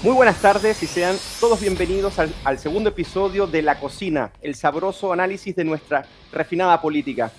Muy 0.00 0.12
buenas 0.12 0.40
tardes 0.40 0.80
y 0.84 0.86
sean 0.86 1.16
todos 1.40 1.60
bienvenidos 1.60 2.20
al, 2.20 2.58
segundo 2.60 2.90
episodio 2.90 3.48
de 3.48 3.62
La 3.62 3.80
Cocina, 3.80 4.30
el 4.40 4.54
sabroso 4.54 5.12
análisis 5.12 5.56
de 5.56 5.64
nuestra 5.64 6.06
refinada 6.30 6.80
política. 6.80 7.32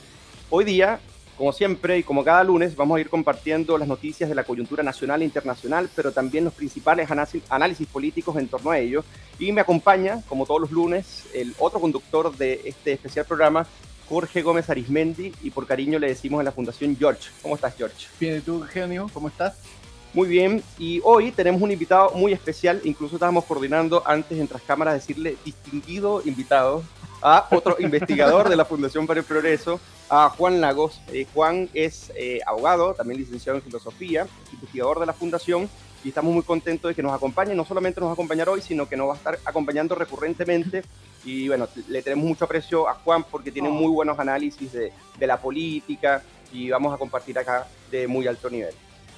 Hoy 0.49 0.65
día, 0.65 0.99
como 1.37 1.53
siempre 1.53 1.99
y 1.99 2.03
como 2.03 2.21
cada 2.21 2.43
lunes, 2.43 2.75
vamos 2.75 2.97
a 2.97 2.99
ir 2.99 3.09
compartiendo 3.09 3.77
las 3.77 3.87
noticias 3.87 4.27
de 4.27 4.35
la 4.35 4.43
coyuntura 4.43 4.83
nacional 4.83 5.21
e 5.21 5.25
internacional, 5.25 5.89
pero 5.95 6.11
también 6.11 6.43
los 6.43 6.53
principales 6.53 7.09
análisis 7.49 7.87
políticos 7.87 8.35
en 8.35 8.49
torno 8.49 8.71
a 8.71 8.77
ello. 8.77 9.05
Y 9.39 9.53
me 9.53 9.61
acompaña, 9.61 10.21
como 10.27 10.45
todos 10.45 10.59
los 10.59 10.71
lunes, 10.71 11.27
el 11.33 11.55
otro 11.59 11.79
conductor 11.79 12.35
de 12.35 12.59
este 12.65 12.91
especial 12.91 13.25
programa, 13.25 13.65
Jorge 14.09 14.41
Gómez 14.41 14.69
Arismendi, 14.69 15.31
y 15.43 15.51
por 15.51 15.65
cariño 15.65 15.97
le 15.97 16.07
decimos 16.07 16.41
en 16.41 16.45
la 16.45 16.51
Fundación 16.51 16.97
George. 16.97 17.29
¿Cómo 17.41 17.55
estás, 17.55 17.73
George? 17.77 18.07
Bien, 18.19 18.39
¿y 18.39 18.41
tú, 18.41 18.61
Genio? 18.63 19.09
¿Cómo 19.13 19.29
estás? 19.29 19.78
Muy 20.11 20.27
bien, 20.27 20.63
y 20.79 21.01
hoy 21.03 21.31
tenemos 21.31 21.61
un 21.61 21.71
invitado 21.71 22.11
muy 22.15 22.33
especial, 22.33 22.81
incluso 22.83 23.17
estábamos 23.17 23.45
coordinando 23.45 24.01
antes 24.07 24.39
entre 24.39 24.55
las 24.55 24.63
cámaras 24.63 24.95
decirle 24.95 25.37
distinguido 25.45 26.23
invitado 26.25 26.83
a 27.21 27.47
otro 27.51 27.75
investigador 27.79 28.49
de 28.49 28.55
la 28.55 28.65
Fundación 28.65 29.05
para 29.05 29.19
el 29.19 29.25
Progreso, 29.25 29.79
a 30.09 30.29
Juan 30.29 30.61
Lagos. 30.61 30.99
Eh, 31.13 31.27
Juan 31.31 31.69
es 31.75 32.11
eh, 32.15 32.39
abogado, 32.47 32.95
también 32.95 33.19
licenciado 33.19 33.59
en 33.59 33.63
filosofía, 33.63 34.27
investigador 34.51 34.99
de 34.99 35.05
la 35.05 35.13
Fundación, 35.13 35.69
y 36.03 36.09
estamos 36.09 36.33
muy 36.33 36.43
contentos 36.43 36.89
de 36.89 36.95
que 36.95 37.03
nos 37.03 37.13
acompañe. 37.13 37.53
No 37.53 37.63
solamente 37.65 37.99
nos 37.99 38.07
va 38.07 38.11
a 38.11 38.13
acompañar 38.13 38.49
hoy, 38.49 38.61
sino 38.61 38.89
que 38.89 38.97
nos 38.97 39.09
va 39.09 39.13
a 39.13 39.17
estar 39.17 39.39
acompañando 39.45 39.93
recurrentemente. 39.93 40.81
Y 41.23 41.49
bueno, 41.49 41.67
le 41.87 42.01
tenemos 42.01 42.25
mucho 42.25 42.45
aprecio 42.45 42.89
a 42.89 42.95
Juan 42.95 43.23
porque 43.29 43.51
tiene 43.51 43.69
muy 43.69 43.91
buenos 43.91 44.17
análisis 44.17 44.71
de, 44.71 44.91
de 45.19 45.27
la 45.27 45.37
política 45.37 46.23
y 46.51 46.69
vamos 46.71 46.95
a 46.95 46.97
compartir 46.97 47.37
acá 47.37 47.67
de 47.91 48.07
muy 48.07 48.25
alto 48.25 48.49
nivel. 48.49 48.73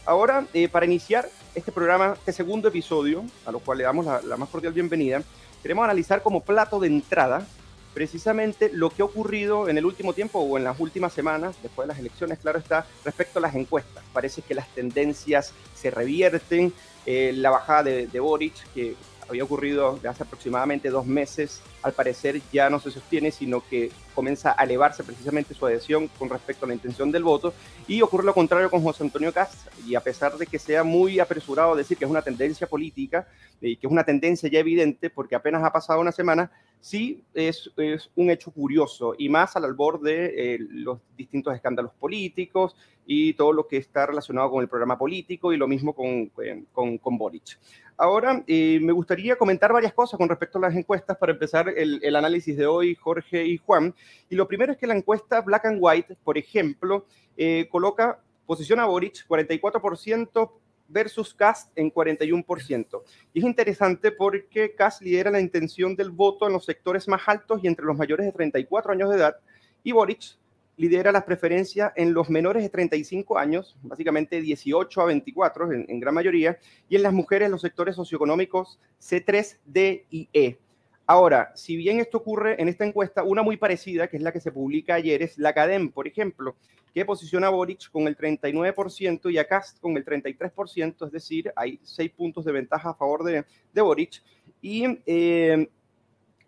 Ahora, 0.06 0.48
eh, 0.54 0.68
para 0.68 0.86
iniciar 0.86 1.30
este 1.54 1.72
programa, 1.72 2.16
este 2.18 2.34
segundo 2.34 2.68
episodio, 2.68 3.24
a 3.46 3.52
lo 3.52 3.60
cual 3.60 3.78
le 3.78 3.84
damos 3.84 4.06
la, 4.06 4.22
la, 4.22 4.36
más 4.36 4.50
cordial 4.50 4.74
bienvenida, 4.74 5.22
queremos 5.62 5.84
analizar 5.84 6.24
como 6.24 6.42
plato 6.42 6.80
de 6.80 6.88
entrada 6.88 7.46
precisamente 7.94 8.72
lo 8.74 8.90
que 8.90 9.04
ha 9.04 9.06
ocurrido 9.06 9.70
en 9.70 9.78
el 9.78 9.86
último 9.86 10.14
tiempo 10.14 10.40
o 10.40 10.58
en 10.58 10.64
las 10.64 10.80
últimas 10.80 11.14
semanas, 11.14 11.56
después 11.62 11.88
de 11.88 11.94
las 11.94 12.00
elecciones, 12.00 12.40
claro 12.40 12.58
está, 12.58 12.88
respecto 13.06 13.38
a 13.38 13.42
las 13.44 13.54
encuestas. 13.54 14.04
Parece 14.12 14.42
que 14.42 14.56
las 14.56 14.68
tendencias 14.70 15.54
se 15.76 15.92
revierten, 15.92 16.74
eh, 17.06 17.34
la 17.36 17.52
bajada 17.52 17.84
de, 17.84 18.08
de 18.08 18.20
Boric, 18.20 18.54
que 18.74 18.96
había 19.32 19.44
ocurrido 19.44 19.98
de 19.98 20.10
hace 20.10 20.24
aproximadamente 20.24 20.90
dos 20.90 21.06
meses, 21.06 21.62
al 21.82 21.94
parecer 21.94 22.42
ya 22.52 22.70
no 22.70 22.80
se 22.80 22.92
sostiene, 22.92 23.32
sino 23.32 23.64
que 23.68 23.92
comienza 24.14 24.56
a 24.58 24.64
elevarse 24.64 25.04
precisamente 25.04 25.54
su 25.54 25.66
adhesión 25.66 26.10
con 26.20 26.30
respecto 26.30 26.66
a 26.66 26.68
la 26.68 26.74
intención 26.74 27.12
del 27.12 27.24
voto. 27.24 27.54
Y 27.88 28.02
ocurre 28.02 28.26
lo 28.26 28.34
contrario 28.34 28.70
con 28.70 28.84
José 28.84 29.04
Antonio 29.04 29.34
Cast, 29.34 29.68
y 29.88 29.96
a 29.96 30.02
pesar 30.02 30.38
de 30.38 30.46
que 30.46 30.60
sea 30.60 30.84
muy 30.84 31.20
apresurado 31.20 31.76
decir 31.76 31.98
que 31.98 32.06
es 32.06 32.12
una 32.12 32.22
tendencia 32.22 32.68
política, 32.68 33.28
y 33.62 33.78
que 33.78 33.88
es 33.88 33.92
una 33.92 34.04
tendencia 34.04 34.50
ya 34.50 34.60
evidente, 34.60 35.10
porque 35.10 35.36
apenas 35.36 35.64
ha 35.64 35.72
pasado 35.72 36.02
una 36.02 36.12
semana, 36.12 36.52
sí 36.80 37.24
es, 37.34 37.72
es 37.78 38.10
un 38.16 38.30
hecho 38.32 38.52
curioso, 38.52 39.16
y 39.18 39.30
más 39.30 39.56
al 39.56 39.66
albor 39.66 40.02
de 40.02 40.56
eh, 40.56 40.58
los 40.60 41.00
distintos 41.16 41.56
escándalos 41.56 41.94
políticos 41.94 42.76
y 43.06 43.34
todo 43.34 43.54
lo 43.54 43.68
que 43.68 43.78
está 43.78 44.06
relacionado 44.06 44.52
con 44.52 44.62
el 44.62 44.70
programa 44.70 44.98
político, 44.98 45.54
y 45.54 45.58
lo 45.58 45.68
mismo 45.68 45.94
con, 45.94 46.32
con, 46.74 46.98
con 46.98 47.18
Boric. 47.18 47.58
Ahora, 48.02 48.44
eh, 48.48 48.80
me 48.82 48.94
gustaría 48.94 49.36
comentar 49.36 49.72
varias 49.72 49.94
cosas 49.94 50.18
con 50.18 50.28
respecto 50.28 50.58
a 50.58 50.62
las 50.62 50.76
encuestas 50.76 51.16
para 51.18 51.34
empezar 51.34 51.70
el, 51.70 52.16
análisis 52.16 52.58
de 52.58 52.66
hoy, 52.66 52.96
Jorge 52.96 53.46
y 53.46 53.58
Juan. 53.58 53.94
Y 54.28 54.34
lo 54.34 54.48
primero 54.48 54.72
es 54.72 54.80
que 54.80 54.88
la 54.88 54.96
encuesta 54.96 55.40
Black 55.42 55.66
and 55.66 55.78
White, 55.80 56.18
por 56.24 56.36
ejemplo, 56.36 57.06
eh, 57.38 57.68
coloca, 57.70 58.20
posiciona 58.48 58.82
a 58.82 58.86
Boric 58.88 59.28
44% 59.28 60.52
versus 60.88 61.36
Cast 61.36 61.78
en 61.78 61.94
41%. 61.94 63.04
Y 63.36 63.40
es 63.40 63.46
interesante 63.46 64.12
porque 64.12 64.74
Cast 64.74 65.04
lidera 65.04 65.30
la 65.30 65.40
intención 65.40 65.96
del 65.96 66.10
voto 66.10 66.48
en 66.48 66.54
los 66.54 66.66
sectores 66.66 67.08
más 67.08 67.22
altos 67.28 67.60
y 67.64 67.68
entre 67.68 67.86
los 67.86 67.96
mayores 67.96 68.26
de 68.26 68.32
34 68.32 68.94
años 68.94 69.12
de 69.12 69.18
edad, 69.18 69.36
y 69.84 69.92
Boric 69.92 70.40
lidera 70.78 71.12
las 71.12 71.24
preferencias 71.24 71.92
en 71.96 72.14
los 72.14 72.30
menores 72.30 72.64
de 72.64 72.70
35 72.70 73.38
años, 73.38 73.78
básicamente 73.84 74.42
18 74.42 75.02
a 75.02 75.06
24 75.06 75.72
en, 75.72 75.86
en, 75.88 76.00
gran 76.00 76.14
mayoría, 76.14 76.58
y 76.90 76.96
en 76.96 77.04
las 77.04 77.14
mujeres 77.14 77.50
los 77.50 77.62
sectores 77.62 77.96
socioeconómicos 77.96 78.80
C3, 79.00 79.58
D 79.66 80.06
y 80.10 80.30
E. 80.34 80.58
Ahora, 81.06 81.52
si 81.56 81.76
bien 81.76 82.00
esto 82.00 82.20
ocurre 82.20 82.62
en 82.62 82.70
esta 82.70 82.86
encuesta, 82.86 83.24
una 83.24 83.44
muy 83.44 83.58
parecida, 83.58 84.08
que 84.08 84.18
es 84.18 84.24
la 84.24 84.32
que 84.32 84.40
se 84.40 84.52
publica 84.52 84.96
ayer, 84.96 85.22
es 85.22 85.38
la 85.38 85.54
CADEM, 85.54 85.92
por 85.92 86.08
ejemplo, 86.08 86.56
que 86.94 87.06
posiciona 87.06 87.48
a 87.48 87.50
Boric 87.50 87.90
con 87.92 88.08
el 88.08 88.18
39% 88.18 89.32
y 89.32 89.38
a 89.38 89.48
Cast 89.48 89.80
con 89.80 89.98
el 89.98 90.06
33%, 90.06 91.06
es 91.06 91.12
decir, 91.12 91.52
hay 91.56 91.80
seis 91.84 92.12
puntos 92.12 92.46
de 92.46 92.52
ventaja 92.52 92.92
a 92.92 92.94
favor 92.94 93.24
de, 93.24 93.46
de 93.74 93.82
Boric. 93.82 94.22
Y 94.62 95.00
eh, 95.06 95.70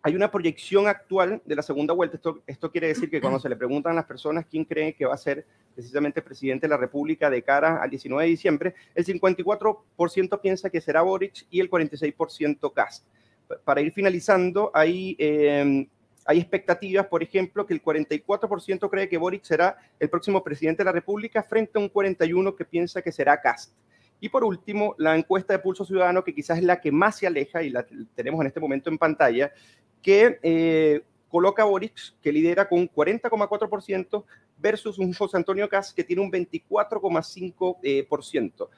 hay 0.06 0.18
una 0.18 0.30
proyección 0.30 0.88
actual 0.88 1.42
de 1.46 1.56
la 1.56 1.62
segunda 1.62 1.94
vuelta. 1.94 2.20
Esto, 2.46 2.72
quiere 2.72 2.88
decir 2.90 3.10
que 3.10 3.22
cuando 3.22 3.40
se 3.40 3.48
le 3.48 3.56
preguntan 3.56 3.94
a 3.94 3.96
las 3.96 4.06
personas 4.06 4.46
quién 4.46 4.66
cree 4.66 4.94
que 4.94 5.06
va 5.06 5.14
a 5.14 5.18
ser 5.18 5.46
precisamente 5.74 6.22
presidente 6.22 6.68
de 6.68 6.72
la 6.72 6.78
República 6.78 7.30
de 7.30 7.42
cara 7.42 7.82
al 7.82 7.90
19 7.90 8.22
de 8.22 8.30
diciembre, 8.30 8.76
el 8.94 9.06
54% 9.06 10.42
piensa 10.42 10.70
que 10.70 10.82
será 10.82 11.02
Boric 11.02 11.46
y 11.50 11.62
el 11.62 11.70
46% 11.70 12.74
Cast. 12.74 13.06
Para 13.64 13.80
ir 13.80 13.94
finalizando, 13.94 14.72
hay, 14.74 15.16
eh, 15.18 15.88
hay 16.26 16.38
expectativas, 16.38 17.08
por 17.08 17.24
ejemplo, 17.24 17.66
que 17.66 17.74
el 17.74 17.82
44% 17.82 18.90
cree 18.90 19.08
que 19.08 19.18
Boric 19.18 19.46
será 19.46 19.78
el 20.02 20.10
próximo 20.10 20.44
presidente 20.44 20.84
de 20.84 20.86
la 20.86 20.92
República 20.92 21.42
frente 21.44 21.80
a 21.80 21.82
un 21.82 21.90
41% 21.90 22.58
que 22.58 22.66
piensa 22.66 23.02
que 23.02 23.12
será 23.14 23.40
Cast. 23.40 23.72
Y 24.24 24.30
por 24.30 24.46
último, 24.46 24.96
la 24.98 25.18
encuesta 25.18 25.52
de 25.52 25.60
Pulso 25.60 25.84
Ciudadano, 25.84 26.24
que 26.24 26.34
quizás 26.34 26.58
es 26.58 26.64
la 26.64 26.80
que 26.80 26.94
más 26.94 27.18
se 27.18 27.28
aleja 27.28 27.62
y 27.62 27.70
la 27.70 27.86
tenemos 28.16 28.40
en 28.40 28.48
este 28.48 28.62
momento 28.62 28.90
en 28.90 28.98
pantalla, 28.98 29.52
que 30.04 30.38
eh, 30.44 31.02
coloca 31.30 31.64
a 31.64 31.68
que 32.22 32.32
lidera 32.32 32.70
con 32.70 32.78
un 32.82 32.90
40,4% 32.90 34.24
versus 34.60 35.00
un 35.00 35.12
José 35.14 35.38
Antonio 35.38 35.68
Cas 35.68 35.92
que 35.92 36.04
tiene 36.04 36.22
un 36.22 36.32
24,5%. 36.32 37.74
Eh, 37.82 38.08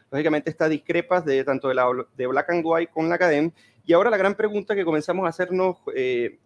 Lógicamente 0.09 0.49
está 0.51 0.69
discrepas 0.69 1.25
de 1.25 1.43
tanto 1.43 1.67
de, 1.67 1.75
la, 1.75 1.87
de 2.15 2.27
Black 2.27 2.49
and 2.51 2.63
White 2.63 2.93
con 2.93 3.09
la 3.09 3.15
Academ. 3.15 3.51
Y 3.85 3.91
ahora 3.91 4.09
la 4.09 4.15
gran 4.15 4.35
pregunta 4.35 4.73
que 4.73 4.85
comenzamos 4.85 5.25
a 5.25 5.29
hacernos, 5.29 5.75
eh, 5.93 6.39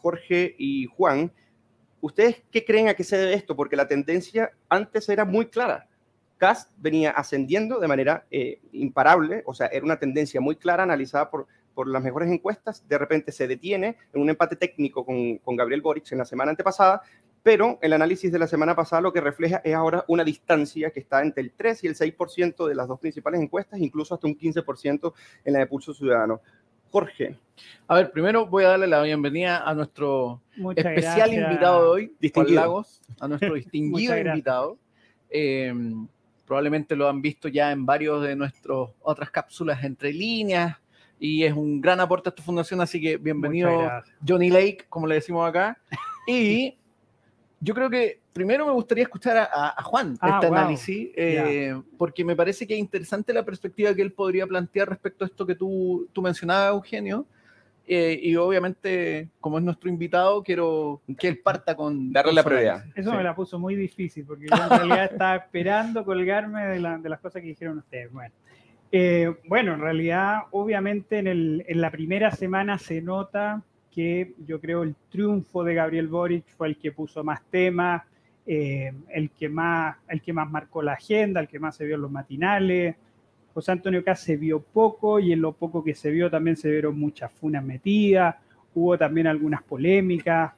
Jorge 0.00 0.56
y 0.58 0.86
Juan, 0.86 1.30
¿ustedes 2.00 2.42
qué 2.50 2.64
creen 2.64 2.88
a 2.88 2.94
qué 2.94 3.04
se 3.04 3.16
debe 3.16 3.34
esto? 3.34 3.54
Porque 3.54 3.76
la 3.76 3.86
tendencia 3.86 4.50
antes 4.68 5.08
era 5.08 5.24
muy 5.24 5.46
clara. 5.46 5.86
Cast 6.36 6.72
venía 6.76 7.12
ascendiendo 7.12 7.78
de 7.78 7.86
manera 7.86 8.26
imparable, 8.72 9.44
o 9.46 9.54
sea, 9.54 9.68
era 9.68 9.84
una 9.84 10.00
tendencia 10.00 10.40
muy 10.40 10.56
clara 10.56 10.82
analizada 10.82 11.30
por, 11.30 11.46
por 11.74 11.88
las 11.88 12.02
mejores 12.02 12.30
encuestas, 12.30 12.86
de 12.88 12.98
repente 12.98 13.32
se 13.32 13.46
detiene 13.46 13.96
en 14.12 14.20
un 14.20 14.30
empate 14.30 14.56
técnico 14.56 15.04
con, 15.04 15.38
con 15.38 15.56
Gabriel 15.56 15.82
Boric 15.82 16.10
en 16.12 16.18
la 16.18 16.24
semana 16.24 16.50
antepasada, 16.50 17.02
pero 17.42 17.78
el 17.82 17.92
análisis 17.92 18.32
de 18.32 18.38
la 18.38 18.46
semana 18.46 18.74
pasada 18.74 19.02
lo 19.02 19.12
que 19.12 19.20
refleja 19.20 19.60
es 19.64 19.74
ahora 19.74 20.04
una 20.08 20.24
distancia 20.24 20.90
que 20.90 21.00
está 21.00 21.22
entre 21.22 21.42
el 21.42 21.52
3 21.52 21.84
y 21.84 21.86
el 21.88 21.94
6% 21.94 22.66
de 22.66 22.74
las 22.74 22.88
dos 22.88 22.98
principales 22.98 23.40
encuestas, 23.40 23.80
incluso 23.80 24.14
hasta 24.14 24.26
un 24.26 24.36
15% 24.36 25.12
en 25.44 25.52
la 25.52 25.58
de 25.58 25.66
Pulso 25.66 25.92
Ciudadano. 25.92 26.40
Jorge. 26.90 27.36
A 27.88 27.96
ver, 27.96 28.12
primero 28.12 28.46
voy 28.46 28.64
a 28.64 28.68
darle 28.68 28.86
la 28.86 29.02
bienvenida 29.02 29.68
a 29.68 29.74
nuestro 29.74 30.40
Muchas 30.56 30.86
especial 30.86 31.28
gracias. 31.28 31.50
invitado 31.50 31.82
de 31.82 31.88
hoy, 31.88 32.16
distinguido. 32.20 32.60
Lagos, 32.60 33.02
a 33.20 33.28
nuestro 33.28 33.54
distinguido 33.54 34.16
invitado. 34.16 34.78
Eh, 35.28 35.74
probablemente 36.46 36.94
lo 36.94 37.08
han 37.08 37.20
visto 37.20 37.48
ya 37.48 37.72
en 37.72 37.84
varios 37.84 38.22
de 38.22 38.36
nuestras 38.36 38.88
otras 39.02 39.30
cápsulas 39.30 39.82
entre 39.84 40.12
líneas 40.12 40.78
y 41.18 41.44
es 41.44 41.52
un 41.52 41.80
gran 41.80 42.00
aporte 42.00 42.28
a 42.28 42.30
esta 42.30 42.42
fundación, 42.42 42.80
así 42.80 43.00
que 43.00 43.16
bienvenido 43.16 43.70
Johnny 44.26 44.50
Lake, 44.50 44.86
como 44.88 45.06
le 45.06 45.16
decimos 45.16 45.48
acá. 45.48 45.78
Y 46.26 46.78
yo 47.60 47.74
creo 47.74 47.90
que 47.90 48.18
primero 48.32 48.64
me 48.64 48.72
gustaría 48.72 49.04
escuchar 49.04 49.36
a, 49.36 49.74
a 49.76 49.82
Juan 49.82 50.16
ah, 50.20 50.36
este 50.36 50.48
wow. 50.48 50.56
análisis, 50.56 51.10
eh, 51.14 51.66
yeah. 51.68 51.82
porque 51.98 52.24
me 52.24 52.34
parece 52.34 52.66
que 52.66 52.72
es 52.72 52.80
interesante 52.80 53.32
la 53.34 53.44
perspectiva 53.44 53.94
que 53.94 54.00
él 54.00 54.12
podría 54.12 54.46
plantear 54.46 54.88
respecto 54.88 55.24
a 55.24 55.28
esto 55.28 55.46
que 55.46 55.54
tú, 55.54 56.08
tú 56.12 56.22
mencionabas, 56.22 56.72
Eugenio. 56.72 57.26
Eh, 57.86 58.18
y 58.22 58.34
obviamente, 58.36 59.28
como 59.40 59.58
es 59.58 59.64
nuestro 59.64 59.90
invitado, 59.90 60.42
quiero 60.42 61.02
que 61.18 61.28
él 61.28 61.38
parta 61.38 61.76
con... 61.76 62.12
Darle 62.12 62.32
la 62.32 62.42
prioridad. 62.42 62.84
Eso 62.94 63.10
sí. 63.10 63.16
me 63.16 63.22
la 63.22 63.34
puso 63.34 63.58
muy 63.58 63.74
difícil, 63.74 64.24
porque 64.24 64.46
yo 64.48 64.62
en 64.62 64.70
realidad 64.70 65.04
estaba 65.12 65.36
esperando 65.36 66.04
colgarme 66.04 66.64
de, 66.66 66.80
la, 66.80 66.96
de, 66.96 67.08
las 67.10 67.20
cosas 67.20 67.42
que 67.42 67.48
dijeron 67.48 67.78
ustedes. 67.78 68.10
Bueno, 68.10 68.34
eh, 68.92 69.34
bueno 69.46 69.74
en 69.74 69.80
realidad, 69.80 70.42
obviamente 70.52 71.18
en, 71.18 71.26
el, 71.26 71.64
la 71.68 71.90
primera 71.90 72.30
semana 72.30 72.78
se 72.78 73.00
nota 73.00 73.62
que 73.90 74.34
yo 74.46 74.60
creo 74.60 74.82
el 74.82 74.96
triunfo 75.10 75.62
de 75.62 75.74
Gabriel 75.74 76.08
Boric 76.08 76.46
fue 76.56 76.68
el 76.68 76.76
que 76.76 76.92
puso 76.92 77.22
más 77.22 77.42
temas, 77.44 78.02
eh, 78.46 78.92
el, 79.08 79.30
que 79.30 79.48
más, 79.48 79.96
el 80.08 80.20
que 80.20 80.32
más 80.32 80.50
marcó 80.50 80.82
la 80.82 80.94
agenda, 80.94 81.40
el 81.40 81.48
que 81.48 81.60
más 81.60 81.76
se 81.76 81.84
vio 81.84 81.94
en 81.94 82.02
los 82.02 82.10
matinales. 82.10 82.96
José 83.54 83.70
Antonio 83.70 84.02
Caz 84.02 84.20
se 84.20 84.36
vio 84.36 84.60
poco 84.60 85.20
y 85.20 85.32
en 85.32 85.40
lo 85.40 85.52
poco 85.52 85.84
que 85.84 85.94
se 85.94 86.10
vio 86.10 86.28
también 86.28 86.56
se 86.56 86.70
vieron 86.70 86.98
muchas 86.98 87.30
funas 87.32 87.64
metidas, 87.64 88.34
hubo 88.74 88.98
también 88.98 89.28
algunas 89.28 89.62
polémicas. 89.62 90.52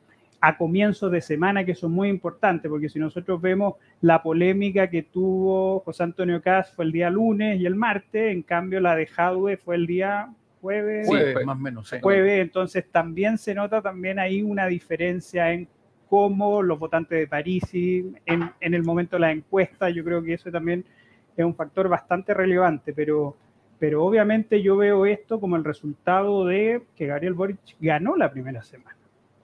A 0.46 0.56
comienzos 0.56 1.10
de 1.10 1.20
semana 1.20 1.64
que 1.64 1.74
son 1.74 1.90
muy 1.90 2.08
importantes, 2.08 2.70
porque 2.70 2.88
si 2.88 3.00
nosotros 3.00 3.40
vemos 3.40 3.74
la 4.00 4.22
polémica 4.22 4.88
que 4.88 5.02
tuvo 5.02 5.80
José 5.80 6.04
Antonio 6.04 6.40
Caz 6.40 6.72
fue 6.72 6.84
el 6.84 6.92
día 6.92 7.10
lunes 7.10 7.60
y 7.60 7.66
el 7.66 7.74
martes, 7.74 8.32
en 8.32 8.42
cambio 8.42 8.78
la 8.78 8.94
de 8.94 9.08
Jadwe 9.08 9.56
fue 9.56 9.74
el 9.74 9.88
día 9.88 10.32
jueves, 10.60 11.08
más 11.44 11.56
o 11.56 11.58
menos, 11.58 11.92
jueves, 12.00 12.42
entonces 12.42 12.88
también 12.92 13.38
se 13.38 13.56
nota 13.56 13.82
también 13.82 14.20
ahí 14.20 14.40
una 14.40 14.66
diferencia 14.68 15.52
en 15.52 15.66
cómo 16.08 16.62
los 16.62 16.78
votantes 16.78 17.18
de 17.18 17.26
París 17.26 17.64
en, 17.74 18.52
en 18.60 18.74
el 18.74 18.84
momento 18.84 19.16
de 19.16 19.20
la 19.20 19.32
encuesta, 19.32 19.90
yo 19.90 20.04
creo 20.04 20.22
que 20.22 20.34
eso 20.34 20.52
también 20.52 20.84
es 21.36 21.44
un 21.44 21.56
factor 21.56 21.88
bastante 21.88 22.34
relevante, 22.34 22.92
pero, 22.92 23.36
pero 23.80 24.04
obviamente 24.04 24.62
yo 24.62 24.76
veo 24.76 25.06
esto 25.06 25.40
como 25.40 25.56
el 25.56 25.64
resultado 25.64 26.46
de 26.46 26.82
que 26.94 27.06
Gabriel 27.06 27.34
Boric 27.34 27.58
ganó 27.80 28.14
la 28.14 28.30
primera 28.30 28.62
semana. 28.62 28.96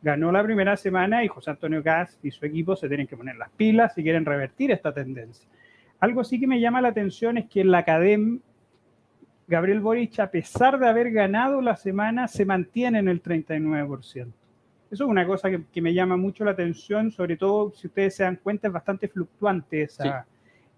Ganó 0.02 0.32
la 0.32 0.42
primera 0.42 0.76
semana 0.76 1.24
y 1.24 1.28
José 1.28 1.50
Antonio 1.50 1.82
Gas 1.82 2.18
y 2.22 2.30
su 2.30 2.44
equipo 2.44 2.74
se 2.74 2.88
tienen 2.88 3.06
que 3.06 3.16
poner 3.16 3.36
las 3.36 3.50
pilas 3.50 3.94
si 3.94 4.02
quieren 4.02 4.24
revertir 4.24 4.72
esta 4.72 4.92
tendencia. 4.92 5.48
Algo 6.00 6.24
sí 6.24 6.40
que 6.40 6.48
me 6.48 6.60
llama 6.60 6.80
la 6.80 6.88
atención 6.88 7.38
es 7.38 7.48
que 7.48 7.60
en 7.60 7.70
la 7.70 7.78
academia 7.78 8.40
Gabriel 9.46 9.80
Boric, 9.80 10.18
a 10.18 10.30
pesar 10.30 10.78
de 10.78 10.88
haber 10.88 11.10
ganado 11.10 11.60
la 11.60 11.76
semana, 11.76 12.26
se 12.26 12.44
mantiene 12.44 13.00
en 13.00 13.08
el 13.08 13.22
39%. 13.22 14.32
Eso 14.90 15.04
es 15.04 15.08
una 15.10 15.26
cosa 15.26 15.50
que, 15.50 15.82
me 15.82 15.94
llama 15.94 16.16
mucho 16.16 16.44
la 16.44 16.52
atención, 16.52 17.10
sobre 17.10 17.36
todo 17.36 17.70
si 17.72 17.86
ustedes 17.86 18.16
se 18.16 18.24
dan 18.24 18.36
cuenta, 18.36 18.68
es 18.68 18.72
bastante 18.72 19.08
fluctuante 19.08 19.82
esa, 19.82 20.26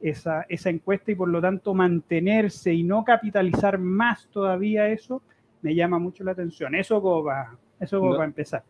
esa, 0.00 0.44
esa 0.48 0.70
encuesta 0.70 1.12
y 1.12 1.14
por 1.14 1.28
lo 1.28 1.40
tanto 1.40 1.72
mantenerse 1.72 2.72
y 2.72 2.82
no 2.82 3.04
capitalizar 3.04 3.78
más 3.78 4.28
todavía 4.28 4.88
eso, 4.88 5.22
me 5.62 5.74
llama 5.74 5.98
mucho 5.98 6.24
la 6.24 6.32
atención. 6.32 6.74
Eso 6.74 7.00
va, 7.22 7.56
eso 7.80 8.00
va 8.00 8.22
a 8.22 8.26
empezar. 8.26 8.62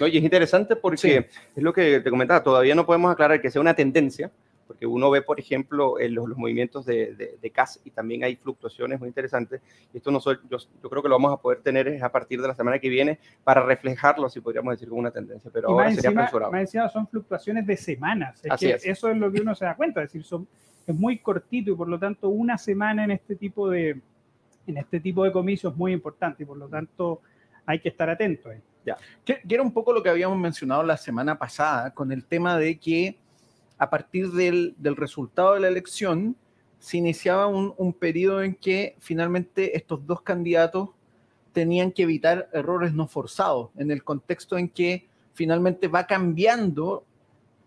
Oye, 0.00 0.18
es 0.18 0.24
interesante 0.24 0.76
porque 0.76 1.28
es 1.54 1.62
lo 1.62 1.72
que 1.72 2.00
te 2.00 2.10
comentaba, 2.10 2.42
todavía 2.42 2.74
no 2.74 2.86
podemos 2.86 3.12
aclarar 3.12 3.40
que 3.40 3.50
sea 3.50 3.60
una 3.60 3.74
tendencia, 3.74 4.30
porque 4.66 4.86
uno 4.86 5.10
ve, 5.10 5.20
por 5.20 5.38
ejemplo, 5.38 5.96
los, 6.08 6.28
movimientos 6.36 6.86
de, 6.86 7.36
de, 7.40 7.50
CAS 7.50 7.80
y 7.84 7.90
también 7.90 8.24
hay 8.24 8.36
fluctuaciones 8.36 8.98
muy 8.98 9.08
interesantes. 9.08 9.60
Y 9.92 9.98
esto 9.98 10.10
no 10.10 10.18
yo, 10.20 10.32
yo, 10.48 10.90
creo 10.90 11.02
que 11.02 11.08
lo 11.08 11.16
vamos 11.16 11.34
a 11.34 11.36
poder 11.36 11.60
tener 11.60 12.02
a 12.02 12.10
partir 12.10 12.40
de 12.40 12.48
la 12.48 12.54
semana 12.54 12.78
que 12.78 12.88
viene 12.88 13.18
para 13.44 13.62
reflejarlo, 13.62 14.30
si 14.30 14.40
podríamos 14.40 14.72
decir, 14.72 14.88
como 14.88 15.00
una 15.00 15.10
tendencia. 15.10 15.50
Pero 15.52 15.68
ahora 15.68 15.92
sería 15.92 16.10
encima, 16.10 16.48
Más 16.50 16.60
encima 16.62 16.88
son 16.88 17.06
fluctuaciones 17.06 17.66
de 17.66 17.76
semanas. 17.76 18.40
Es 18.44 18.84
Eso 18.84 19.10
es 19.10 19.16
lo 19.16 19.30
que 19.30 19.42
uno 19.42 19.54
se 19.54 19.66
da 19.66 19.76
cuenta, 19.76 20.02
es 20.02 20.08
decir, 20.08 20.24
son, 20.24 20.48
es 20.86 20.94
muy 20.94 21.18
cortito 21.18 21.72
y 21.72 21.74
por 21.74 21.88
lo 21.88 21.98
tanto 21.98 22.30
una 22.30 22.56
semana 22.56 23.04
en 23.04 23.10
este 23.10 23.36
tipo 23.36 23.68
de, 23.68 24.00
en 24.66 24.76
este 24.78 25.00
tipo 25.00 25.24
de 25.24 25.32
comicios 25.32 25.74
es 25.74 25.78
muy 25.78 25.92
importante 25.92 26.44
y 26.44 26.46
por 26.46 26.56
lo 26.56 26.68
tanto 26.68 27.20
hay 27.66 27.78
que 27.78 27.90
estar 27.90 28.08
atento 28.08 28.48
ahí. 28.48 28.60
Que, 29.24 29.40
era 29.48 29.62
un 29.62 29.72
poco 29.72 29.92
lo 29.92 30.02
que 30.02 30.08
habíamos 30.08 30.38
mencionado 30.38 30.82
la 30.82 30.96
semana 30.96 31.38
pasada 31.38 31.92
con 31.92 32.12
el 32.12 32.24
tema 32.24 32.58
de 32.58 32.78
que 32.78 33.18
a 33.78 33.90
partir 33.90 34.30
del, 34.32 34.74
del 34.78 34.96
resultado 34.96 35.54
de 35.54 35.60
la 35.60 35.68
elección 35.68 36.36
se 36.78 36.96
iniciaba 36.96 37.46
un, 37.46 37.74
un, 37.76 37.92
periodo 37.92 38.42
en 38.42 38.54
que 38.54 38.96
finalmente 38.98 39.76
estos 39.76 40.04
dos 40.06 40.22
candidatos 40.22 40.90
tenían 41.52 41.92
que 41.92 42.02
evitar 42.02 42.48
errores 42.52 42.92
no 42.92 43.06
forzados, 43.06 43.70
en 43.76 43.90
el 43.90 44.02
contexto 44.02 44.58
en 44.58 44.68
que 44.68 45.06
finalmente 45.34 45.86
va 45.88 46.06
cambiando 46.06 47.04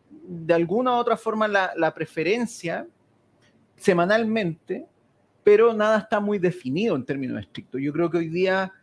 de 0.10 0.54
alguna 0.54 0.94
u 0.94 0.96
otra 0.96 1.18
forma 1.18 1.48
la, 1.48 1.72
la 1.76 1.94
preferencia 1.94 2.88
semanalmente, 3.78 4.86
pero 5.44 5.74
nada 5.74 6.00
está 6.00 6.20
muy 6.20 6.40
definido 6.40 6.96
en 6.96 7.06
términos 7.06 7.40
estrictos. 7.40 7.82
Yo 7.82 7.94
creo 7.94 8.10
que 8.10 8.18
hoy 8.18 8.30
día 8.30 8.74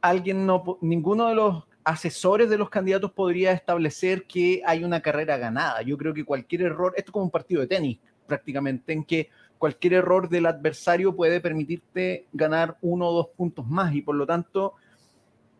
alguien 0.00 0.46
no, 0.46 0.78
ninguno 0.80 1.28
de 1.28 1.34
los 1.34 1.65
asesores 1.86 2.50
de 2.50 2.58
los 2.58 2.68
candidatos 2.68 3.12
podría 3.12 3.52
establecer 3.52 4.24
que 4.24 4.60
hay 4.66 4.82
una 4.82 5.00
carrera 5.00 5.36
ganada. 5.36 5.82
Yo 5.82 5.96
creo 5.96 6.12
que 6.12 6.24
cualquier 6.24 6.62
error, 6.62 6.92
esto 6.96 7.10
es 7.10 7.12
como 7.12 7.26
un 7.26 7.30
partido 7.30 7.60
de 7.60 7.68
tenis 7.68 8.00
prácticamente, 8.26 8.92
en 8.92 9.04
que 9.04 9.30
cualquier 9.56 9.92
error 9.92 10.28
del 10.28 10.46
adversario 10.46 11.14
puede 11.14 11.40
permitirte 11.40 12.26
ganar 12.32 12.76
uno 12.82 13.06
o 13.06 13.12
dos 13.12 13.28
puntos 13.36 13.64
más 13.68 13.94
y 13.94 14.02
por 14.02 14.16
lo 14.16 14.26
tanto 14.26 14.74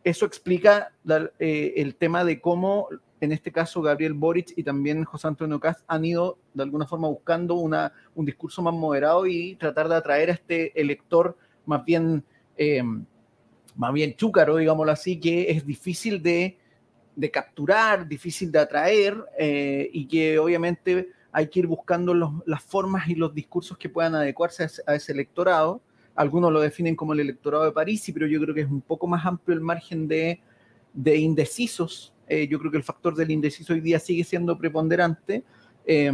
eso 0.03 0.27
explica 0.27 0.91
eh, 1.39 1.75
el 1.77 1.95
tema 1.95 2.25
de 2.25 2.41
cómo 2.41 2.89
en 3.21 3.31
este 3.31 3.53
caso 3.53 3.81
Gabriel 3.81 4.15
Boric 4.15 4.53
y 4.57 4.65
también 4.65 5.05
José 5.05 5.29
Antonio 5.29 5.61
Cast 5.61 5.85
han 5.87 6.05
ido 6.05 6.39
de 6.55 6.65
alguna 6.65 6.87
forma 6.87 7.07
buscando 7.07 7.55
una, 7.55 7.93
un 8.17 8.27
discurso 8.27 8.63
más 8.63 8.75
moderado 8.75 9.29
y 9.29 9.55
tratar 9.55 9.89
de 9.89 9.95
atraer 9.95 10.31
a 10.31 10.33
este 10.33 10.79
elector 10.79 11.37
más 11.67 11.85
bien... 11.85 12.25
Eh, 12.57 12.83
más 13.77 13.93
bien 13.93 14.15
chúcaro, 14.17 14.57
digámoslo 14.57 14.93
así, 14.93 15.21
que 15.21 15.51
es 15.51 15.67
difícil 15.67 16.23
de, 16.23 16.59
de 17.15 17.31
capturar, 17.31 18.07
difícil 18.09 18.51
de 18.51 18.59
atraer 18.59 19.17
eh, 19.39 19.89
y 19.93 20.07
que 20.07 20.39
obviamente 20.39 21.11
hay 21.33 21.49
que 21.49 21.61
ir 21.61 21.67
buscando 21.67 22.15
las 22.47 22.63
formas 22.63 23.09
y 23.09 23.15
los 23.15 23.35
discursos 23.35 23.77
que 23.77 23.91
puedan 23.91 24.15
adecuarse 24.15 24.67
a, 24.87 24.95
ese 24.95 25.13
electorado. 25.13 25.83
Algunos 26.15 26.51
lo 26.51 26.61
definen 26.61 26.97
como 26.97 27.13
el 27.13 27.21
electorado 27.21 27.65
de 27.65 27.73
París, 27.73 28.11
pero 28.15 28.27
yo 28.27 28.41
creo 28.41 28.55
que 28.55 28.63
es 28.63 28.71
un 28.71 28.81
poco 28.81 29.07
más 29.07 29.27
amplio 29.27 29.55
el 29.55 29.61
margen 29.61 30.09
de, 30.09 30.41
de 30.95 31.17
indecisos. 31.17 32.15
Eh, 32.27 32.49
yo 32.49 32.59
creo 32.59 32.71
que 32.71 32.79
el 32.79 32.85
factor 32.85 33.15
del 33.15 33.31
indeciso 33.31 33.75
hoy 33.75 33.81
día 33.81 33.99
sigue 33.99 34.25
siendo 34.25 34.57
preponderante, 34.57 35.45
eh, 35.85 36.11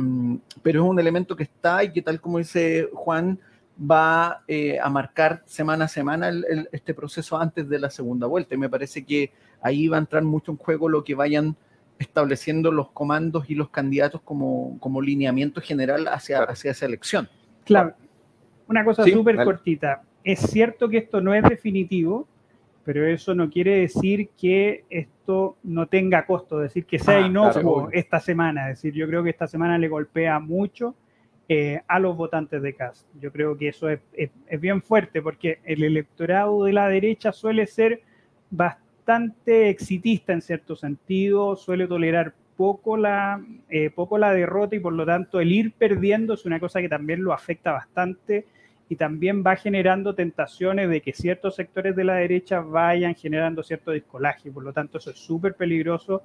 pero 0.61 0.83
es 0.83 0.91
un 0.91 0.99
elemento 0.99 1.37
que 1.37 1.45
está 1.45 1.85
y 1.85 1.93
que 1.93 2.03
tal 2.03 2.21
como 2.21 2.39
dice 2.39 2.89
Juan, 2.93 3.39
va 3.81 4.43
eh, 4.49 4.79
a 4.81 4.89
marcar 4.89 5.43
semana 5.47 5.87
a 5.87 5.89
semana 5.89 6.31
este 6.73 6.95
proceso 6.95 7.39
antes 7.39 7.69
de 7.69 7.79
la 7.79 7.91
segunda 7.91 8.27
vuelta. 8.27 8.55
Y 8.55 8.59
me 8.59 8.69
parece 8.69 9.05
que 9.05 9.33
ahí 9.61 9.89
va 9.89 9.97
a 9.97 10.01
entrar 10.01 10.23
mucho 10.23 10.53
en 10.53 10.59
juego 10.59 10.89
lo 10.89 11.05
que 11.05 11.15
vayan 11.15 11.57
estableciendo 11.99 12.73
los 12.73 12.91
comandos 12.91 13.49
y 13.49 13.55
los 13.55 13.71
candidatos 13.71 14.21
como, 14.23 14.79
como 14.81 15.01
lineamiento 15.01 15.61
general 15.61 16.09
hacia, 16.09 16.43
hacia 16.43 16.73
esa 16.73 16.87
elección. 16.87 17.29
Claro. 17.65 17.95
Una 18.69 18.85
cosa 18.85 19.05
súper 19.05 19.37
cortita. 19.45 20.03
Es 20.25 20.41
cierto 20.41 20.89
que 20.89 20.99
esto 20.99 21.21
no 21.21 21.35
es 21.35 21.43
definitivo, 21.43 22.27
pero 22.85 23.07
eso 23.07 23.35
no 23.35 23.51
quiere 23.51 23.81
decir 23.81 24.31
que 24.39 24.85
esto 24.91 25.57
no 25.63 25.87
tenga 25.87 26.27
costo, 26.27 26.59
decir 26.59 26.85
que 26.85 26.99
sea 26.99 27.19
ah, 27.19 27.27
inocuo 27.27 27.89
esta 27.93 28.21
semana. 28.21 28.71
Es 28.71 28.79
decir, 28.79 28.95
yo 28.95 29.07
creo 29.07 29.23
que 29.23 29.31
esta 29.31 29.47
semana 29.47 29.79
le 29.79 29.89
golpea 29.89 30.39
mucho 30.39 30.95
eh, 31.55 31.83
a 31.87 31.99
los 31.99 32.17
votantes 32.17 32.63
de 32.63 32.75
CAS. 32.75 33.07
Yo 33.21 33.31
creo 33.31 33.59
que 33.59 33.69
eso 33.69 33.91
es, 33.91 34.01
bien 34.59 34.81
fuerte 34.81 35.21
porque 35.21 35.59
el 35.65 35.83
electorado 35.83 36.65
de 36.65 36.73
la 36.73 36.89
derecha 36.89 37.31
suele 37.31 37.67
ser 37.67 38.01
bastante 38.49 39.69
exitista 39.69 40.33
en 40.33 40.41
cierto 40.41 40.77
sentido, 40.77 41.55
suele 41.57 41.87
tolerar 41.87 42.33
poco 42.57 42.97
la, 42.97 43.45
eh, 43.69 43.91
poco 43.91 44.17
la 44.17 44.33
derrota 44.33 44.77
y 44.77 44.81
por 44.81 44.95
lo 44.95 45.05
tanto 45.05 45.41
el 45.41 45.53
ir 45.53 45.73
perdiendo 45.73 46.33
es 46.33 46.47
una 46.47 46.59
cosa 46.59 46.81
que 46.81 46.89
también 46.89 47.23
lo 47.23 47.35
afecta 47.35 47.73
bastante 47.73 48.47
y 48.89 48.97
también 48.97 49.45
va 49.45 49.57
generando 49.57 50.15
tentaciones 50.15 50.89
de 50.89 51.03
que 51.03 51.13
ciertos 51.13 51.57
sectores 51.57 51.95
de 51.95 52.05
la 52.05 52.15
derecha 52.15 52.61
vayan 52.61 53.15
generando 53.15 53.63
cierto 53.63 53.91
descolaje. 53.91 54.51
Por 54.51 54.65
lo 54.65 54.73
tanto, 54.73 54.97
eso 54.97 55.11
es 55.11 55.19
súper 55.19 55.55
peligroso 55.55 56.23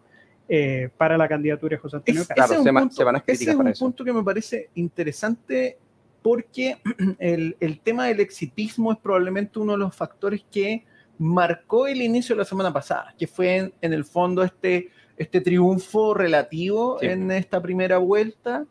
eh, 0.49 0.89
para 0.95 1.17
la 1.17 1.27
candidatura 1.27 1.75
de 1.75 1.81
José 1.81 1.97
Antonio 1.97 2.23
Claro, 2.25 2.63
se, 2.63 2.71
van 3.03 3.15
a 3.17 3.23
Ese 3.27 3.51
es 3.51 3.55
un 3.55 3.73
punto 3.73 4.05
que 4.05 4.13
me 4.13 4.23
parece 4.23 4.69
interesante 4.75 5.77
porque 6.21 6.77
el, 7.19 7.57
el, 7.59 7.79
tema 7.81 8.05
del 8.05 8.21
exitismo 8.21 8.93
es 8.93 8.97
probablemente 8.97 9.59
uno 9.59 9.73
de 9.73 9.79
los 9.79 9.93
factores 9.93 10.45
que 10.49 10.85
marcó 11.17 11.87
el 11.87 12.01
inicio 12.01 12.33
de 12.33 12.39
la 12.39 12.45
semana 12.45 12.71
pasada, 12.71 13.13
que 13.17 13.27
fue 13.27 13.73
en, 13.81 13.93
el 13.93 14.05
fondo 14.05 14.41
este, 14.41 14.89
este 15.17 15.41
triunfo 15.41 16.13
relativo 16.13 17.01
en 17.01 17.29
esta 17.31 17.61
primera 17.61 17.97
vuelta, 17.97 18.65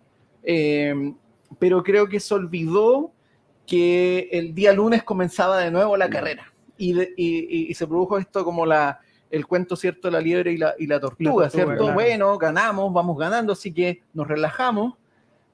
eh, 0.44 1.12
pero 1.58 1.82
creo 1.82 2.08
que 2.08 2.20
se 2.20 2.32
olvidó 2.32 3.12
que 3.66 4.30
el 4.32 4.54
día 4.54 4.72
lunes 4.72 5.02
comenzaba 5.02 5.58
de 5.58 5.70
nuevo 5.70 5.96
la 5.96 6.08
carrera 6.08 6.52
y, 6.78 6.98
y, 6.98 7.66
y 7.68 7.74
se 7.74 7.86
produjo 7.86 8.16
esto 8.16 8.44
como 8.44 8.64
la, 8.64 9.00
el 9.30 9.46
cuento, 9.46 9.76
¿cierto? 9.76 10.10
La 10.10 10.20
liebre 10.20 10.52
y 10.52 10.56
la, 10.56 10.74
y 10.78 10.86
la 10.86 11.00
tortuga, 11.00 11.50
¿cierto? 11.50 11.92
Bueno, 11.92 12.38
ganamos, 12.38 12.92
vamos 12.92 13.18
ganando, 13.18 13.52
así 13.52 13.72
que 13.72 14.02
nos 14.14 14.26
relajamos. 14.26 14.94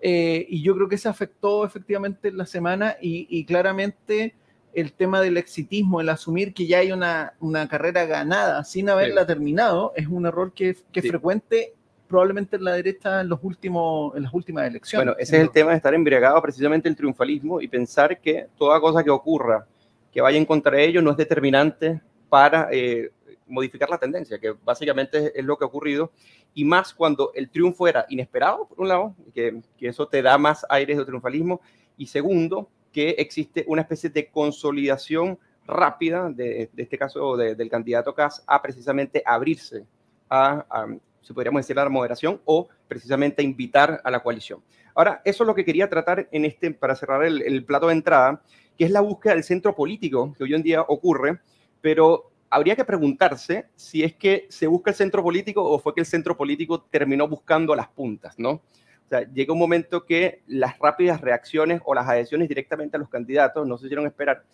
Eh, 0.00 0.46
y 0.48 0.62
yo 0.62 0.74
creo 0.74 0.88
que 0.88 0.98
se 0.98 1.08
afectó 1.08 1.64
efectivamente 1.64 2.32
la 2.32 2.44
semana 2.44 2.96
y, 3.00 3.44
claramente 3.44 4.34
el 4.74 4.92
tema 4.92 5.20
del 5.20 5.36
exitismo, 5.36 6.00
el 6.00 6.08
asumir 6.08 6.54
que 6.54 6.66
ya 6.66 6.78
hay 6.78 6.92
una, 6.92 7.34
una 7.40 7.68
carrera 7.68 8.06
ganada 8.06 8.64
sin 8.64 8.88
haberla 8.88 9.26
terminado, 9.26 9.92
es 9.94 10.06
un 10.08 10.26
error 10.26 10.52
que, 10.54 10.76
que 10.90 11.00
es 11.00 11.08
frecuente 11.08 11.74
probablemente 12.08 12.56
en 12.56 12.64
la 12.64 12.72
derecha 12.72 13.20
en, 13.22 13.28
los 13.28 13.38
últimos, 13.42 14.14
en 14.16 14.24
las 14.24 14.34
últimas 14.34 14.66
elecciones. 14.66 15.06
Bueno, 15.06 15.18
ese 15.18 15.36
es 15.36 15.42
el 15.42 15.50
tema 15.50 15.70
de 15.70 15.78
estar 15.78 15.94
embriagado 15.94 16.40
precisamente 16.42 16.88
el 16.88 16.94
triunfalismo 16.94 17.60
y 17.60 17.68
pensar 17.68 18.20
que 18.20 18.48
toda 18.58 18.80
cosa 18.80 19.02
que 19.02 19.10
ocurra 19.10 19.66
que 20.12 20.20
vaya 20.20 20.36
en 20.36 20.44
contra 20.44 20.76
de 20.76 20.84
ellos 20.84 21.02
no 21.02 21.12
es 21.12 21.16
determinante 21.16 22.02
para 22.28 22.68
eh, 22.70 23.10
modificar 23.46 23.90
la 23.90 23.98
tendencia, 23.98 24.38
que 24.38 24.54
básicamente 24.64 25.38
es 25.38 25.44
lo 25.44 25.56
que 25.56 25.64
ha 25.64 25.68
ocurrido, 25.68 26.10
y 26.54 26.64
más 26.64 26.92
cuando 26.92 27.32
el 27.34 27.50
triunfo 27.50 27.88
era 27.88 28.06
inesperado, 28.08 28.66
por 28.66 28.80
un 28.80 28.88
lado, 28.88 29.14
que, 29.34 29.60
eso 29.80 30.06
te 30.08 30.22
da 30.22 30.38
más 30.38 30.64
aires 30.68 30.98
de 30.98 31.04
triunfalismo, 31.04 31.60
y 31.96 32.06
segundo, 32.06 32.68
que 32.92 33.10
existe 33.10 33.64
una 33.66 33.82
especie 33.82 34.10
de 34.10 34.28
consolidación 34.28 35.38
rápida 35.66 36.28
de, 36.30 36.70
este 36.76 36.98
caso 36.98 37.36
del 37.36 37.70
candidato 37.70 38.14
Kass 38.14 38.42
a 38.46 38.60
precisamente 38.60 39.22
abrirse 39.24 39.86
a, 40.28 40.86
si 41.22 41.32
podríamos 41.32 41.60
decir, 41.60 41.78
a 41.78 41.84
la 41.84 41.90
moderación 41.90 42.40
o 42.44 42.68
precisamente 42.88 43.42
a 43.42 43.44
invitar 43.44 44.00
a 44.04 44.10
la 44.10 44.22
coalición. 44.22 44.62
Ahora, 44.94 45.22
eso 45.24 45.44
es 45.44 45.46
lo 45.46 45.54
que 45.54 45.64
quería 45.64 45.88
tratar 45.88 46.28
en 46.32 46.44
este, 46.44 46.72
para 46.72 46.96
cerrar 46.96 47.24
el 47.24 47.64
plato 47.64 47.86
de 47.86 47.94
entrada, 47.94 48.42
que 48.76 48.84
es 48.84 48.90
la 48.90 49.00
búsqueda 49.00 49.34
del 49.34 49.44
centro 49.44 49.74
político 49.74 50.34
que 50.36 50.44
hoy 50.44 50.54
en 50.54 50.62
día 50.62 50.82
ocurre, 50.82 51.40
pero 51.80 52.31
habría 52.52 52.76
que 52.76 52.84
preguntarse 52.84 53.70
si 53.76 54.04
es 54.04 54.14
que 54.14 54.46
se 54.50 54.66
busca 54.66 54.90
el 54.90 54.96
centro 54.96 55.22
político 55.22 55.64
o 55.64 55.78
fue 55.78 55.94
que 55.94 56.00
el 56.00 56.06
centro 56.06 56.36
político 56.36 56.82
terminó 56.82 57.26
buscando 57.26 57.72
a 57.72 57.76
las 57.76 57.88
puntas, 57.88 58.38
¿no? 58.38 58.50
O 58.50 59.08
sea, 59.08 59.22
llega 59.32 59.54
un 59.54 59.58
momento 59.58 60.04
que 60.04 60.42
las 60.46 60.78
rápidas 60.78 61.22
reacciones 61.22 61.80
o 61.86 61.94
las 61.94 62.06
adhesiones 62.06 62.50
directamente 62.50 62.98
a 62.98 63.00
los 63.00 63.08
candidatos 63.08 63.66
no 63.66 63.78
se 63.78 63.86
hicieron 63.86 64.06
esperar. 64.06 64.44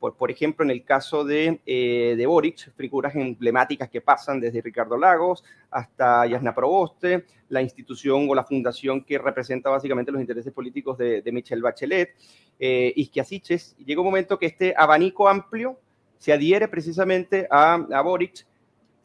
Por, 0.00 0.16
por 0.16 0.28
ejemplo, 0.32 0.64
en 0.64 0.72
el 0.72 0.84
caso 0.84 1.24
de, 1.24 1.60
eh, 1.64 2.14
de 2.16 2.26
Boric, 2.26 2.74
figuras 2.74 3.14
emblemáticas 3.14 3.88
que 3.90 4.00
pasan 4.00 4.40
desde 4.40 4.60
Ricardo 4.60 4.98
Lagos 4.98 5.44
hasta 5.70 6.26
Yasna 6.26 6.52
Proboste, 6.52 7.26
la 7.48 7.62
institución 7.62 8.26
o 8.28 8.34
la 8.34 8.42
fundación 8.42 9.04
que 9.04 9.18
representa 9.18 9.70
básicamente 9.70 10.10
los 10.10 10.20
intereses 10.20 10.52
políticos 10.52 10.98
de, 10.98 11.22
de 11.22 11.32
Michelle 11.32 11.62
Bachelet, 11.62 12.10
eh, 12.58 12.92
Isquia 12.96 13.24
Llega 13.24 14.00
un 14.00 14.06
momento 14.06 14.36
que 14.36 14.46
este 14.46 14.74
abanico 14.76 15.28
amplio 15.28 15.78
se 16.18 16.32
adhiere 16.32 16.68
precisamente 16.68 17.46
a, 17.50 17.74
a 17.74 18.00
Boric 18.02 18.46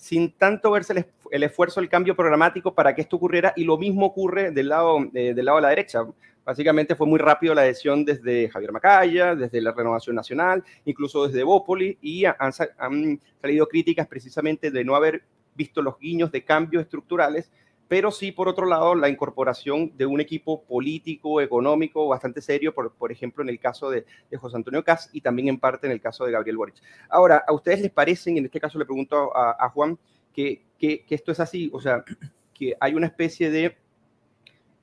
sin 0.01 0.32
tanto 0.32 0.72
verse 0.72 1.06
el, 1.30 1.44
esfuerzo 1.44 1.80
del 1.80 1.88
cambio 1.88 2.15
programático 2.15 2.74
para 2.74 2.96
que 2.96 3.01
esto 3.01 3.18
ocurriera 3.18 3.53
y 3.56 3.63
lo 3.63 3.77
mismo 3.77 4.08
ocurre 4.08 4.50
del 4.50 4.70
lado, 4.70 4.98
eh, 5.13 5.36
del 5.36 5.46
lado 5.46 5.58
de 5.58 5.62
la 5.62 5.70
derecha. 5.70 6.03
Básicamente 6.44 6.96
fue 6.96 7.06
muy 7.06 7.20
rápido 7.20 7.53
la 7.53 7.62
adhesión 7.62 8.03
desde 8.03 8.50
Javier 8.50 8.72
Macaya, 8.72 9.36
desde 9.36 9.62
la 9.62 9.72
Renovación 9.74 10.15
Nacional, 10.15 10.63
incluso 10.86 11.27
desde 11.27 11.44
Bópoli 11.44 12.00
y 12.01 12.25
han, 12.25 12.51
han 12.80 13.20
salido 13.39 13.68
críticas 13.68 14.08
precisamente 14.08 14.72
de 14.72 14.84
no 14.84 14.96
haber 14.96 15.22
visto 15.53 15.84
los 15.84 16.00
guiños 16.00 16.32
de 16.32 16.44
cambios 16.44 16.82
estructurales 16.82 17.51
pero 17.91 18.10
sí, 18.10 18.31
por 18.31 18.48
otro 18.48 18.67
lado, 18.67 18.95
la 18.95 19.10
incorporación 19.10 19.91
de 19.98 20.05
un 20.05 20.21
equipo 20.21 20.63
político, 20.63 21.41
económico 21.41 22.07
bastante 22.07 22.39
serio, 22.41 22.74
por, 22.74 22.93
por 22.93 23.12
ejemplo, 23.12 23.43
en 23.43 23.50
el 23.50 23.60
caso 23.60 23.89
de, 23.89 24.05
de, 24.29 24.38
José 24.38 24.55
Antonio 24.55 24.81
Cas 24.81 25.10
y 25.12 25.19
también 25.19 25.50
en 25.50 25.60
parte 25.60 25.88
en 25.88 25.91
el 25.91 26.00
caso 26.00 26.24
de 26.24 26.31
Gabriel 26.31 26.55
Boric. 26.55 26.75
Ahora, 27.10 27.43
¿a 27.45 27.51
ustedes 27.51 27.81
les 27.81 27.91
parecen, 27.91 28.38
en 28.38 28.45
este 28.45 28.62
caso 28.62 28.79
le 28.79 28.86
pregunto 28.86 29.36
a, 29.36 29.67
Juan, 29.71 30.00
que, 30.33 30.63
que, 30.79 31.03
que, 31.03 31.15
esto 31.15 31.33
es 31.33 31.41
así? 31.41 31.69
O 31.74 31.81
sea, 31.81 32.05
que 32.53 32.77
hay 32.79 32.93
una 32.93 33.07
especie 33.07 33.51
de 33.51 33.75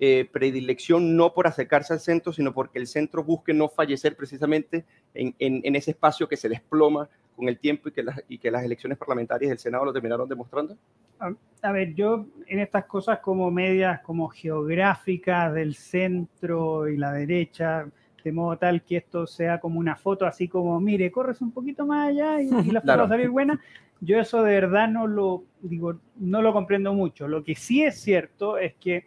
eh, 0.01 0.29
predilección 0.31 1.17
no 1.17 1.35
por 1.35 1.47
acercarse 1.47 1.93
al 1.93 2.01
centro, 2.01 2.33
sino 2.33 2.55
porque 2.55 2.79
el 2.79 2.87
centro 2.87 3.25
busque 3.25 3.53
no 3.53 3.69
fallecer 3.69 4.17
precisamente 4.17 4.85
en, 5.15 5.35
en, 5.39 5.61
en 5.65 5.77
ese 5.77 5.91
espacio 5.91 6.29
que 6.29 6.37
se 6.37 6.49
desploma 6.49 7.09
con 7.39 7.49
el 7.49 7.59
tiempo 7.59 7.89
y 7.89 7.93
que, 7.93 8.03
las, 8.03 8.21
y 8.29 8.39
que 8.39 8.51
las 8.51 8.65
elecciones 8.65 8.99
parlamentarias 8.99 9.49
del 9.49 9.59
Senado 9.59 9.85
lo 9.85 9.93
terminaron 9.93 10.29
demostrando? 10.29 10.77
A, 11.21 11.33
a, 11.63 11.73
ver, 11.73 11.95
yo 11.95 12.27
en 12.47 12.59
estas 12.59 12.85
cosas 12.85 13.21
como 13.21 13.51
medias, 13.51 14.01
como 14.03 14.29
geográficas 14.29 15.55
del 15.55 15.75
centro 15.75 16.89
y 16.89 16.97
la 16.97 17.13
derecha, 17.13 17.89
de 18.25 18.33
modo 18.33 18.59
tal 18.59 18.83
que 18.83 18.99
esto 18.99 19.27
sea 19.27 19.59
como 19.59 19.79
una 19.79 19.97
foto 19.97 20.27
así 20.27 20.49
como, 20.49 20.79
mire, 20.81 21.11
corres 21.11 21.41
un 21.41 21.53
poquito 21.53 21.87
más 21.87 22.09
allá 22.09 22.43
y, 22.43 22.47
y 22.47 22.51
la 22.51 22.53
foto 22.81 22.83
claro. 22.83 23.03
va 23.03 23.07
a 23.07 23.09
salir 23.09 23.31
buena. 23.31 23.61
Yo 24.01 24.19
eso 24.21 24.43
de 24.43 24.55
verdad 24.55 24.89
no 24.89 25.07
lo, 25.07 25.45
digo, 25.61 25.99
no 26.17 26.43
lo 26.43 26.53
comprendo 26.53 26.93
mucho. 26.93 27.27
Lo 27.27 27.43
que 27.43 27.55
sí 27.55 27.83
es 27.83 28.01
cierto 28.01 28.59
es 28.59 28.75
que 28.75 29.07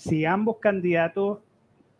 si 0.00 0.24
ambos 0.24 0.56
candidatos 0.60 1.40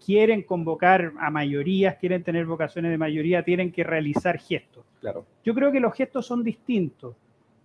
quieren 0.02 0.42
convocar 0.42 1.12
a 1.20 1.30
mayorías, 1.30 1.96
quieren 1.96 2.22
tener 2.22 2.46
vocaciones 2.46 2.90
de 2.90 2.96
mayoría, 2.96 3.42
tienen 3.44 3.70
que 3.70 3.84
realizar 3.84 4.38
gestos. 4.38 4.86
Claro. 5.00 5.26
Yo 5.44 5.54
creo 5.54 5.70
que 5.70 5.80
los 5.80 5.92
gestos 5.92 6.24
son 6.24 6.42
distintos 6.42 7.14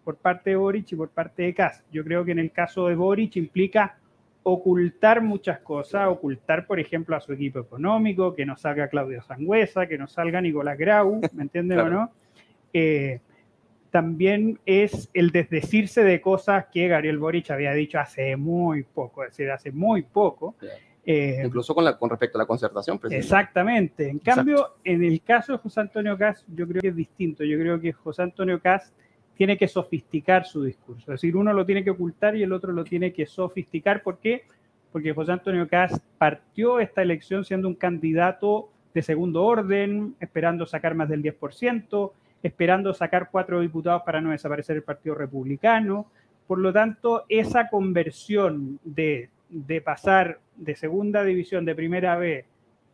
por 0.03 0.17
parte 0.17 0.49
de 0.49 0.57
Boric 0.57 0.91
y 0.91 0.95
por 0.97 1.07
parte 1.07 1.43
de 1.43 1.53
Kass. 1.53 1.85
Yo 1.89 2.03
creo 2.03 2.25
que 2.25 2.33
en 2.33 2.39
el 2.39 2.51
caso 2.51 2.89
de 2.89 2.95
Boric 2.95 3.37
implica 3.37 3.97
ocultar 4.43 5.21
muchas 5.21 5.59
cosas, 5.59 6.09
ocultar, 6.09 6.67
por 6.67 6.81
ejemplo, 6.81 7.15
a 7.15 7.21
su 7.21 7.31
equipo 7.31 7.59
económico, 7.59 8.35
que 8.35 8.45
no 8.45 8.57
salga 8.57 8.89
Claudio 8.89 9.21
Sangüesa, 9.21 9.87
que 9.87 9.97
no 9.97 10.05
salga 10.05 10.41
Nicolás 10.41 10.77
Grau, 10.77 11.21
¿me 11.31 11.43
entienden 11.43 11.77
claro. 11.77 11.89
o 11.89 11.99
no? 12.01 12.11
Eh, 12.73 13.21
también 13.95 14.59
es 14.65 15.09
el 15.13 15.31
desdecirse 15.31 16.03
de 16.03 16.19
cosas 16.19 16.65
que 16.69 16.89
Gabriel 16.89 17.17
Boric 17.17 17.49
había 17.51 17.71
dicho 17.71 17.97
hace 17.97 18.35
muy 18.35 18.83
poco, 18.83 19.23
es 19.23 19.29
decir, 19.29 19.49
hace 19.49 19.71
muy 19.71 20.01
poco. 20.01 20.55
Eh, 21.05 21.41
Incluso 21.45 21.73
con, 21.73 21.85
la, 21.85 21.97
con, 21.97 22.09
respecto 22.09 22.37
a 22.37 22.41
la 22.41 22.45
concertación. 22.45 22.99
Exactamente. 23.09 24.09
En 24.09 24.19
cambio, 24.19 24.55
Exacto. 24.55 24.79
en 24.83 25.01
el 25.05 25.21
caso 25.21 25.53
de 25.53 25.59
José 25.59 25.79
Antonio 25.79 26.17
Cast, 26.17 26.45
yo 26.53 26.67
creo 26.67 26.81
que 26.81 26.89
es 26.89 26.95
distinto. 26.97 27.45
Yo 27.45 27.57
creo 27.57 27.79
que 27.79 27.93
José 27.93 28.23
Antonio 28.23 28.59
Cast 28.59 28.93
tiene 29.37 29.57
que 29.57 29.69
sofisticar 29.69 30.43
su 30.43 30.61
discurso. 30.61 31.13
Es 31.13 31.21
decir, 31.21 31.37
uno 31.37 31.53
lo 31.53 31.65
tiene 31.65 31.81
que 31.81 31.91
ocultar 31.91 32.35
y 32.35 32.43
el 32.43 32.51
otro 32.51 32.73
lo 32.73 32.83
tiene 32.83 33.13
que 33.13 33.25
sofisticar. 33.25 34.03
¿Por 34.03 34.17
qué? 34.17 34.43
Porque 34.91 35.13
José 35.13 35.31
Antonio 35.31 35.69
Cast 35.69 36.03
partió 36.17 36.81
esta 36.81 37.01
elección 37.01 37.45
siendo 37.45 37.69
un 37.69 37.75
candidato 37.75 38.71
de 38.93 39.01
segundo 39.01 39.45
orden, 39.45 40.17
esperando 40.19 40.65
sacar 40.65 40.95
más 40.95 41.07
del 41.07 41.23
10%, 41.23 42.11
esperando 42.45 42.93
sacar 42.93 43.29
cuatro 43.31 43.61
diputados 43.61 44.03
para 44.05 44.21
no 44.21 44.31
desaparecer 44.31 44.75
el 44.75 44.83
Partido 44.83 45.15
Republicano. 45.15 46.11
Por 46.47 46.59
lo 46.59 46.71
tanto, 46.71 47.25
esa 47.27 47.69
conversión 47.69 48.79
de, 48.83 49.29
de 49.49 49.81
pasar 49.81 50.39
de 50.55 50.75
segunda 50.75 51.23
división, 51.23 51.65
de 51.65 51.75
primera 51.75 52.17
B 52.17 52.45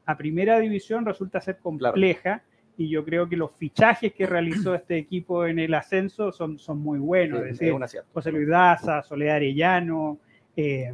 a 0.05 0.17
primera 0.17 0.59
división, 0.59 1.05
resulta 1.05 1.41
ser 1.41 1.57
compleja. 1.59 2.21
Claro 2.21 2.51
y 2.77 2.89
yo 2.89 3.05
creo 3.05 3.29
que 3.29 3.37
los 3.37 3.51
fichajes 3.51 4.13
que 4.13 4.25
realizó 4.25 4.73
este 4.75 4.97
equipo 4.97 5.45
en 5.45 5.59
el 5.59 5.73
ascenso 5.73 6.31
son, 6.31 6.57
son 6.59 6.79
muy 6.79 6.99
buenos. 6.99 7.41
Sí, 7.41 7.49
es 7.49 7.59
decir, 7.59 7.99
es 7.99 8.05
José 8.13 8.31
Luis 8.31 8.47
Daza, 8.47 9.03
Soledad 9.03 9.35
Arellano. 9.35 10.19
Eh, 10.55 10.93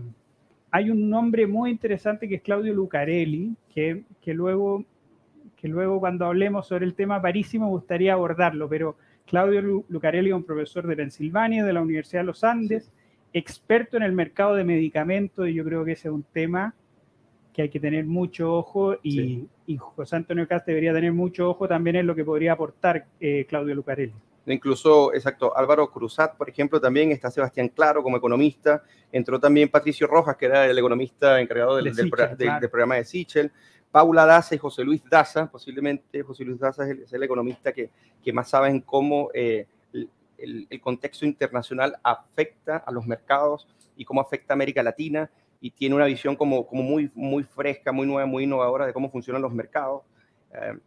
hay 0.72 0.90
un 0.90 1.10
nombre 1.10 1.48
muy 1.48 1.72
interesante 1.72 2.28
que 2.28 2.36
es 2.36 2.42
Claudio 2.42 2.74
Lucarelli, 2.74 3.56
que, 3.74 4.04
que, 4.22 4.34
luego, 4.34 4.84
que 5.68 5.74
luego 5.74 6.00
cuando 6.00 6.26
hablemos 6.26 6.66
sobre 6.66 6.86
el 6.86 6.94
tema 6.94 7.22
parísimo 7.22 7.66
me 7.66 7.72
gustaría 7.72 8.14
abordarlo, 8.14 8.70
pero 8.70 8.96
Claudio 9.26 9.84
Lucarelli 9.90 10.30
es 10.30 10.36
un 10.36 10.46
profesor 10.46 10.88
de 10.88 10.96
Pensilvania, 10.96 11.66
de 11.66 11.74
la 11.74 11.82
Universidad 11.82 12.22
de 12.22 12.28
los 12.28 12.46
Andes, 12.46 12.90
experto 13.34 13.98
en 13.98 14.04
el 14.04 14.14
mercado 14.14 14.56
de 14.56 14.64
medicamentos 14.64 15.50
y 15.50 15.54
yo 15.54 15.66
creo 15.66 15.84
que 15.84 15.92
ese 15.92 16.08
es 16.08 16.14
un 16.14 16.24
tema 16.24 16.74
que 17.52 17.64
hay 17.64 17.70
que 17.70 17.82
tener 17.82 18.06
mucho 18.06 18.54
ojo 18.54 18.96
y, 19.04 19.12
sí. 19.12 19.48
y 19.68 19.78
José 19.78 20.16
Antonio 20.16 20.48
Cast 20.48 20.66
debería 20.68 20.94
tener 20.94 21.12
mucho 21.12 21.50
ojo 21.50 21.68
también 21.68 21.98
en 21.98 22.08
lo 22.08 22.16
que 22.16 22.24
podría 22.24 22.54
aportar 22.54 23.06
eh, 23.20 23.46
Claudio 23.50 23.76
Lucarelli. 23.76 24.14
Incluso, 24.46 25.14
exacto, 25.14 25.56
Álvaro 25.58 25.92
Cruzat, 25.92 26.38
por 26.38 26.50
ejemplo, 26.50 26.80
también 26.80 27.12
está 27.12 27.30
Sebastián 27.30 27.68
Claro 27.68 28.02
como 28.02 28.16
economista, 28.16 28.82
entró 29.12 29.38
también 29.38 29.68
Patricio 29.68 30.08
Rojas, 30.08 30.38
que 30.38 30.46
era 30.46 30.66
el 30.66 30.78
economista 30.78 31.42
encargado 31.42 31.76
del, 31.76 31.86
de 31.86 31.92
del, 31.92 32.06
Sichel, 32.06 32.30
del, 32.30 32.38
claro. 32.38 32.62
del 32.62 32.70
programa 32.70 32.96
de 32.96 33.04
Sichel, 33.04 33.52
Paula 33.92 34.26
Daza 34.26 34.56
y 34.56 34.58
José 34.58 34.84
Luis 34.84 35.02
Daza, 35.10 35.50
posiblemente 35.50 36.22
José 36.22 36.44
Luis 36.44 36.60
Daza 36.60 36.90
es 36.90 37.12
el, 37.14 37.24
economista 37.24 37.72
que, 37.72 37.90
más 38.34 38.50
sabe 38.50 38.70
en 38.70 38.82
cómo 38.82 39.30
eh, 39.34 39.68
el, 40.38 40.68
contexto 40.82 41.26
internacional 41.26 41.98
afecta 42.04 42.78
a 42.78 42.92
los 42.92 43.08
mercados 43.08 43.68
y 43.96 44.04
cómo 44.06 44.22
afecta 44.22 44.54
a 44.54 44.56
América 44.56 44.84
Latina 44.84 45.30
y 45.62 45.72
tiene 45.72 45.96
una 45.96 46.06
visión 46.06 46.36
como, 46.36 46.68
muy 46.72 47.44
fresca, 47.44 47.92
muy 47.92 48.06
nueva, 48.06 48.26
muy 48.26 48.44
innovadora 48.44 48.86
de 48.86 48.94
cómo 48.94 49.10
funcionan 49.10 49.42
los 49.42 49.54
mercados. 49.54 50.04
Eh, 50.54 50.78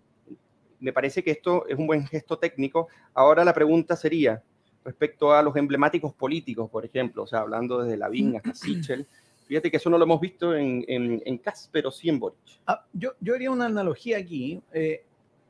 me 0.81 0.93
parece 0.93 1.23
que 1.23 1.31
esto 1.31 1.67
es 1.69 1.79
un 1.79 1.87
buen 1.87 2.07
gesto 2.07 2.39
técnico. 2.39 2.89
Ahora 3.15 3.45
la 3.45 3.53
pregunta 3.53 3.97
sería, 3.97 4.43
respecto 4.85 5.33
a 5.33 5.43
los 5.43 5.55
emblemáticos 5.57 6.15
políticos, 6.15 6.71
por 6.71 6.85
ejemplo, 6.85 7.23
o 7.23 7.27
sea, 7.27 7.41
hablando 7.41 7.83
desde 7.83 7.97
Lavín 7.97 8.37
hasta 8.37 8.55
Sichel, 8.55 9.07
fíjate 9.51 9.69
que 9.69 9.79
eso 9.79 9.91
no 9.91 9.99
lo 9.99 10.05
hemos 10.05 10.21
visto 10.21 10.55
en, 10.55 10.85
en, 10.87 11.21
en 11.27 11.39
CAS, 11.39 11.69
pero 11.73 11.91
sí 11.91 12.09
en 12.09 12.21
Boric. 12.21 12.39
Ah, 12.69 12.87
yo, 12.93 13.15
yo 13.19 13.35
haría 13.35 13.51
una 13.51 13.67
analogía 13.67 14.17
aquí. 14.17 14.63
Eh, 14.73 15.03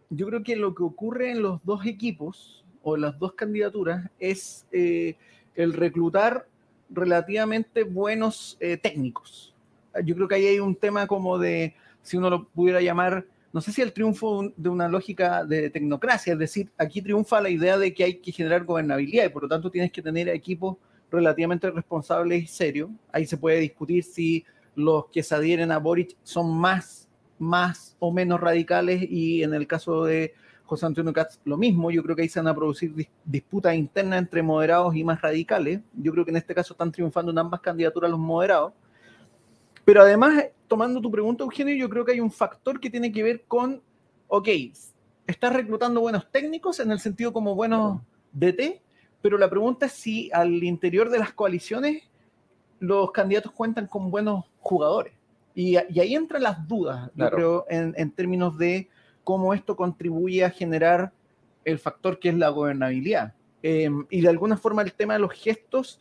yo 0.09 0.26
creo 0.28 0.42
que 0.42 0.57
lo 0.57 0.75
que 0.75 0.83
ocurre 0.83 1.33
en 1.33 1.42
los 1.42 1.62
dos 1.66 1.85
equipos 1.85 2.64
o 2.83 2.97
las 2.97 3.19
dos 3.19 3.35
candidaturas 3.35 4.09
es 4.19 4.66
eh, 4.73 5.16
el 5.54 5.75
reclutar 5.75 6.47
relativamente 6.88 7.83
buenos 7.83 8.57
eh, 8.61 8.78
técnicos. 8.78 9.54
Yo 10.02 10.14
creo 10.14 10.28
que 10.28 10.37
ahí 10.37 10.47
hay 10.47 10.61
un 10.61 10.76
tema 10.76 11.07
como 11.07 11.37
de, 11.37 11.75
si 12.00 12.16
uno 12.16 12.30
lo 12.30 12.49
pudiera 12.49 12.80
llamar, 12.80 13.26
no 13.52 13.61
sé 13.61 13.71
si 13.71 13.83
el 13.83 13.92
triunfo 13.92 14.50
de 14.57 14.69
una 14.71 14.88
lógica 14.88 15.45
de 15.45 15.69
tecnocracia, 15.69 16.33
es 16.33 16.38
decir, 16.38 16.71
aquí 16.78 17.02
triunfa 17.02 17.42
la 17.42 17.50
idea 17.50 17.76
de 17.76 17.92
que 17.92 18.04
hay 18.04 18.14
que 18.14 18.33
generar 18.33 18.64
gobernabilidad 18.64 19.26
y 19.26 19.28
por 19.28 19.42
lo 19.42 19.49
tanto 19.50 19.71
tienes 19.71 19.92
que 19.92 20.00
tener 20.00 20.30
equipos 20.30 20.78
relativamente 21.10 21.70
responsables 21.70 22.44
y 22.44 22.46
serios. 22.46 22.90
Ahí 23.12 23.26
se 23.26 23.36
puede 23.36 23.58
discutir 23.58 24.04
si 24.04 24.44
los 24.74 25.06
que 25.06 25.22
se 25.22 25.34
adhieren 25.34 25.72
a 25.72 25.78
Boric 25.78 26.16
son 26.22 26.56
más, 26.56 27.08
más 27.38 27.96
o 27.98 28.12
menos 28.12 28.40
radicales 28.40 29.02
y 29.08 29.42
en 29.42 29.54
el 29.54 29.66
caso 29.66 30.04
de 30.04 30.34
José 30.64 30.86
Antonio 30.86 31.12
Katz 31.12 31.40
lo 31.44 31.56
mismo. 31.56 31.90
Yo 31.90 32.02
creo 32.02 32.14
que 32.14 32.22
ahí 32.22 32.28
se 32.28 32.38
van 32.38 32.48
a 32.48 32.54
producir 32.54 32.94
dis 32.94 33.08
disputas 33.24 33.74
internas 33.74 34.20
entre 34.20 34.42
moderados 34.42 34.94
y 34.94 35.02
más 35.02 35.20
radicales. 35.20 35.80
Yo 35.94 36.12
creo 36.12 36.24
que 36.24 36.30
en 36.30 36.36
este 36.36 36.54
caso 36.54 36.74
están 36.74 36.92
triunfando 36.92 37.32
en 37.32 37.38
ambas 37.38 37.60
candidaturas 37.60 38.10
los 38.10 38.20
moderados. 38.20 38.72
Pero 39.84 40.02
además, 40.02 40.44
tomando 40.68 41.00
tu 41.00 41.10
pregunta, 41.10 41.42
Eugenio, 41.42 41.74
yo 41.74 41.90
creo 41.90 42.04
que 42.04 42.12
hay 42.12 42.20
un 42.20 42.30
factor 42.30 42.78
que 42.78 42.88
tiene 42.88 43.10
que 43.10 43.24
ver 43.24 43.42
con, 43.48 43.82
ok, 44.28 44.48
estás 45.26 45.52
reclutando 45.52 46.00
buenos 46.00 46.30
técnicos 46.30 46.78
en 46.78 46.92
el 46.92 47.00
sentido 47.00 47.32
como 47.32 47.56
buenos 47.56 48.00
DT, 48.32 48.80
pero 49.22 49.38
la 49.38 49.50
pregunta 49.50 49.86
es 49.86 49.92
si 49.92 50.30
al 50.32 50.62
interior 50.62 51.10
de 51.10 51.18
las 51.18 51.32
coaliciones 51.32 52.02
los 52.78 53.12
candidatos 53.12 53.52
cuentan 53.52 53.86
con 53.86 54.10
buenos 54.10 54.44
jugadores. 54.60 55.14
Y, 55.54 55.76
ahí 55.76 56.14
entran 56.14 56.42
las 56.42 56.66
dudas, 56.66 57.10
yo 57.14 57.30
creo, 57.30 57.66
en, 57.68 58.10
términos 58.12 58.56
de 58.56 58.88
cómo 59.24 59.52
esto 59.52 59.76
contribuye 59.76 60.44
a 60.44 60.50
generar 60.50 61.12
el 61.64 61.78
factor 61.78 62.18
que 62.18 62.30
es 62.30 62.34
la 62.36 62.48
gobernabilidad. 62.48 63.34
Em, 63.62 64.06
y 64.08 64.22
de 64.22 64.28
alguna 64.28 64.56
forma 64.56 64.80
el 64.82 64.94
tema 64.94 65.14
de 65.14 65.20
los 65.20 65.32
gestos 65.32 66.00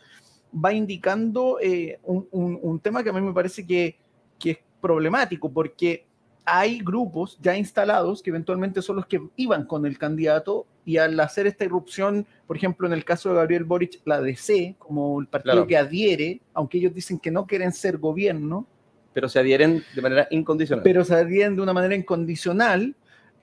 va 0.54 0.72
indicando 0.72 1.58
eh, 1.62 2.00
un, 2.04 2.80
tema 2.80 3.04
que 3.04 3.10
a 3.10 3.14
mí 3.14 3.20
me 3.20 3.34
parece 3.34 3.66
que, 3.68 3.98
que, 4.38 4.52
es 4.52 4.60
problemático, 4.80 5.52
porque 5.52 6.06
hay 6.46 6.80
grupos 6.80 7.38
ya 7.42 7.58
instalados 7.58 8.24
que 8.24 8.30
eventualmente 8.30 8.82
son 8.82 8.96
los 8.96 9.08
que 9.08 9.22
iban 9.36 9.66
con 9.66 9.86
el 9.86 9.98
candidato 9.98 10.66
y 10.90 10.98
al 10.98 11.20
hacer 11.20 11.46
esta 11.46 11.66
irrupción, 11.66 12.26
por 12.48 12.58
ejemplo, 12.58 12.88
en 12.88 12.94
el 12.94 13.06
caso 13.06 13.30
de 13.30 13.36
Gabriel 13.36 13.64
Boric, 13.64 14.02
la 14.06 14.20
DC, 14.20 14.74
como 14.80 15.22
el 15.22 15.28
partido 15.28 15.68
que 15.68 15.78
adhiere, 15.78 16.42
aunque 16.52 16.80
ellos 16.80 16.96
dicen 16.96 17.20
que 17.20 17.30
no 17.30 17.46
quieren 17.46 17.72
ser 17.72 18.00
gobierno. 18.00 18.66
Pero 19.14 19.30
se 19.30 19.38
adhieren 19.38 19.84
de 19.94 20.02
manera 20.02 20.28
incondicional. 20.32 20.82
Pero 20.82 21.06
se 21.06 21.14
adhieren 21.14 21.56
de 21.56 21.62
una 21.62 21.74
manera 21.74 21.94
incondicional. 21.94 22.96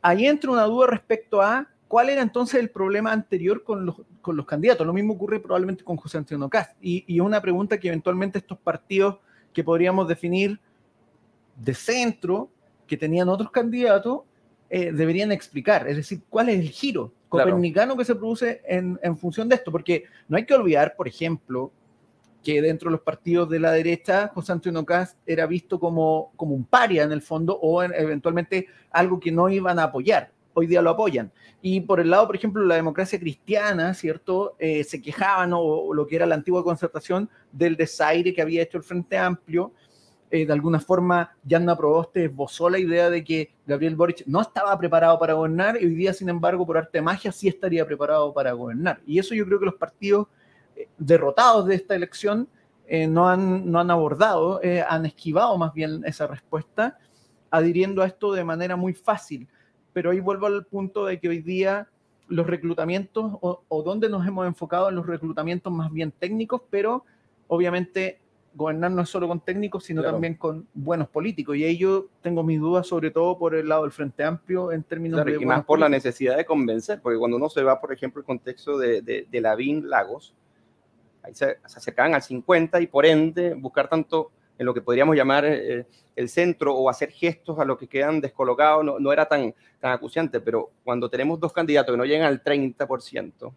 Ahí 0.03 0.27
entra 0.27 0.51
una 0.51 0.65
duda 0.65 0.89
respecto 0.89 1.41
a 1.41 1.69
cuál 1.87 2.09
era 2.09 2.21
entonces 2.21 2.59
el 2.59 2.69
problema 2.69 3.13
anterior 3.13 3.63
con 3.63 3.87
los, 3.87 3.95
con 4.21 4.37
los 4.37 4.45
candidatos. 4.45 4.85
Lo 4.85 4.93
mismo 4.93 5.15
ocurre 5.15 5.39
probablemente 5.39 5.85
con 5.85 5.97
José 5.99 6.19
Antonio 6.19 6.49
Cast. 6.49 6.73
Y, 6.81 7.05
y 7.07 7.21
una 7.21 7.41
pregunta 7.41 7.79
que 7.79 7.87
eventualmente 7.87 8.41
estos 8.41 8.59
partidos 8.59 9.19
que 9.53 9.63
podríamos 9.63 10.09
definir 10.09 10.59
de 11.55 11.75
centro, 11.75 12.51
que 12.89 12.97
tenían 12.97 13.29
otros 13.29 13.53
candidatos, 13.53 14.23
eh, 14.69 14.91
deberían 14.91 15.31
explicar. 15.31 15.87
Es 15.87 15.97
decir, 15.97 16.23
cuál 16.29 16.49
es 16.49 16.59
el 16.59 16.71
giro 16.71 17.13
copernicano 17.29 17.97
que 17.97 18.05
se 18.05 18.15
produce 18.15 18.63
en, 18.67 18.99
en, 19.03 19.17
función 19.17 19.49
de 19.49 19.57
esto. 19.57 19.73
Porque 19.73 20.05
no 20.29 20.37
hay 20.37 20.45
que 20.45 20.55
olvidar, 20.55 20.95
por 20.97 21.09
ejemplo, 21.09 21.73
que 22.47 22.63
dentro 22.63 22.89
de 22.89 22.93
los 22.93 23.01
partidos 23.01 23.51
de 23.51 23.59
la 23.59 23.73
derecha, 23.73 24.31
José 24.33 24.53
Antonio 24.53 24.87
Cast 24.87 25.19
era 25.27 25.47
visto 25.47 25.81
como, 25.81 26.31
como 26.37 26.55
un 26.55 26.65
paria 26.65 27.03
en 27.03 27.11
el 27.11 27.21
fondo 27.21 27.59
o 27.61 27.83
eventualmente 27.83 28.69
algo 28.93 29.19
que 29.19 29.33
no 29.33 29.49
iban 29.49 29.81
a 29.81 29.85
apoyar. 29.85 30.31
Hoy 30.55 30.69
día 30.69 30.81
lo 30.81 30.91
apoyan. 30.91 31.33
Y 31.61 31.81
por 31.81 31.99
el 31.99 32.09
lado, 32.09 32.29
por 32.29 32.37
ejemplo, 32.37 32.65
la 32.65 32.77
democracia 32.77 33.19
cristiana, 33.19 33.93
¿cierto? 33.95 34.55
Eh, 34.61 34.85
se 34.85 35.03
quejaban, 35.03 35.51
o, 35.55 35.93
lo 35.93 36.07
que 36.07 36.15
era 36.15 36.25
la 36.25 36.37
antigua 36.37 36.63
concertación, 36.63 37.29
del 37.51 37.77
desaire 37.77 38.33
que 38.33 38.43
había 38.43 38.63
hecho 38.63 38.79
el 38.79 38.85
Frente 38.85 39.19
Amplio 39.19 39.73
eh, 40.37 40.47
de 40.47 40.53
alguna 40.53 40.81
forma 40.81 41.35
Yanna 41.45 41.77
Proboste 41.77 42.27
esbozó 42.27 42.69
la 42.69 42.79
idea 42.79 43.09
de 43.09 43.25
que 43.25 43.55
Gabriel 43.67 43.97
Boric 43.97 44.25
no 44.27 44.43
estaba 44.43 44.77
preparado 44.79 45.19
para 45.19 45.33
gobernar 45.33 45.81
y 45.81 45.87
hoy 45.87 45.95
día, 45.95 46.13
sin 46.13 46.29
embargo, 46.29 46.67
por 46.67 46.77
arte 46.77 46.99
de 46.99 47.03
magia, 47.03 47.33
sí 47.33 47.49
estaría 47.49 47.87
preparado 47.87 48.35
para 48.35 48.53
gobernar. 48.53 49.01
Y 49.07 49.19
eso 49.19 49.35
yo 49.35 49.47
creo 49.47 49.59
que 49.59 49.65
los 49.67 49.77
partidos 49.77 50.27
eh, 50.77 50.89
derrotados 50.99 51.67
de 51.67 51.77
esta 51.77 51.95
elección 51.95 52.49
eh, 52.87 53.07
no, 53.07 53.29
han, 53.29 53.71
no 53.71 53.81
han 53.81 53.91
abordado, 53.91 54.61
han 54.89 55.07
esquivado 55.07 55.57
más 55.57 55.73
bien 55.73 56.03
esa 56.05 56.27
respuesta, 56.27 56.99
adhiriendo 57.51 58.03
a 58.03 58.07
esto 58.07 58.33
de 58.33 58.45
manera 58.45 58.77
muy 58.77 58.93
fácil. 58.93 59.49
Pero 59.93 60.11
ahí 60.11 60.21
vuelvo 60.21 60.47
al 60.47 60.67
punto 60.67 61.07
de 61.07 61.19
que 61.19 61.29
hoy 61.29 61.41
día 61.41 61.89
los 62.29 62.47
reclutamientos 62.47 63.33
o, 63.41 63.63
o 63.69 63.83
donde 63.83 64.11
nos 64.11 64.27
hemos 64.27 64.47
enfocado 64.47 64.91
en 64.91 64.97
los 64.97 65.07
reclutamientos 65.07 65.73
más 65.73 65.91
bien 65.91 66.13
técnicos, 66.13 66.61
pero 66.71 67.05
obviamente 67.49 68.21
gobernar 68.57 68.91
no 68.91 69.03
es 69.03 69.09
solo 69.09 69.29
con 69.29 69.41
técnicos, 69.41 69.85
sino 69.85 70.03
también 70.03 70.35
con 70.35 70.67
buenos 70.73 71.09
políticos. 71.09 71.57
Y 71.57 71.65
ahí 71.65 71.77
yo 71.77 72.07
tengo 72.23 72.43
mis 72.43 72.59
dudas, 72.59 72.87
sobre 72.87 73.11
todo 73.11 73.39
por 73.39 73.55
el 73.55 73.69
lado 73.69 73.83
del 73.83 73.93
Frente 73.93 74.25
Amplio, 74.25 74.73
en 74.73 74.83
términos 74.83 75.25
de. 75.25 75.37
Y 75.41 75.45
más 75.45 75.65
por 75.65 75.79
la 75.79 75.89
necesidad 75.89 76.37
de 76.37 76.47
convencer, 76.47 77.01
porque 77.03 77.19
cuando 77.19 77.37
uno 77.37 77.49
se 77.51 77.63
va, 77.63 77.81
por 77.81 77.93
ejemplo, 77.93 78.21
el 78.21 78.27
contexto 78.27 78.79
de, 78.79 79.03
de, 79.03 79.27
de 79.31 79.41
Lavín 79.41 79.89
Lagos, 79.89 80.35
ahí 81.23 81.35
se, 81.35 81.59
se, 81.67 81.79
acercaban 81.79 82.15
al 82.15 82.23
50 82.23 82.81
y 82.81 82.87
por 82.87 83.05
ende 83.05 83.55
buscar 83.55 83.89
tanto 83.89 84.31
en 84.59 84.65
lo 84.65 84.73
que 84.73 84.81
podríamos 84.81 85.15
llamar 85.15 85.45
eh, 85.45 85.87
el 86.15 86.29
centro 86.29 86.75
o 86.75 86.89
hacer 86.89 87.11
gestos 87.11 87.59
a 87.59 87.65
lo 87.65 87.77
que 87.77 87.87
quedan 87.87 88.21
descolocados 88.21 88.85
no, 88.85 88.99
no 88.99 89.13
era 89.13 89.27
tan, 89.27 89.55
tan 89.79 89.93
acuciante, 89.93 90.41
pero 90.41 90.71
cuando 90.83 91.11
tenemos 91.11 91.39
dos 91.39 91.53
candidatos 91.53 91.93
que 91.93 91.99
no 91.99 92.07
llegan 92.07 92.27
al 92.27 92.43
30%, 92.43 93.53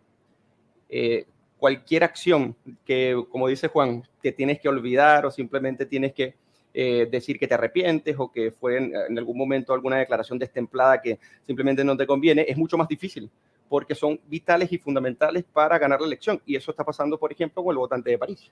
eh, 0.89 1.25
cualquier 1.59 2.03
acción 2.03 2.55
que, 2.85 3.21
como 3.29 3.47
dice 3.47 3.67
Juan, 3.67 4.03
te 4.21 4.31
tienes 4.31 4.59
que 4.59 4.69
olvidar 4.69 5.25
o 5.25 5.31
simplemente 5.31 5.85
tienes 5.85 6.13
que 6.13 6.35
eh, 6.73 7.07
decir 7.11 7.37
que 7.37 7.47
te 7.47 7.53
arrepientes 7.53 8.15
o 8.17 8.31
que 8.31 8.51
fue 8.51 8.77
en, 8.77 9.17
algún 9.17 9.37
momento 9.37 9.73
alguna 9.73 9.97
declaración 9.97 10.39
destemplada 10.39 11.01
que 11.01 11.19
simplemente 11.41 11.83
no 11.83 11.97
te 11.97 12.07
conviene, 12.07 12.45
es 12.47 12.57
mucho 12.57 12.77
más 12.77 12.87
difícil 12.87 13.29
porque 13.67 13.93
son 13.93 14.19
vitales 14.27 14.71
y 14.71 14.77
fundamentales 14.79 15.43
para 15.43 15.77
ganar 15.77 15.99
la 16.01 16.07
elección. 16.07 16.41
Y 16.45 16.55
eso 16.55 16.71
está 16.71 16.83
pasando, 16.83 17.19
por 17.19 17.31
ejemplo, 17.31 17.63
con 17.63 17.71
el 17.71 17.77
votante 17.77 18.09
de 18.09 18.17
París. 18.17 18.51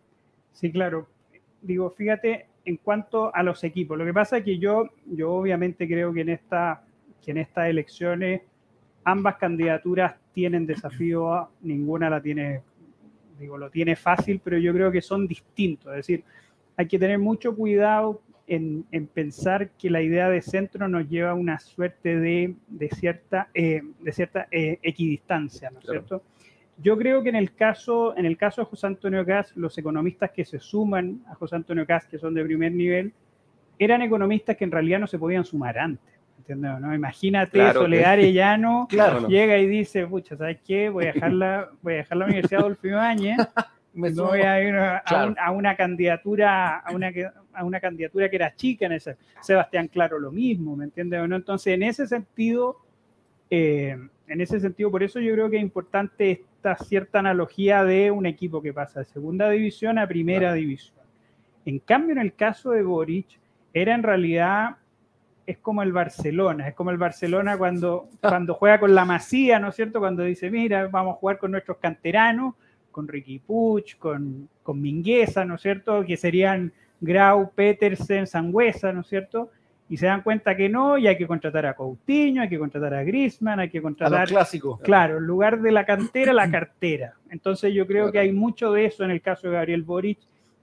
Sí, 0.54 0.72
claro. 0.72 1.08
Digo, 1.60 1.90
fíjate, 1.90 2.46
en 2.66 2.78
cuanto 2.78 3.34
a 3.34 3.42
los 3.42 3.64
equipos, 3.64 3.98
lo 3.98 4.06
que 4.06 4.14
pasa 4.14 4.38
es 4.38 4.44
que 4.44 4.60
yo, 4.60 4.90
yo 5.08 5.34
obviamente 5.34 5.88
creo 5.88 6.14
que 6.14 6.22
en, 6.22 6.30
esta, 6.30 6.84
que 7.24 7.32
en 7.32 7.38
estas 7.38 7.68
elecciones 7.68 8.42
ambas 9.04 9.38
candidaturas 9.38 10.16
tienen 10.34 10.68
desafío, 10.68 11.50
ninguna 11.62 12.12
la 12.12 12.22
tiene 12.22 12.62
digo, 13.40 13.58
lo 13.58 13.70
tiene 13.70 13.96
fácil, 13.96 14.42
pero 14.44 14.58
yo 14.58 14.74
creo 14.74 14.92
que 14.92 15.02
son 15.02 15.28
distintos. 15.28 15.92
Es 15.92 15.98
decir, 15.98 16.24
hay 16.76 16.88
que 16.88 17.00
tener 17.00 17.20
mucho 17.20 17.56
cuidado 17.56 18.22
en, 18.48 18.86
pensar 19.14 19.72
que 19.72 19.90
la 19.90 20.02
idea 20.02 20.30
de 20.30 20.42
centro 20.42 20.88
nos 20.88 21.10
lleva 21.10 21.32
a 21.32 21.36
una 21.36 21.60
suerte 21.60 22.18
de, 22.18 22.56
cierta, 22.96 23.50
de 23.54 24.12
cierta 24.12 24.48
eh, 24.52 24.70
eh, 24.72 24.80
equidistancia, 24.82 25.70
¿no 25.70 25.80
es 25.80 25.86
cierto? 25.86 26.24
Yo 26.80 26.98
creo 26.98 27.24
que 27.24 27.30
en 27.30 27.36
el 27.36 27.54
caso, 27.54 28.16
en 28.16 28.26
el 28.26 28.38
caso 28.38 28.62
de 28.62 28.66
José 28.66 28.88
Antonio 28.88 29.26
Gas, 29.26 29.52
los 29.58 29.78
economistas 29.78 30.32
que 30.32 30.46
se 30.46 30.60
suman 30.60 31.24
a 31.28 31.34
José 31.36 31.56
Antonio 31.56 31.86
Gas, 31.88 32.06
que 32.06 32.20
son 32.20 32.36
de 32.36 32.44
primer 32.46 32.72
nivel, 32.72 33.14
eran 33.80 34.02
economistas 34.02 34.56
que 34.56 34.64
en 34.64 34.72
realidad 34.72 35.00
no 35.00 35.08
se 35.08 35.18
podían 35.18 35.44
sumar 35.44 35.78
antes. 35.78 36.17
¿No? 36.56 36.94
Imagínate, 36.94 37.74
Soledad 37.74 38.14
Arellano 38.14 38.88
llega 39.28 39.58
y 39.58 39.68
dice, 39.68 40.06
pucha, 40.08 40.38
¿sabes 40.38 40.60
qué? 40.66 40.90
Voy 40.90 41.06
a 41.06 41.14
dejar 41.14 41.34
la, 41.34 41.70
voy 41.82 41.94
a 41.94 41.98
dejar 41.98 42.18
la 42.18 42.26
Universidad 42.26 42.62
Adolfo 42.62 42.88
Ibáñez, 42.88 43.38
me 43.94 44.12
voy 44.12 44.42
a 44.42 44.64
ir 44.64 44.76
a, 44.76 45.52
una 45.52 45.76
candidatura, 45.76 46.78
a 46.78 46.92
una, 46.92 47.12
a 47.54 47.64
una 47.64 47.80
candidatura 47.80 48.30
que 48.30 48.36
era 48.36 48.56
chica 48.56 48.86
en 48.86 48.94
ese. 48.94 49.18
Sebastián 49.42 49.88
Claro 49.88 50.20
lo 50.20 50.32
mismo, 50.32 50.76
¿me 50.76 50.86
entiendes? 50.86 51.28
¿no? 51.28 51.36
Entonces, 51.36 51.74
en 51.74 51.84
ese 51.84 52.08
sentido, 52.08 52.78
eh, 53.50 53.98
en 54.28 54.42
ese 54.42 54.60
sentido, 54.60 54.92
por 54.92 55.04
eso 55.04 55.20
yo 55.20 55.34
creo 55.34 55.50
que 55.50 55.58
es 55.58 55.64
importante 55.64 56.32
esta 56.32 56.76
cierta 56.78 57.20
analogía 57.20 57.84
de 57.84 58.12
un 58.12 58.26
equipo 58.26 58.62
que 58.62 58.74
pasa 58.74 59.00
de 59.00 59.06
segunda 59.06 59.50
división 59.50 59.98
a 59.98 60.08
primera 60.08 60.54
división. 60.54 60.98
En 61.66 61.80
cambio, 61.80 62.14
en 62.14 62.20
el 62.22 62.34
caso 62.34 62.72
de 62.72 62.84
Boric, 62.84 63.28
era 63.74 63.94
en 63.94 64.04
realidad 64.04 64.78
es 65.48 65.58
como 65.60 65.82
el 65.82 65.94
Barcelona, 65.94 66.68
es 66.68 66.76
como 66.76 66.92
el 66.92 66.98
Barcelona 66.98 67.58
cuando, 67.58 68.10
cuando 68.22 68.54
juega 68.54 68.80
con 68.80 68.94
la 68.94 69.06
Masía, 69.06 69.60
¿no 69.60 69.70
es 69.70 69.76
cierto? 69.76 70.00
Cuando 70.00 70.24
dice, 70.24 70.52
mira, 70.52 70.88
vamos 70.88 71.16
a 71.16 71.20
jugar 71.20 71.40
con 71.40 71.52
nuestros 71.52 71.78
canteranos, 71.78 72.54
con 72.92 73.08
Ricky 73.08 73.40
Puch, 73.40 73.98
con, 73.98 74.50
con 74.62 74.82
Mingueza, 74.82 75.46
¿no 75.46 75.56
es 75.56 75.62
cierto? 75.62 76.04
Que 76.04 76.18
serían 76.18 76.74
Grau, 77.00 77.52
Petersen, 77.56 78.28
Sangüesa, 78.28 78.92
¿no 78.92 79.02
es 79.02 79.08
cierto? 79.08 79.52
Y 79.90 79.96
se 79.96 80.08
dan 80.08 80.22
cuenta 80.22 80.58
que 80.58 80.68
no, 80.68 80.98
y 80.98 81.08
hay 81.08 81.18
que 81.18 81.26
contratar 81.26 81.66
a 81.66 81.74
Coutinho, 81.74 82.42
hay 82.42 82.50
que 82.50 82.60
contratar 82.60 82.94
a 82.94 83.04
Griezmann, 83.04 83.62
hay 83.62 83.70
que 83.70 83.82
contratar... 83.82 84.24
A 84.24 84.26
clásico. 84.26 84.80
Claro, 84.80 85.20
en 85.20 85.24
lugar 85.24 85.62
de 85.62 85.72
la 85.72 85.86
cantera, 85.86 86.34
la 86.34 86.52
cartera. 86.52 87.14
Entonces 87.30 87.74
yo 87.74 87.88
creo 87.88 88.12
que 88.12 88.20
hay 88.20 88.34
mucho 88.34 88.74
de 88.74 88.86
eso 88.86 89.06
en 89.06 89.12
el 89.12 89.22
caso 89.22 89.48
de 89.48 89.54
Gabriel 89.54 89.84
Boric, 89.84 90.20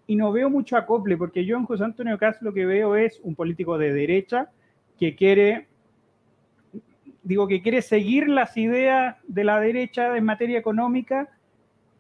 y 0.07 0.17
no 0.17 0.31
veo 0.33 0.51
mucho 0.51 0.77
acople, 0.77 1.17
porque 1.17 1.47
yo 1.47 1.57
en 1.57 1.65
José 1.65 1.85
Antonio 1.85 2.19
Cas 2.19 2.43
lo 2.43 2.53
que 2.53 2.67
veo 2.67 2.97
es 2.97 3.19
un 3.23 3.35
político 3.35 3.79
de 3.79 3.95
derecha, 3.95 4.51
que 4.99 5.15
quiere, 5.15 5.69
digo, 7.23 7.49
que 7.49 7.63
quiere 7.63 7.83
seguir 7.83 8.29
las 8.29 8.57
ideas 8.57 9.17
de 9.27 9.45
la 9.45 9.61
derecha 9.61 10.17
en 10.17 10.25
materia 10.25 10.59
económica 10.59 11.29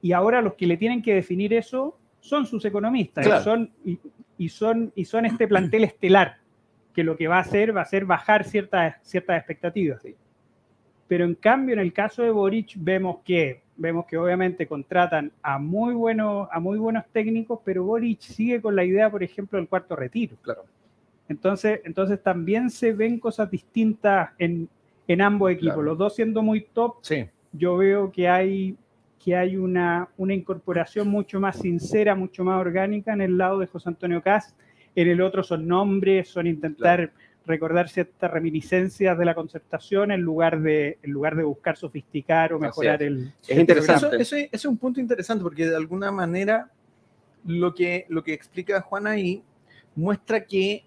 y 0.01 0.13
ahora 0.13 0.43
los 0.43 0.55
que 0.55 0.67
le 0.67 0.77
tienen 0.77 1.03
que 1.03 1.15
definir 1.15 1.55
eso 1.55 1.99
son 2.21 2.47
sus 2.47 2.65
economistas 2.65 3.27
y, 3.27 3.45
son, 3.45 3.71
y, 4.39 4.49
son, 4.49 4.93
y 4.95 5.05
son 5.05 5.27
este 5.27 5.47
plantel 5.47 5.85
estelar 5.85 6.39
que 6.95 7.05
lo 7.05 7.17
que 7.17 7.29
va 7.29 7.37
a 7.37 7.41
hacer 7.41 7.77
va 7.77 7.83
a 7.83 7.87
ser 7.87 8.07
bajar 8.07 8.45
ciertas, 8.45 8.97
ciertas 9.03 9.37
expectativas. 9.37 10.01
Pero 11.09 11.25
en 11.25 11.35
cambio, 11.35 11.75
en 11.75 11.81
el 11.81 11.93
caso 11.93 12.23
de 12.23 12.31
Boric, 12.31 12.75
vemos 12.77 13.19
que, 13.25 13.63
vemos 13.77 14.07
que 14.07 14.17
obviamente 14.17 14.67
contratan 14.67 15.33
a 15.43 15.59
muy, 15.59 15.93
buenos, 15.93 16.49
a 16.51 16.61
muy 16.61 16.79
buenos 16.79 17.05
técnicos, 17.13 17.61
pero 17.65 17.85
Boric 17.85 18.21
sigue 18.21 18.63
con 18.63 18.75
la 18.77 18.85
idea, 18.85 19.11
por 19.11 19.23
ejemplo, 19.23 19.59
del 19.59 19.69
cuarto 19.69 19.97
retiro. 19.97 20.37
Claro. 20.41 20.65
Entonces, 21.29 21.81
entonces 21.85 22.23
también 22.23 22.71
se 22.71 22.93
ven 22.93 23.19
cosas 23.19 23.51
distintas 23.51 24.31
en, 24.39 24.69
en 25.09 25.23
ambos 25.23 25.51
equipos. 25.51 25.85
Los 25.85 25.97
dos 25.97 26.15
siendo 26.15 26.43
muy 26.43 26.63
top, 26.73 26.97
yo 27.53 27.77
veo 27.77 28.11
que 28.13 28.29
hay, 28.29 28.77
que 29.23 29.37
hay 29.37 29.57
una, 29.57 30.09
una 30.17 30.35
incorporación 30.35 31.09
mucho 31.09 31.41
más 31.41 31.59
sincera, 31.59 32.15
mucho 32.15 32.45
más 32.45 32.61
orgánica 32.61 33.13
en 33.13 33.21
el 33.21 33.39
lado 33.39 33.59
de 33.59 33.67
José 33.67 33.89
Antonio 33.89 34.23
Cast. 34.23 34.59
En 34.95 35.09
el 35.09 35.21
otro 35.21 35.43
son 35.43 35.67
nombres, 35.67 36.29
son 36.29 36.47
intentar 36.47 37.13
recordar 37.47 37.89
ciertas 37.89 38.31
reminiscencias 38.31 39.19
de 39.19 39.25
la 39.25 39.35
concertación 39.35 40.13
en 40.13 40.21
lugar 40.21 40.61
de, 40.61 40.99
en 41.03 41.11
lugar 41.11 41.37
de 41.37 41.43
buscar 41.43 41.77
sofisticar 41.77 42.53
o 42.53 42.59
mejorar 42.59 43.03
el... 43.03 43.33
Es 43.47 43.59
interesante. 43.59 44.17
Eso, 44.19 44.37
eso, 44.37 44.49
es 44.51 44.65
un 44.65 44.79
punto 44.79 45.01
interesante 45.01 45.43
porque 45.43 45.67
de 45.67 45.77
alguna 45.77 46.11
manera 46.11 46.71
lo 47.45 47.75
que, 47.75 48.07
lo 48.09 48.25
que 48.25 48.33
explica 48.33 48.81
Juan 48.81 49.07
ahí 49.07 49.43
muestra 49.95 50.45
que 50.45 50.85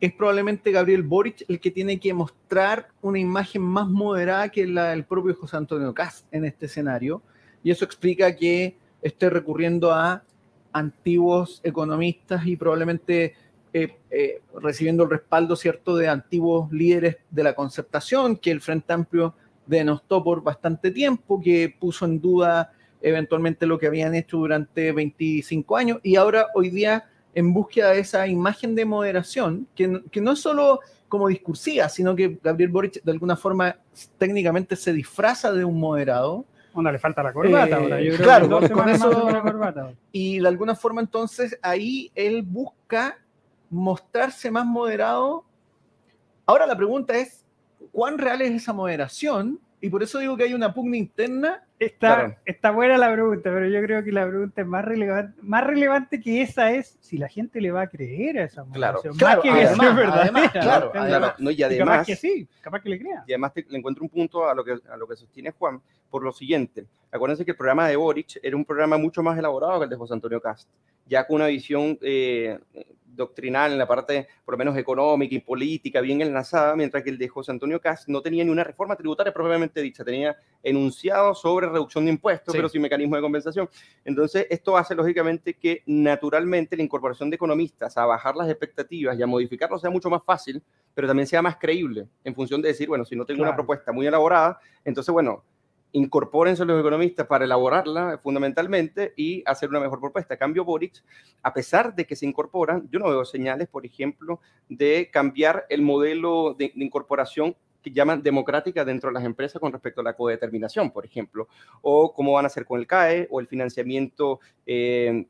es 0.00 0.12
probablemente 0.12 0.70
Gabriel 0.70 1.02
Boric 1.02 1.44
el 1.48 1.60
que 1.60 1.70
tiene 1.70 1.98
que 1.98 2.12
mostrar 2.12 2.88
una 3.00 3.18
imagen 3.18 3.62
más 3.62 3.88
moderada 3.88 4.48
que 4.48 4.66
la 4.66 4.90
del 4.90 5.04
propio 5.04 5.34
José 5.34 5.56
Antonio 5.56 5.94
Cast 5.94 6.26
en 6.32 6.44
este 6.44 6.66
escenario. 6.66 7.22
Y 7.62 7.70
eso 7.70 7.84
explica 7.84 8.34
que 8.36 8.76
esté 9.00 9.30
recurriendo 9.30 9.92
a 9.92 10.22
antiguos 10.72 11.60
economistas 11.62 12.46
y 12.46 12.56
probablemente 12.56 13.34
eh, 13.72 13.96
eh, 14.10 14.42
recibiendo 14.60 15.04
el 15.04 15.10
respaldo 15.10 15.56
cierto 15.56 15.96
de 15.96 16.08
antiguos 16.08 16.70
líderes 16.72 17.16
de 17.30 17.42
la 17.42 17.54
concertación 17.54 18.36
que 18.36 18.50
el 18.50 18.60
Frente 18.60 18.92
Amplio 18.92 19.34
denostó 19.66 20.22
por 20.22 20.42
bastante 20.42 20.90
tiempo, 20.90 21.40
que 21.40 21.74
puso 21.78 22.04
en 22.04 22.20
duda 22.20 22.72
eventualmente 23.00 23.66
lo 23.66 23.78
que 23.78 23.86
habían 23.86 24.14
hecho 24.14 24.38
durante 24.38 24.92
25 24.92 25.76
años 25.76 25.98
y 26.02 26.16
ahora 26.16 26.46
hoy 26.54 26.70
día 26.70 27.10
en 27.34 27.52
búsqueda 27.52 27.90
de 27.90 28.00
esa 28.00 28.26
imagen 28.26 28.74
de 28.74 28.84
moderación, 28.84 29.66
que, 29.74 30.02
que 30.10 30.20
no 30.20 30.32
es 30.32 30.40
solo 30.40 30.80
como 31.08 31.28
discursiva, 31.28 31.88
sino 31.88 32.16
que 32.16 32.38
Gabriel 32.42 32.72
Boric 32.72 33.02
de 33.02 33.12
alguna 33.12 33.36
forma 33.36 33.76
técnicamente 34.18 34.74
se 34.74 34.92
disfraza 34.92 35.52
de 35.52 35.64
un 35.64 35.78
moderado. 35.78 36.44
Onda, 36.72 36.90
le 36.90 36.98
falta 36.98 37.22
la 37.22 37.32
corbata 37.32 37.76
ahora. 37.76 38.00
Yo 38.00 38.14
creo 38.14 38.24
claro, 38.24 38.60
que 38.60 38.70
con, 38.70 38.88
eso. 38.88 39.30
La 39.30 39.42
corbata. 39.42 39.92
Y 40.12 40.40
de 40.40 40.48
alguna 40.48 40.74
forma, 40.74 41.00
entonces, 41.00 41.56
ahí 41.62 42.10
él 42.16 42.42
busca 42.42 43.18
mostrarse 43.70 44.50
más 44.50 44.66
moderado. 44.66 45.44
Ahora 46.46 46.66
la 46.66 46.76
pregunta 46.76 47.16
es: 47.16 47.44
¿cuán 47.92 48.18
real 48.18 48.42
es 48.42 48.50
esa 48.50 48.72
moderación? 48.72 49.60
Y 49.80 49.90
por 49.90 50.02
eso 50.02 50.18
digo 50.18 50.36
que 50.36 50.44
hay 50.44 50.54
una 50.54 50.74
pugna 50.74 50.96
interna. 50.96 51.62
Está, 51.78 52.38
está 52.44 52.70
buena 52.70 52.96
la 52.96 53.12
pregunta, 53.12 53.42
pero 53.44 53.66
yo 53.66 53.82
creo 53.82 54.04
que 54.04 54.12
la 54.12 54.26
pregunta 54.26 54.62
es 54.62 54.66
más 54.66 54.84
relevante, 54.84 55.38
más 55.42 55.64
relevante 55.64 56.20
que 56.20 56.40
esa 56.40 56.70
es 56.70 56.96
si 57.00 57.18
la 57.18 57.28
gente 57.28 57.60
le 57.60 57.72
va 57.72 57.82
a 57.82 57.86
creer 57.88 58.38
a 58.38 58.44
esa. 58.44 58.64
Claro, 58.72 59.00
claro. 59.18 59.42
que 59.42 59.50
además. 59.50 60.08
Además, 60.12 60.52
claro, 60.52 60.92
claro. 60.92 61.34
No, 61.38 61.50
y 61.50 61.62
además, 61.62 61.96
capaz 61.96 62.06
que 62.06 62.16
sí, 62.16 62.48
capaz 62.60 62.80
que 62.80 62.90
le 62.90 62.98
crea. 63.00 63.24
Y 63.26 63.32
además 63.32 63.52
le 63.56 63.78
encuentro 63.78 64.04
un 64.04 64.08
punto 64.08 64.48
a 64.48 64.54
lo, 64.54 64.64
que, 64.64 64.78
a 64.88 64.96
lo 64.96 65.08
que 65.08 65.16
sostiene 65.16 65.50
Juan 65.50 65.80
por 66.10 66.22
lo 66.22 66.32
siguiente. 66.32 66.86
Acuérdense 67.10 67.44
que 67.44 67.50
el 67.50 67.56
programa 67.56 67.88
de 67.88 67.96
Boric 67.96 68.38
era 68.42 68.56
un 68.56 68.64
programa 68.64 68.96
mucho 68.96 69.22
más 69.22 69.36
elaborado 69.36 69.80
que 69.80 69.84
el 69.84 69.90
de 69.90 69.96
José 69.96 70.14
Antonio 70.14 70.40
Cast, 70.40 70.68
ya 71.06 71.26
con 71.26 71.36
una 71.36 71.46
visión 71.46 71.98
eh, 72.02 72.58
doctrinal 73.14 73.72
en 73.72 73.78
la 73.78 73.86
parte, 73.86 74.28
por 74.44 74.54
lo 74.54 74.58
menos 74.58 74.76
económica 74.76 75.34
y 75.34 75.40
política, 75.40 76.00
bien 76.00 76.20
enlazada, 76.20 76.74
mientras 76.76 77.02
que 77.02 77.10
el 77.10 77.18
de 77.18 77.28
José 77.28 77.52
Antonio 77.52 77.80
Cast 77.80 78.08
no 78.08 78.20
tenía 78.20 78.44
ni 78.44 78.50
una 78.50 78.64
reforma 78.64 78.96
tributaria 78.96 79.32
propiamente 79.32 79.80
dicha, 79.80 80.04
tenía 80.04 80.36
enunciado 80.62 81.34
sobre 81.34 81.68
reducción 81.68 82.04
de 82.04 82.12
impuestos, 82.12 82.54
pero 82.54 82.68
sin 82.68 82.82
mecanismo 82.82 83.16
de 83.16 83.22
compensación. 83.22 83.68
Entonces, 84.04 84.46
esto 84.50 84.76
hace 84.76 84.94
lógicamente 84.94 85.54
que 85.54 85.82
naturalmente 85.86 86.76
la 86.76 86.82
incorporación 86.82 87.30
de 87.30 87.36
economistas 87.36 87.96
a 87.96 88.06
bajar 88.06 88.36
las 88.36 88.48
expectativas 88.48 89.18
y 89.18 89.22
a 89.22 89.26
modificarlo 89.26 89.78
sea 89.78 89.90
mucho 89.90 90.10
más 90.10 90.22
fácil, 90.24 90.62
pero 90.94 91.08
también 91.08 91.26
sea 91.26 91.42
más 91.42 91.56
creíble 91.56 92.06
en 92.22 92.34
función 92.34 92.62
de 92.62 92.68
decir, 92.68 92.88
bueno, 92.88 93.04
si 93.04 93.16
no 93.16 93.24
tengo 93.24 93.42
una 93.42 93.54
propuesta 93.54 93.92
muy 93.92 94.06
elaborada, 94.06 94.58
entonces, 94.84 95.12
bueno, 95.12 95.44
incorpórense 95.94 96.64
los 96.64 96.80
economistas 96.80 97.26
para 97.28 97.44
elaborarla 97.44 98.18
fundamentalmente 98.18 99.14
y 99.16 99.44
hacer 99.46 99.68
una 99.68 99.78
mejor 99.78 100.00
propuesta. 100.00 100.36
Cambio 100.36 100.64
Boric, 100.64 101.04
a 101.40 101.54
pesar 101.54 101.94
de 101.94 102.04
que 102.04 102.16
se 102.16 102.26
incorporan, 102.26 102.88
yo 102.90 102.98
no 102.98 103.08
veo 103.08 103.24
señales, 103.24 103.68
por 103.68 103.86
ejemplo, 103.86 104.40
de 104.68 105.08
cambiar 105.12 105.66
el 105.68 105.82
modelo 105.82 106.54
de, 106.58 106.72
incorporación 106.74 107.56
que 107.80 107.92
llaman 107.92 108.24
democrática 108.24 108.84
dentro 108.84 109.10
de 109.10 109.14
las 109.14 109.24
empresas 109.24 109.60
con 109.60 109.70
respecto 109.70 110.00
a 110.00 110.04
la 110.04 110.16
codeterminación, 110.16 110.90
por 110.90 111.06
ejemplo, 111.06 111.46
o 111.80 112.12
cómo 112.12 112.32
van 112.32 112.44
a 112.44 112.48
hacer 112.48 112.64
con 112.64 112.80
el 112.80 112.88
CAE 112.88 113.28
o 113.30 113.38
el 113.38 113.46
financiamiento 113.46 114.40
eh, 114.66 115.28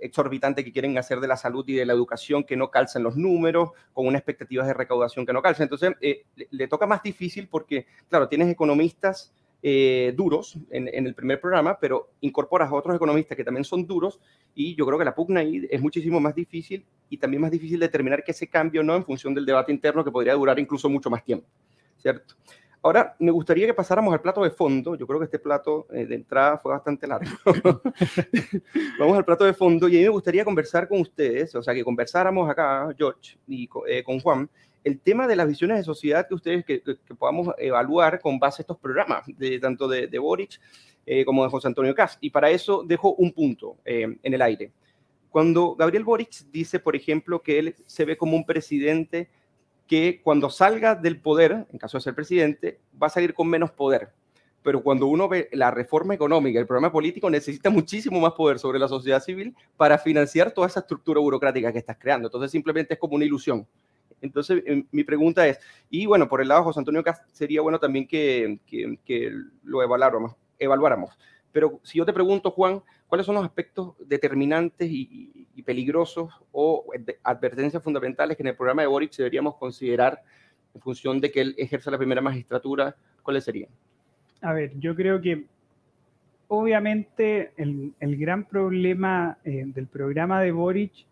exorbitante 0.00 0.64
que 0.64 0.72
quieren 0.72 0.98
hacer 0.98 1.18
de 1.18 1.28
la 1.28 1.38
salud 1.38 1.64
y 1.66 1.72
de 1.76 1.86
la 1.86 1.94
educación 1.94 2.44
que 2.44 2.56
no 2.56 2.70
calzan 2.70 3.04
los 3.04 3.16
números, 3.16 3.70
con 3.94 4.06
unas 4.06 4.20
expectativas 4.20 4.66
de 4.66 4.74
recaudación 4.74 5.24
que 5.24 5.32
no 5.32 5.40
calzan. 5.40 5.64
Entonces, 5.64 5.94
eh, 6.02 6.24
le, 6.50 6.68
toca 6.68 6.86
más 6.86 7.02
difícil 7.02 7.48
porque, 7.48 7.86
claro, 8.10 8.28
tienes 8.28 8.50
economistas 8.50 9.32
eh, 9.66 10.12
duros 10.14 10.58
en, 10.68 11.06
el 11.06 11.14
primer 11.14 11.40
programa, 11.40 11.78
pero 11.80 12.10
incorporas 12.20 12.70
a 12.70 12.74
otros 12.74 12.94
economistas 12.94 13.34
que 13.34 13.44
también 13.44 13.64
son 13.64 13.86
duros 13.86 14.20
y 14.54 14.74
yo 14.74 14.84
creo 14.84 14.98
que 14.98 15.06
la 15.06 15.14
pugna 15.14 15.40
ahí 15.40 15.66
es 15.70 15.80
muchísimo 15.80 16.20
más 16.20 16.34
difícil 16.34 16.84
y 17.08 17.16
también 17.16 17.40
más 17.40 17.50
difícil 17.50 17.80
determinar 17.80 18.22
que 18.22 18.32
ese 18.32 18.46
cambio 18.46 18.82
no 18.82 18.94
en 18.94 19.02
función 19.06 19.32
del 19.32 19.46
debate 19.46 19.72
interno 19.72 20.04
que 20.04 20.10
podría 20.10 20.34
durar 20.34 20.58
incluso 20.58 20.90
mucho 20.90 21.08
más 21.08 21.24
tiempo, 21.24 21.46
¿cierto? 21.96 22.34
Ahora, 22.82 23.16
me 23.18 23.30
gustaría 23.30 23.66
que 23.66 23.72
pasáramos 23.72 24.12
al 24.12 24.20
plato 24.20 24.44
de 24.44 24.50
fondo. 24.50 24.96
Yo 24.96 25.06
creo 25.06 25.18
que 25.18 25.24
este 25.24 25.38
plato 25.38 25.86
eh, 25.90 26.04
de 26.04 26.16
entrada 26.16 26.58
fue 26.58 26.70
bastante 26.72 27.06
largo. 27.06 27.30
Vamos 28.98 29.16
al 29.16 29.24
plato 29.24 29.46
de 29.46 29.54
fondo 29.54 29.88
y 29.88 29.96
a 29.96 29.98
mí 30.00 30.04
me 30.04 30.10
gustaría 30.10 30.44
conversar 30.44 30.86
con 30.86 31.00
ustedes, 31.00 31.54
o 31.54 31.62
sea, 31.62 31.72
que 31.72 31.82
conversáramos 31.82 32.50
acá, 32.50 32.94
George, 32.98 33.38
y 33.48 33.66
eh, 33.88 34.04
con 34.04 34.20
Juan, 34.20 34.50
el 34.84 35.00
tema 35.00 35.26
de 35.26 35.36
las 35.36 35.48
visiones 35.48 35.78
de 35.78 35.82
sociedad 35.82 36.28
que 36.28 36.34
ustedes 36.34 36.64
que, 36.64 36.82
podamos 37.18 37.48
evaluar 37.58 38.20
con 38.20 38.38
base 38.38 38.60
a 38.60 38.62
estos 38.62 38.78
programas, 38.78 39.24
de, 39.26 39.58
tanto 39.58 39.88
de, 39.88 40.06
de 40.06 40.18
Boric 40.18 40.60
eh, 41.06 41.24
como 41.24 41.42
de 41.42 41.50
José 41.50 41.68
Antonio 41.68 41.94
Cast. 41.94 42.18
Y 42.22 42.30
para 42.30 42.50
eso 42.50 42.84
dejo 42.86 43.14
un 43.14 43.32
punto 43.32 43.78
eh, 43.84 44.16
en 44.22 44.34
el 44.34 44.42
aire. 44.42 44.72
Cuando 45.30 45.74
Gabriel 45.74 46.04
Boric 46.04 46.44
dice, 46.50 46.78
por 46.78 46.94
ejemplo, 46.94 47.42
que 47.42 47.58
él 47.58 47.74
se 47.86 48.04
ve 48.04 48.16
como 48.16 48.36
un 48.36 48.46
presidente 48.46 49.30
que 49.86 50.20
cuando 50.22 50.48
salga 50.48 50.94
del 50.94 51.20
poder, 51.20 51.66
en 51.72 51.78
caso 51.78 51.98
de 51.98 52.02
ser 52.02 52.14
presidente, 52.14 52.80
va 53.02 53.08
a 53.08 53.10
salir 53.10 53.34
con 53.34 53.48
menos 53.48 53.70
poder. 53.72 54.12
Pero 54.62 54.82
cuando 54.82 55.06
uno 55.06 55.28
ve 55.28 55.48
la 55.52 55.70
reforma 55.70 56.14
económica, 56.14 56.58
el 56.58 56.66
programa 56.66 56.90
político 56.90 57.28
necesita 57.28 57.68
muchísimo 57.68 58.18
más 58.20 58.32
poder 58.32 58.58
sobre 58.58 58.78
la 58.78 58.88
sociedad 58.88 59.22
civil 59.22 59.54
para 59.76 59.98
financiar 59.98 60.52
toda 60.52 60.68
esa 60.68 60.80
estructura 60.80 61.20
burocrática 61.20 61.72
que 61.72 61.78
estás 61.78 61.98
creando. 61.98 62.28
Entonces 62.28 62.50
simplemente 62.50 62.94
es 62.94 63.00
como 63.00 63.14
una 63.16 63.24
ilusión. 63.26 63.66
Entonces, 64.24 64.62
em, 64.66 64.86
mi 64.90 65.04
pregunta 65.04 65.46
es, 65.46 65.60
y 65.90 66.06
bueno, 66.06 66.28
por 66.28 66.40
el 66.40 66.48
lado 66.48 66.62
de 66.62 66.64
José 66.64 66.80
Antonio 66.80 67.04
Cast, 67.04 67.28
sería 67.30 67.60
bueno 67.60 67.78
también 67.78 68.08
que, 68.08 68.58
que, 68.66 69.32
lo 69.62 69.82
evaluáramos, 69.82 70.34
evaluáramos. 70.58 71.10
Pero 71.52 71.78
si 71.82 71.98
yo 71.98 72.06
te 72.06 72.12
pregunto, 72.12 72.50
Juan, 72.50 72.82
¿cuáles 73.06 73.26
son 73.26 73.34
los 73.34 73.44
aspectos 73.44 73.94
determinantes 73.98 74.88
y, 74.90 75.46
peligrosos 75.64 76.30
o 76.52 76.84
advertencias 77.22 77.82
fundamentales 77.82 78.36
que 78.36 78.42
en 78.42 78.48
el 78.48 78.56
programa 78.56 78.82
de 78.82 78.88
Boric 78.88 79.16
deberíamos 79.16 79.56
considerar 79.56 80.22
en 80.74 80.80
función 80.82 81.18
de 81.18 81.30
que 81.30 81.40
él 81.40 81.54
ejerza 81.56 81.90
la 81.90 81.98
primera 81.98 82.20
magistratura? 82.20 82.96
¿Cuáles 83.22 83.44
serían? 83.44 83.70
A 84.42 84.52
ver, 84.52 84.72
yo 84.78 84.94
creo 84.94 85.22
que 85.22 85.46
obviamente 86.48 87.52
el, 87.56 87.94
el 88.00 88.16
gran 88.18 88.44
problema 88.44 89.38
eh, 89.44 89.64
del 89.66 89.86
programa 89.86 90.42
de 90.42 90.52
Boric 90.52 91.06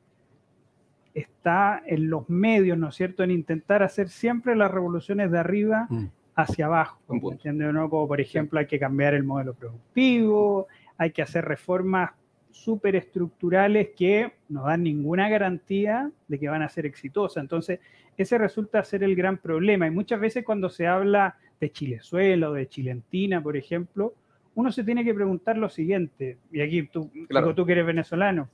está 1.14 1.82
en 1.86 2.08
los 2.08 2.28
medios, 2.28 2.78
¿no 2.78 2.88
es 2.88 2.94
cierto?, 2.94 3.22
en 3.22 3.30
intentar 3.30 3.82
hacer 3.82 4.08
siempre 4.08 4.56
las 4.56 4.70
revoluciones 4.70 5.30
de 5.30 5.38
arriba 5.38 5.86
mm. 5.88 6.06
hacia 6.34 6.66
abajo. 6.66 7.00
¿Entiendes? 7.08 7.72
¿no? 7.72 7.90
Como 7.90 8.08
por 8.08 8.20
ejemplo 8.20 8.58
hay 8.58 8.66
que 8.66 8.78
cambiar 8.78 9.14
el 9.14 9.24
modelo 9.24 9.54
productivo, 9.54 10.68
hay 10.96 11.10
que 11.10 11.22
hacer 11.22 11.44
reformas 11.44 12.10
súper 12.50 12.96
estructurales 12.96 13.90
que 13.96 14.32
no 14.48 14.64
dan 14.64 14.82
ninguna 14.82 15.28
garantía 15.28 16.10
de 16.28 16.38
que 16.38 16.48
van 16.48 16.62
a 16.62 16.68
ser 16.68 16.86
exitosas. 16.86 17.42
Entonces, 17.42 17.80
ese 18.16 18.38
resulta 18.38 18.84
ser 18.84 19.02
el 19.02 19.16
gran 19.16 19.38
problema. 19.38 19.86
Y 19.86 19.90
muchas 19.90 20.20
veces 20.20 20.44
cuando 20.44 20.68
se 20.68 20.86
habla 20.86 21.36
de 21.60 21.70
Chilezuela 21.70 22.50
o 22.50 22.52
de 22.52 22.68
Chilentina, 22.68 23.42
por 23.42 23.56
ejemplo, 23.56 24.14
uno 24.54 24.70
se 24.70 24.84
tiene 24.84 25.04
que 25.04 25.14
preguntar 25.14 25.56
lo 25.56 25.70
siguiente, 25.70 26.36
y 26.50 26.60
aquí 26.60 26.82
tú, 26.82 27.10
tú 27.56 27.66
que 27.66 27.72
eres 27.72 27.86
venezolano, 27.86 28.48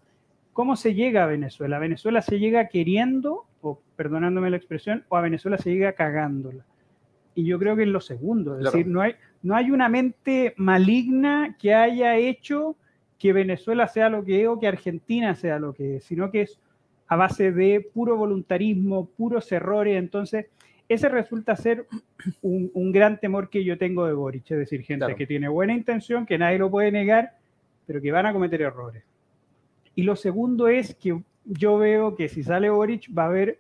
¿Cómo 0.58 0.74
se 0.74 0.92
llega 0.92 1.22
a 1.22 1.26
Venezuela? 1.28 1.76
¿A 1.76 1.78
Venezuela 1.78 2.20
se 2.20 2.40
llega 2.40 2.66
queriendo, 2.66 3.46
o 3.60 3.80
perdonándome 3.94 4.50
la 4.50 4.56
expresión, 4.56 5.04
o 5.08 5.16
a 5.16 5.20
Venezuela 5.20 5.56
se 5.56 5.70
llega 5.70 5.92
cagándola? 5.92 6.64
Y 7.36 7.44
yo 7.44 7.60
creo 7.60 7.76
que 7.76 7.84
es 7.84 7.88
lo 7.88 8.00
segundo, 8.00 8.58
es 8.58 8.64
decir, 8.64 8.88
no 8.88 9.00
hay, 9.00 9.14
no 9.40 9.54
hay 9.54 9.70
una 9.70 9.88
mente 9.88 10.54
maligna 10.56 11.54
que 11.60 11.74
haya 11.74 12.16
hecho 12.16 12.74
que 13.20 13.32
Venezuela 13.32 13.86
sea 13.86 14.08
lo 14.08 14.24
que 14.24 14.42
es 14.42 14.48
o 14.48 14.58
que 14.58 14.66
Argentina 14.66 15.36
sea 15.36 15.60
lo 15.60 15.74
que 15.74 15.98
es, 15.98 16.04
sino 16.06 16.32
que 16.32 16.40
es 16.40 16.58
a 17.06 17.14
base 17.14 17.52
de 17.52 17.88
puro 17.94 18.16
voluntarismo, 18.16 19.06
puros 19.06 19.52
errores. 19.52 19.96
Entonces, 19.96 20.46
ese 20.88 21.08
resulta 21.08 21.54
ser 21.54 21.86
un, 22.42 22.90
gran 22.90 23.20
temor 23.20 23.48
que 23.48 23.62
yo 23.62 23.78
tengo 23.78 24.06
de 24.08 24.12
Boric, 24.12 24.50
es 24.50 24.58
decir, 24.58 24.82
gente 24.82 25.14
que 25.14 25.28
tiene 25.28 25.46
buena 25.46 25.72
intención, 25.72 26.26
que 26.26 26.36
nadie 26.36 26.58
lo 26.58 26.68
puede 26.68 26.90
negar, 26.90 27.34
pero 27.86 28.02
que 28.02 28.10
van 28.10 28.26
a 28.26 28.32
cometer 28.32 28.60
errores. 28.60 29.04
Y 29.98 30.04
lo 30.04 30.14
segundo 30.14 30.68
es 30.68 30.94
que 30.94 31.20
yo 31.44 31.76
veo 31.76 32.14
que 32.14 32.28
si 32.28 32.44
sale 32.44 32.70
Boric 32.70 33.10
va 33.12 33.24
a 33.24 33.26
haber 33.26 33.58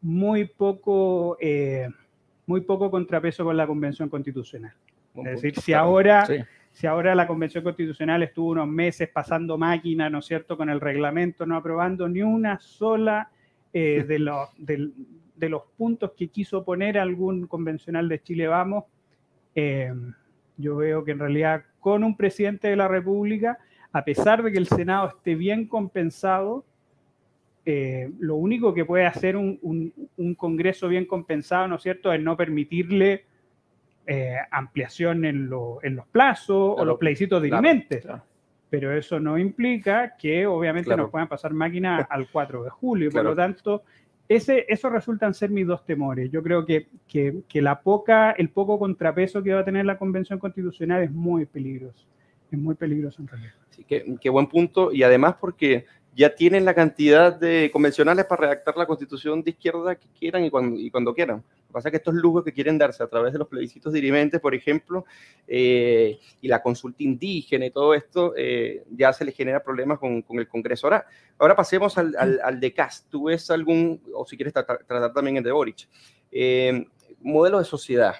muy 0.00 0.46
poco, 0.46 1.36
eh, 1.38 1.90
muy 2.46 2.62
poco 2.62 2.90
contrapeso 2.90 3.44
con 3.44 3.54
la 3.54 3.66
Convención 3.66 4.08
Constitucional. 4.08 4.72
es 5.14 5.42
decir, 5.42 5.60
si 5.60 5.74
ahora, 5.74 6.26
si 6.72 6.86
ahora 6.86 7.14
la 7.14 7.26
Convención 7.26 7.62
Constitucional 7.62 8.22
estuvo 8.22 8.52
unos 8.52 8.66
meses 8.66 9.10
pasando 9.10 9.58
máquina, 9.58 10.08
¿no 10.08 10.20
es 10.20 10.24
cierto?, 10.24 10.56
con 10.56 10.70
el 10.70 10.80
reglamento, 10.80 11.44
no 11.44 11.54
aprobando 11.54 12.08
ni 12.08 12.22
una 12.22 12.58
sola 12.60 13.28
eh, 13.74 14.04
de, 14.08 14.18
los, 14.20 14.48
de, 14.56 15.48
los 15.50 15.64
puntos 15.76 16.12
que 16.16 16.28
quiso 16.28 16.64
poner 16.64 16.96
algún 16.96 17.46
convencional 17.46 18.08
de 18.08 18.22
Chile 18.22 18.46
Vamos, 18.46 18.84
eh, 19.54 19.92
yo 20.56 20.76
veo 20.76 21.04
que 21.04 21.10
en 21.10 21.18
realidad 21.18 21.62
con 21.78 22.04
un 22.04 22.16
presidente 22.16 22.68
de 22.68 22.76
la 22.76 22.88
República 22.88 23.58
a 23.94 24.04
pesar 24.04 24.42
de 24.42 24.50
que 24.50 24.58
el 24.58 24.66
Senado 24.66 25.08
esté 25.08 25.36
bien 25.36 25.68
compensado, 25.68 26.64
eh, 27.64 28.10
lo 28.18 28.34
único 28.34 28.74
que 28.74 28.84
puede 28.84 29.06
hacer 29.06 29.36
un, 29.36 29.92
Congreso 30.36 30.88
bien 30.88 31.06
compensado, 31.06 31.68
¿no 31.68 31.76
es 31.76 31.82
cierto?, 31.82 32.12
es 32.12 32.20
no 32.20 32.36
permitirle 32.36 33.24
eh, 34.04 34.36
ampliación 34.50 35.24
en, 35.24 35.48
los 35.48 35.78
plazos 36.10 36.74
o 36.76 36.84
los 36.84 36.98
plebiscitos 36.98 37.40
dirimentes. 37.40 38.04
Pero 38.68 38.92
eso 38.92 39.20
no 39.20 39.38
implica 39.38 40.16
que 40.16 40.44
obviamente 40.44 40.96
nos 40.96 41.08
puedan 41.08 41.28
pasar 41.28 41.54
máquinas 41.54 42.04
al 42.10 42.28
4 42.28 42.64
de 42.64 42.70
julio. 42.70 43.10
Por 43.12 43.22
lo 43.22 43.36
tanto, 43.36 43.84
ese, 44.28 44.66
eso 44.68 44.90
resultan 44.90 45.34
ser 45.34 45.50
mis 45.50 45.68
dos 45.68 45.86
temores. 45.86 46.32
Yo 46.32 46.42
creo 46.42 46.66
que, 46.66 46.88
que, 47.06 47.62
la 47.62 47.80
poca, 47.80 48.32
el 48.32 48.48
poco 48.48 48.76
contrapeso 48.76 49.40
que 49.40 49.54
va 49.54 49.60
a 49.60 49.64
tener 49.64 49.86
la 49.86 49.98
Convención 49.98 50.40
Constitucional 50.40 51.04
es 51.04 51.12
muy 51.12 51.46
peligroso. 51.46 52.08
Es 52.50 52.58
muy 52.58 52.74
peligroso 52.74 53.22
en 53.22 53.28
realidad. 53.28 53.54
Sí, 53.70 53.84
qué 53.84 54.30
buen 54.30 54.46
punto. 54.46 54.92
Y 54.92 55.02
además 55.02 55.36
porque 55.40 55.86
ya 56.14 56.34
tienen 56.34 56.64
la 56.64 56.74
cantidad 56.74 57.34
de 57.34 57.70
convencionales 57.72 58.24
para 58.26 58.42
redactar 58.42 58.76
la 58.76 58.86
constitución 58.86 59.42
de 59.42 59.50
izquierda 59.50 59.96
que 59.96 60.06
quieran 60.16 60.44
y 60.44 60.50
cuando, 60.50 61.14
quieran. 61.14 61.38
Lo 61.38 61.66
que 61.66 61.72
pasa 61.72 61.88
es 61.88 61.90
que 61.90 61.96
estos 61.96 62.14
lujos 62.14 62.44
que 62.44 62.52
quieren 62.52 62.78
darse 62.78 63.02
a 63.02 63.08
través 63.08 63.32
de 63.32 63.38
los 63.40 63.48
plebiscitos 63.48 63.92
dirimentes, 63.92 64.40
por 64.40 64.54
ejemplo, 64.54 65.04
eh, 65.48 66.20
y 66.40 66.46
la 66.46 66.62
consulta 66.62 67.02
indígena 67.02 67.66
y 67.66 67.70
todo 67.70 67.94
esto, 67.94 68.32
eh, 68.36 68.84
ya 68.90 69.12
se 69.12 69.24
les 69.24 69.34
genera 69.34 69.62
problemas 69.62 69.98
con, 69.98 70.24
el 70.28 70.48
Congreso. 70.48 70.86
Ahora, 70.86 71.06
ahora 71.36 71.56
pasemos 71.56 71.98
al, 71.98 72.14
al, 72.16 72.60
de 72.60 72.72
Cast. 72.72 73.10
¿Tú 73.10 73.24
ves 73.24 73.50
algún, 73.50 74.00
o 74.14 74.24
si 74.24 74.36
quieres 74.36 74.52
tratar, 74.52 75.12
también 75.12 75.38
el 75.38 75.42
de 75.42 75.50
Boric, 75.50 75.88
eh, 76.30 76.86
modelo 77.20 77.58
de 77.58 77.64
sociedad? 77.64 78.14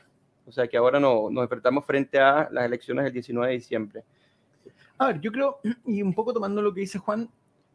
O 0.47 0.53
sea, 0.53 0.69
que 0.69 0.77
ahora 0.77 1.01
no, 1.01 1.31
nos 1.31 1.43
enfrentamos 1.43 1.85
frente 1.85 2.19
a 2.19 2.49
las 2.51 2.65
elecciones 2.65 3.05
del 3.05 3.13
19 3.13 3.49
de 3.49 3.55
diciembre. 3.55 4.05
A 4.99 5.09
ver, 5.09 5.21
yo 5.21 5.33
creo, 5.33 5.61
y 5.87 6.03
un 6.03 6.15
poco 6.15 6.33
tomando 6.33 6.63
lo 6.63 6.73
que 6.73 6.83
dice 6.83 6.99
Juan, 6.99 7.29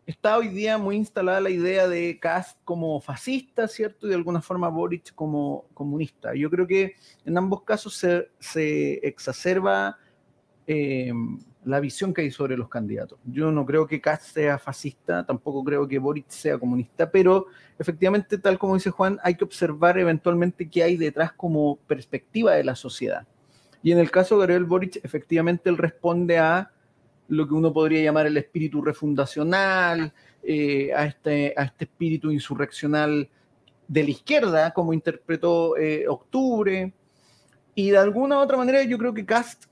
está 0.06 0.38
hoy 0.38 0.48
día 0.48 0.78
muy 0.78 0.96
instalada 0.96 1.40
la 1.40 1.50
idea 1.50 1.88
de 1.88 2.20
Kast 2.20 2.60
como 2.64 3.00
fascista, 3.00 3.68
¿cierto? 3.68 4.08
Y 4.08 4.10
de 4.10 4.16
alguna 4.16 4.42
forma 4.42 4.70
Boric 4.70 5.14
como 5.14 5.66
comunista. 5.74 6.34
Yo 6.34 6.50
creo 6.50 6.66
que 6.66 6.96
en 7.26 7.38
ambos 7.38 7.64
casos 7.64 7.96
se, 8.40 8.94
exacerba 9.08 9.98
eh, 10.66 11.12
la 11.66 11.80
visión 11.80 12.14
que 12.14 12.22
hay 12.22 12.32
sobre 12.32 12.58
los 12.58 12.70
candidatos. 12.70 13.20
Yo 13.26 13.52
no 13.52 13.66
creo 13.66 13.86
que 13.86 14.00
Kast 14.00 14.34
sea 14.34 14.58
fascista, 14.58 15.26
tampoco 15.26 15.64
creo 15.64 15.88
que 15.88 16.00
Boric 16.00 16.30
sea 16.30 16.58
comunista, 16.58 17.12
pero 17.12 17.48
efectivamente, 17.78 18.38
tal 18.38 18.58
como 18.58 18.76
dice 18.76 18.92
Juan, 18.92 19.20
hay 19.24 19.36
que 19.36 19.44
observar 19.44 19.98
eventualmente 19.98 20.70
qué 20.70 20.84
hay 20.84 20.98
detrás 20.98 21.34
como 21.34 21.78
perspectiva 21.88 22.54
de 22.54 22.64
la 22.64 22.76
sociedad. 22.76 23.28
Y 23.84 23.92
en 23.92 24.00
el 24.00 24.12
caso 24.12 24.36
de 24.36 24.42
Gabriel 24.42 24.66
Boric, 24.66 25.00
efectivamente 25.04 25.70
él 25.70 25.78
responde 25.78 26.38
a 26.38 26.72
lo 27.28 27.48
que 27.48 27.54
uno 27.54 27.72
podría 27.72 28.04
llamar 28.04 28.26
el 28.26 28.38
espíritu 28.38 28.82
refundacional, 28.82 30.12
eh, 30.44 30.92
a, 30.94 31.06
este, 31.06 31.54
a 31.56 31.64
este 31.64 31.86
espíritu 31.86 32.32
insurreccional 32.32 33.30
de 33.88 34.04
la 34.04 34.10
izquierda, 34.10 34.72
como 34.72 34.94
interpretó 34.94 35.78
eh, 35.78 36.08
Octubre. 36.08 36.94
Y 37.76 37.92
de 37.92 37.98
alguna 37.98 38.38
u 38.38 38.42
otra 38.42 38.58
manera 38.58 38.84
yo 38.84 38.98
creo 38.98 39.14
que 39.14 39.26
Cast 39.26 39.66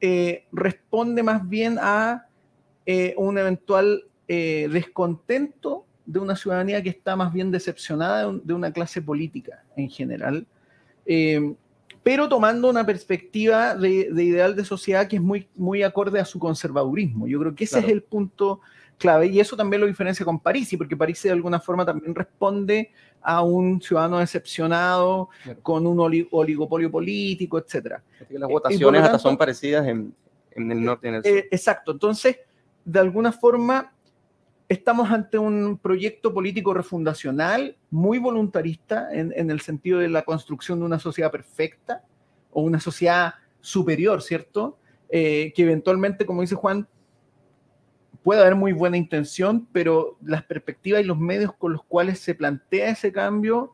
eh, 0.00 0.46
responde 0.52 1.22
más 1.22 1.48
bien 1.48 1.78
a 1.80 2.26
un 3.16 3.38
eventual 3.38 4.02
descontento 4.26 5.86
de 6.06 6.18
una 6.18 6.34
ciudadanía 6.34 6.82
que 6.82 6.88
está 6.88 7.14
más 7.14 7.32
bien 7.32 7.52
decepcionada 7.52 8.32
de, 8.32 8.52
una 8.52 8.72
clase 8.72 9.00
política 9.00 9.62
en 9.76 9.88
general 9.88 10.44
pero 12.02 12.28
tomando 12.28 12.70
una 12.70 12.84
perspectiva 12.84 13.74
de, 13.74 14.08
ideal 14.10 14.56
de 14.56 14.64
sociedad 14.64 15.06
que 15.06 15.16
es 15.16 15.22
muy, 15.22 15.48
muy 15.54 15.82
acorde 15.82 16.18
a 16.18 16.24
su 16.24 16.38
conservadurismo. 16.38 17.26
Yo 17.26 17.38
creo 17.40 17.54
que 17.54 17.64
ese 17.64 17.80
es 17.80 17.88
el 17.88 18.02
punto 18.02 18.60
clave 19.00 19.26
y 19.26 19.40
eso 19.40 19.56
también 19.56 19.80
lo 19.80 19.86
diferencia 19.86 20.24
con 20.24 20.38
París, 20.38 20.72
porque 20.76 20.96
París 20.96 21.22
de 21.22 21.30
alguna 21.30 21.58
forma 21.58 21.84
también 21.84 22.14
responde 22.14 22.92
a 23.22 23.42
un 23.42 23.80
ciudadano 23.80 24.18
decepcionado 24.18 25.30
con 25.62 25.86
un 25.86 25.98
oligopolio 26.30 26.90
político, 26.90 27.58
etc. 27.58 27.96
Las 28.28 28.48
votaciones 28.48 29.02
hasta 29.02 29.18
son 29.18 29.36
parecidas 29.36 29.88
en, 29.88 30.14
el 30.54 30.84
norte 30.84 31.06
y 31.06 31.08
en 31.08 31.14
el 31.16 31.24
sur. 31.24 31.32
Eh, 31.32 31.48
exacto, 31.50 31.92
entonces, 31.92 32.38
de 32.84 33.00
alguna 33.00 33.32
forma, 33.32 33.92
estamos 34.68 35.10
ante 35.10 35.38
un 35.38 35.78
proyecto 35.78 36.32
político 36.32 36.74
refundacional 36.74 37.76
muy 37.90 38.18
voluntarista 38.18 39.08
en, 39.12 39.50
el 39.50 39.60
sentido 39.62 39.98
de 39.98 40.08
la 40.08 40.22
construcción 40.22 40.78
de 40.78 40.84
una 40.84 40.98
sociedad 40.98 41.30
perfecta 41.30 42.04
o 42.52 42.62
una 42.62 42.80
sociedad 42.80 43.34
superior, 43.60 44.22
¿cierto? 44.22 44.78
Eh, 45.08 45.52
que 45.56 45.62
eventualmente, 45.62 46.26
como 46.26 46.42
dice 46.42 46.54
Juan, 46.54 46.86
puede 48.22 48.40
haber 48.40 48.54
muy 48.54 48.72
buena 48.72 48.96
intención, 48.96 49.66
pero 49.72 50.16
las 50.24 50.42
perspectivas 50.44 51.02
y 51.02 51.04
los 51.04 51.18
medios 51.18 51.52
con 51.54 51.72
los 51.72 51.84
cuales 51.84 52.18
se 52.18 52.34
plantea 52.34 52.90
ese 52.90 53.12
cambio 53.12 53.72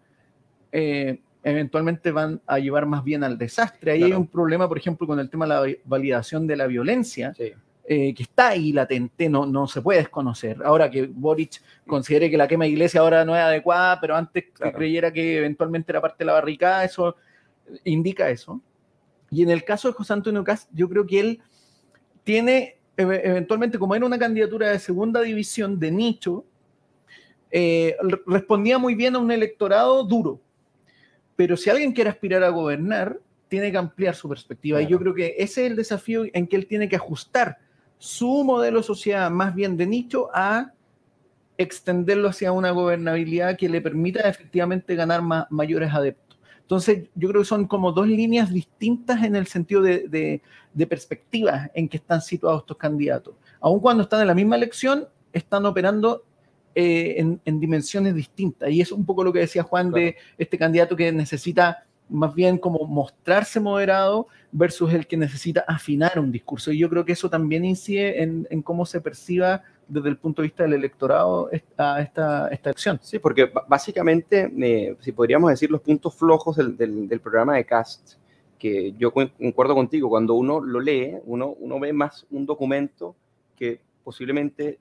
eh, 0.72 1.20
eventualmente 1.42 2.10
van 2.10 2.40
a 2.46 2.58
llevar 2.58 2.86
más 2.86 3.04
bien 3.04 3.24
al 3.24 3.38
desastre. 3.38 3.92
Ahí 3.92 4.02
hay 4.02 4.12
un 4.12 4.26
problema, 4.26 4.68
por 4.68 4.78
ejemplo, 4.78 5.06
con 5.06 5.18
el 5.20 5.30
tema 5.30 5.46
de 5.46 5.50
la 5.50 5.76
validación 5.84 6.46
de 6.46 6.56
la 6.56 6.66
violencia. 6.66 7.34
Sí 7.34 7.52
eh, 7.88 8.12
que 8.14 8.24
está 8.24 8.48
ahí 8.48 8.72
latente, 8.72 9.28
no, 9.28 9.46
no 9.46 9.68
se 9.68 9.80
puede 9.80 10.00
desconocer. 10.00 10.60
Ahora 10.64 10.90
que 10.90 11.06
Boric 11.06 11.62
considere 11.86 12.28
que 12.28 12.36
la 12.36 12.48
quema 12.48 12.64
de 12.64 12.70
iglesia 12.70 13.00
ahora 13.00 13.24
no 13.24 13.36
es 13.36 13.40
adecuada, 13.40 14.00
pero 14.00 14.16
antes 14.16 14.46
creyera 14.74 15.12
que 15.12 15.38
eventualmente 15.38 15.92
era 15.92 16.00
parte 16.00 16.16
de 16.18 16.24
la 16.24 16.32
barricada, 16.32 16.84
eso 16.84 17.14
indica 17.84 18.28
eso. 18.28 18.60
Y 19.30 19.44
en 19.44 19.50
el 19.50 19.62
caso 19.62 19.86
de 19.86 19.94
José 19.94 20.14
Antonio 20.14 20.42
Cast, 20.42 20.68
yo 20.74 20.88
creo 20.88 21.06
que 21.06 21.20
él 21.20 21.40
tiene, 22.24 22.75
eventualmente, 22.96 23.78
como 23.78 23.94
era 23.94 24.06
una 24.06 24.18
candidatura 24.18 24.70
de 24.70 24.78
segunda 24.78 25.20
división 25.20 25.78
de 25.78 25.90
nicho, 25.90 26.44
eh, 27.50 27.96
respondía 28.26 28.78
muy 28.78 28.94
bien 28.94 29.14
a 29.14 29.18
un 29.18 29.30
electorado 29.30 30.02
duro. 30.04 30.40
Pero 31.36 31.56
si 31.56 31.70
alguien 31.70 31.92
quiere 31.92 32.10
aspirar 32.10 32.42
a 32.42 32.48
gobernar, 32.48 33.20
tiene 33.48 33.70
que 33.70 33.78
ampliar 33.78 34.14
su 34.14 34.28
perspectiva. 34.28 34.82
Y 34.82 34.86
yo 34.86 34.98
creo 34.98 35.14
que 35.14 35.34
ese 35.38 35.64
es 35.64 35.70
el 35.70 35.76
desafío 35.76 36.24
en 36.32 36.46
que 36.46 36.56
él 36.56 36.66
tiene 36.66 36.88
que 36.88 36.96
ajustar 36.96 37.58
su 37.98 38.44
modelo 38.44 38.82
social 38.82 39.32
más 39.32 39.54
bien 39.54 39.76
de 39.76 39.86
nicho 39.86 40.28
a 40.34 40.72
extenderlo 41.58 42.28
hacia 42.28 42.52
una 42.52 42.70
gobernabilidad 42.70 43.56
que 43.56 43.68
le 43.68 43.80
permita 43.80 44.28
efectivamente 44.28 44.94
ganar 44.94 45.22
mayores 45.50 45.92
adeptos. 45.92 46.25
Entonces, 46.66 47.08
yo 47.14 47.28
creo 47.28 47.42
que 47.42 47.46
son 47.46 47.68
como 47.68 47.92
dos 47.92 48.08
líneas 48.08 48.52
distintas 48.52 49.22
en 49.22 49.36
el 49.36 49.46
sentido 49.46 49.82
de, 49.82 50.40
de, 50.74 50.86
perspectiva 50.88 51.70
en 51.74 51.88
que 51.88 51.98
están 51.98 52.20
situados 52.20 52.62
estos 52.62 52.76
candidatos. 52.76 53.34
Aun 53.60 53.78
cuando 53.78 54.02
están 54.02 54.20
en 54.20 54.26
la 54.26 54.34
misma 54.34 54.56
elección, 54.56 55.06
están 55.32 55.64
operando 55.64 56.24
eh, 56.74 57.38
en, 57.44 57.60
dimensiones 57.60 58.16
distintas. 58.16 58.68
Y 58.70 58.80
es 58.80 58.90
un 58.90 59.06
poco 59.06 59.22
lo 59.22 59.32
que 59.32 59.38
decía 59.38 59.62
Juan 59.62 59.92
de 59.92 60.16
este 60.38 60.58
candidato 60.58 60.96
que 60.96 61.12
necesita 61.12 61.86
más 62.08 62.34
bien 62.34 62.58
como 62.58 62.84
mostrarse 62.84 63.60
moderado 63.60 64.26
versus 64.50 64.92
el 64.92 65.06
que 65.06 65.16
necesita 65.16 65.64
afinar 65.68 66.18
un 66.18 66.32
discurso. 66.32 66.72
Y 66.72 66.78
yo 66.78 66.90
creo 66.90 67.04
que 67.04 67.12
eso 67.12 67.30
también 67.30 67.64
incide 67.64 68.22
en, 68.22 68.62
cómo 68.62 68.86
se 68.86 69.00
perciba 69.00 69.62
desde 69.88 70.08
el 70.08 70.16
punto 70.16 70.42
de 70.42 70.48
vista 70.48 70.64
del 70.64 70.74
electorado 70.74 71.50
esta, 71.50 72.00
esta, 72.00 72.48
esta 72.48 72.70
acción. 72.70 72.98
Sí, 73.02 73.18
porque 73.18 73.50
básicamente, 73.68 74.50
eh, 74.58 74.96
si 75.00 75.12
podríamos 75.12 75.50
decir 75.50 75.70
los 75.70 75.80
puntos 75.80 76.14
flojos 76.14 76.56
del, 76.56 76.76
del, 76.76 77.20
programa 77.20 77.56
de 77.56 77.64
Cast, 77.64 78.14
que 78.58 78.92
yo 78.98 79.12
concuerdo 79.12 79.74
contigo, 79.74 80.08
cuando 80.08 80.34
uno 80.34 80.60
lo 80.60 80.80
lee, 80.80 81.16
uno, 81.24 81.54
uno 81.58 81.78
ve 81.78 81.92
más 81.92 82.26
un 82.30 82.46
documento 82.46 83.14
que 83.54 83.80
posiblemente 84.02 84.78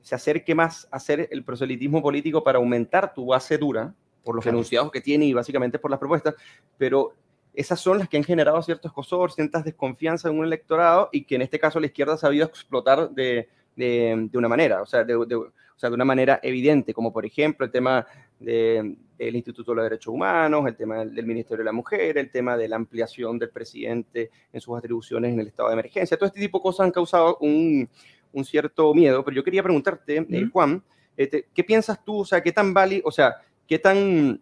se 0.00 0.14
acerque 0.14 0.54
más 0.54 0.86
a 0.90 0.96
hacer 0.96 1.28
el 1.30 1.44
proselitismo 1.44 2.02
político 2.02 2.42
para 2.42 2.58
aumentar 2.58 3.14
tu 3.14 3.26
base 3.26 3.56
dura, 3.56 3.94
por 4.22 4.34
los 4.34 4.46
enunciados 4.46 4.90
que 4.90 5.00
tiene 5.00 5.26
y 5.26 5.32
básicamente 5.34 5.78
por 5.78 5.90
las 5.90 6.00
propuestas, 6.00 6.34
pero 6.78 7.12
esas 7.52 7.78
son 7.78 7.98
las 7.98 8.08
que 8.08 8.16
han 8.16 8.24
generado 8.24 8.60
ciertos 8.62 8.90
escosor, 8.90 9.30
ciertas 9.32 9.64
desconfianza 9.64 10.28
en 10.28 10.38
un 10.38 10.44
electorado 10.44 11.08
y 11.12 11.24
que 11.24 11.36
en 11.36 11.42
este 11.42 11.58
caso 11.58 11.78
la 11.78 11.86
izquierda 11.86 12.14
ha 12.14 12.18
sabido 12.18 12.46
explotar 12.46 13.10
de, 13.10 13.48
de, 13.76 14.28
una 14.34 14.48
manera, 14.48 14.82
o 14.82 14.86
sea 14.86 15.04
de, 15.04 15.16
o 15.16 15.28
sea, 15.76 15.88
de 15.88 15.94
una 15.94 16.04
manera 16.04 16.40
evidente, 16.42 16.94
como 16.94 17.12
por 17.12 17.26
ejemplo 17.26 17.66
el 17.66 17.72
tema 17.72 18.06
del 18.38 18.96
Instituto 19.18 19.72
de 19.72 19.76
los 19.76 19.84
Derechos 19.84 20.12
Humanos, 20.12 20.66
el 20.66 20.76
tema 20.76 21.04
del, 21.04 21.26
Ministerio 21.26 21.58
de 21.58 21.64
la 21.64 21.72
Mujer, 21.72 22.18
el 22.18 22.30
tema 22.30 22.56
de 22.56 22.68
la 22.68 22.76
ampliación 22.76 23.38
del 23.38 23.50
presidente 23.50 24.30
en 24.52 24.60
sus 24.60 24.76
atribuciones 24.76 25.32
en 25.32 25.40
el 25.40 25.48
estado 25.48 25.68
de 25.68 25.74
emergencia. 25.74 26.16
Todo 26.16 26.26
este 26.26 26.40
tipo 26.40 26.58
de 26.58 26.62
cosas 26.62 26.84
han 26.84 26.90
causado 26.90 27.38
un, 27.40 27.88
un 28.32 28.44
cierto 28.44 28.92
miedo, 28.94 29.24
pero 29.24 29.36
yo 29.36 29.44
quería 29.44 29.62
preguntarte, 29.62 30.26
eh, 30.28 30.48
Juan, 30.52 30.82
este, 31.16 31.46
¿qué 31.54 31.64
piensas 31.64 32.04
tú? 32.04 32.20
O 32.20 32.24
sea, 32.24 32.42
¿qué 32.42 32.52
tan 32.52 32.74
válido, 32.74 33.02
o 33.06 33.12
sea, 33.12 33.36
¿Qué 33.66 33.78
tan, 33.78 34.40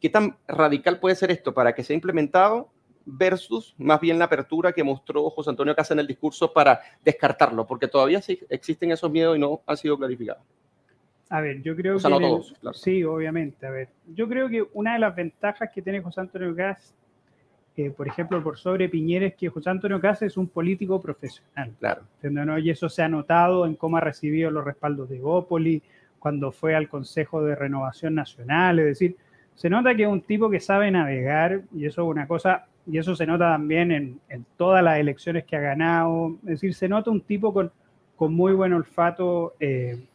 ¿Qué 0.00 0.08
tan 0.08 0.36
radical 0.46 0.98
puede 1.00 1.16
ser 1.16 1.30
esto 1.30 1.54
para 1.54 1.74
que 1.74 1.82
sea 1.82 1.94
implementado 1.94 2.70
versus 3.04 3.74
más 3.78 4.00
bien 4.00 4.18
la 4.18 4.26
apertura 4.26 4.72
que 4.72 4.84
mostró 4.84 5.28
José 5.30 5.50
Antonio 5.50 5.74
Casa 5.74 5.94
en 5.94 6.00
el 6.00 6.06
discurso 6.06 6.52
para 6.52 6.80
descartarlo? 7.04 7.66
Porque 7.66 7.88
todavía 7.88 8.20
sí 8.20 8.38
existen 8.48 8.92
esos 8.92 9.10
miedos 9.10 9.36
y 9.36 9.40
no 9.40 9.60
han 9.66 9.76
sido 9.76 9.98
clarificados. 9.98 10.42
A 11.28 11.40
ver, 11.40 11.62
yo 11.62 11.76
creo 11.76 11.98
que... 11.98 12.08
No 12.08 12.18
todos, 12.18 12.54
Sí, 12.74 13.04
obviamente. 13.04 13.66
A 13.66 13.70
ver, 13.70 13.88
yo 14.14 14.28
creo 14.28 14.48
que 14.48 14.66
una 14.72 14.94
de 14.94 14.98
las 14.98 15.14
ventajas 15.14 15.70
que 15.72 15.80
tiene 15.80 16.00
José 16.00 16.20
Antonio 16.20 16.54
Gas 16.54 16.94
eh, 17.76 17.90
por 17.90 18.08
ejemplo, 18.08 18.42
por 18.42 18.58
sobre 18.58 18.88
Piñeres, 18.88 19.34
que 19.36 19.48
José 19.48 19.70
Antonio 19.70 20.00
Casa 20.00 20.26
es 20.26 20.36
un 20.36 20.48
político 20.48 21.00
profesional. 21.00 21.72
Claro. 21.78 22.02
¿no? 22.22 22.58
Y 22.58 22.68
eso 22.68 22.88
se 22.88 23.02
ha 23.02 23.08
notado 23.08 23.64
en 23.64 23.74
cómo 23.74 23.96
ha 23.96 24.00
recibido 24.00 24.50
los 24.50 24.64
respaldos 24.64 25.08
de 25.08 25.18
Gópoli, 25.18 25.82
cuando 26.18 26.52
fue 26.52 26.74
al 26.74 26.88
Consejo 26.88 27.42
de 27.42 27.54
Renovación 27.54 28.14
Nacional, 28.14 28.78
es 28.80 28.84
decir, 28.84 29.16
se 29.54 29.70
nota 29.70 29.94
que 29.94 30.02
es 30.02 30.08
un 30.08 30.20
tipo 30.20 30.50
que 30.50 30.60
sabe 30.60 30.90
navegar 30.90 31.62
y 31.74 31.86
eso 31.86 32.02
es 32.02 32.08
una 32.08 32.26
cosa, 32.26 32.66
y 32.90 32.98
eso 32.98 33.14
se 33.14 33.24
nota 33.24 33.52
también 33.52 33.92
en, 33.92 34.46
todas 34.56 34.82
las 34.82 34.98
elecciones 34.98 35.44
que 35.44 35.56
ha 35.56 35.60
ganado, 35.60 36.36
es 36.42 36.60
decir, 36.60 36.74
se 36.74 36.88
nota 36.88 37.10
un 37.10 37.20
tipo 37.20 37.52
con, 37.52 37.72
muy 38.34 38.52
buen 38.52 38.72
olfato, 38.72 39.54
eh, 39.60 40.06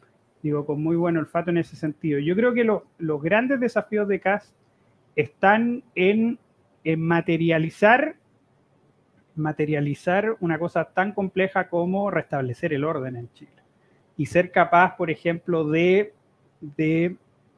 digo, 0.43 0.65
con 0.65 0.83
muy 0.83 0.95
buen 0.95 1.17
olfato 1.17 1.49
en 1.49 1.57
ese 1.57 1.75
sentido. 1.75 2.19
Yo 2.19 2.35
creo 2.35 2.53
que 2.53 2.63
los 2.63 3.21
grandes 3.21 3.59
desafíos 3.59 4.07
de 4.07 4.19
Cast 4.19 4.53
están 5.15 5.83
en, 5.95 6.37
materializar 6.97 8.15
materializar 9.35 10.37
una 10.39 10.57
cosa 10.59 10.85
tan 10.85 11.11
compleja 11.11 11.67
como 11.67 12.09
restablecer 12.09 12.73
el 12.73 12.83
orden 12.85 13.17
en 13.17 13.31
Chile 13.33 13.51
y 14.15 14.27
ser 14.27 14.51
capaz, 14.51 14.95
por 14.95 15.09
ejemplo, 15.09 15.67
de, 15.67 16.13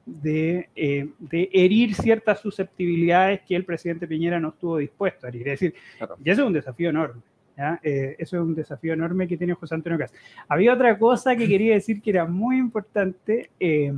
de, 0.07 0.69
eh, 0.75 1.09
herir 1.31 1.93
ciertas 1.93 2.39
susceptibilidades 2.39 3.41
que 3.41 3.55
el 3.55 3.65
presidente 3.65 4.07
Piñera 4.07 4.39
no 4.39 4.49
estuvo 4.49 4.77
dispuesto 4.77 5.25
a 5.25 5.29
herir. 5.29 5.49
Es 5.49 5.59
decir, 5.59 5.75
y 6.23 6.29
eso 6.29 6.41
es 6.41 6.47
un 6.47 6.53
desafío 6.53 6.89
enorme. 6.89 7.21
Eh, 7.83 8.15
eso 8.19 8.37
es 8.37 8.43
un 8.43 8.55
desafío 8.55 8.93
enorme 8.93 9.27
que 9.27 9.35
tiene 9.35 9.53
José 9.53 9.75
Antonio 9.75 9.97
Cas. 9.97 10.13
Había 10.47 10.73
otra 10.73 10.97
cosa 10.97 11.35
que 11.35 11.47
quería 11.47 11.73
decir 11.73 12.01
que 12.01 12.11
era 12.11 12.25
muy 12.25 12.57
importante. 12.57 13.49
Eh, 13.59 13.91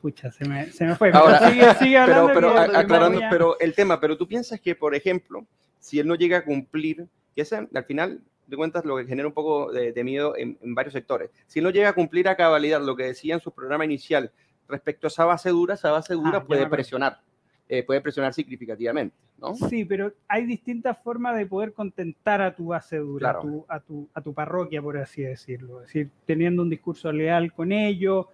pucha, 0.00 0.30
se 0.30 0.48
me, 0.48 0.70
se 0.70 0.84
me 0.84 0.94
fue. 0.94 1.10
Ahora, 1.12 1.50
sigue, 1.50 1.74
sigue 1.74 1.98
hablando 1.98 2.32
pero, 2.32 2.50
aclarando, 2.58 3.20
pero 3.30 3.58
el 3.58 3.74
tema, 3.74 3.98
pero 3.98 4.16
tú 4.16 4.28
piensas 4.28 4.60
que, 4.60 4.74
por 4.74 4.94
ejemplo, 4.94 5.44
si 5.80 5.98
él 5.98 6.06
no 6.06 6.14
llega 6.14 6.38
a 6.38 6.44
cumplir, 6.44 7.06
que 7.34 7.42
ese, 7.42 7.66
al 7.72 7.84
final 7.84 8.20
de 8.46 8.56
cuentas 8.56 8.84
lo 8.84 8.96
que 8.96 9.06
genera 9.06 9.28
un 9.28 9.34
poco 9.34 9.72
de, 9.72 10.04
miedo 10.04 10.36
en, 10.36 10.56
varios 10.74 10.92
sectores. 10.92 11.30
Si 11.46 11.60
no 11.60 11.70
llega 11.70 11.90
a 11.90 11.92
cumplir 11.94 12.28
a 12.28 12.36
cabalidad 12.36 12.80
lo 12.80 12.96
que 12.96 13.04
decía 13.04 13.34
en 13.34 13.40
su 13.40 13.50
programa 13.52 13.84
inicial 13.84 14.30
respecto 14.68 15.06
a 15.06 15.08
esa 15.08 15.24
base 15.24 15.50
dura, 15.50 15.74
esa 15.74 15.90
base 15.90 16.14
dura 16.14 16.38
ah, 16.38 16.44
puede 16.44 16.66
presionar, 16.66 17.20
eh, 17.68 17.82
puede 17.82 18.00
presionar 18.00 18.34
significativamente, 18.34 19.16
¿no? 19.38 19.54
Sí, 19.54 19.84
pero 19.84 20.12
hay 20.28 20.46
distintas 20.46 20.98
formas 21.02 21.36
de 21.36 21.46
poder 21.46 21.72
contentar 21.72 22.40
a 22.40 22.54
tu 22.54 22.66
base 22.66 22.98
dura, 22.98 23.30
a, 23.30 23.40
tu, 23.40 23.64
a, 23.68 23.80
tu, 23.80 24.08
a 24.14 24.20
tu 24.20 24.34
parroquia, 24.34 24.82
por 24.82 24.96
así 24.98 25.22
decirlo. 25.22 25.80
Es 25.80 25.88
decir, 25.88 26.10
teniendo 26.24 26.62
un 26.62 26.70
discurso 26.70 27.10
leal 27.12 27.52
con 27.52 27.72
ellos. 27.72 28.26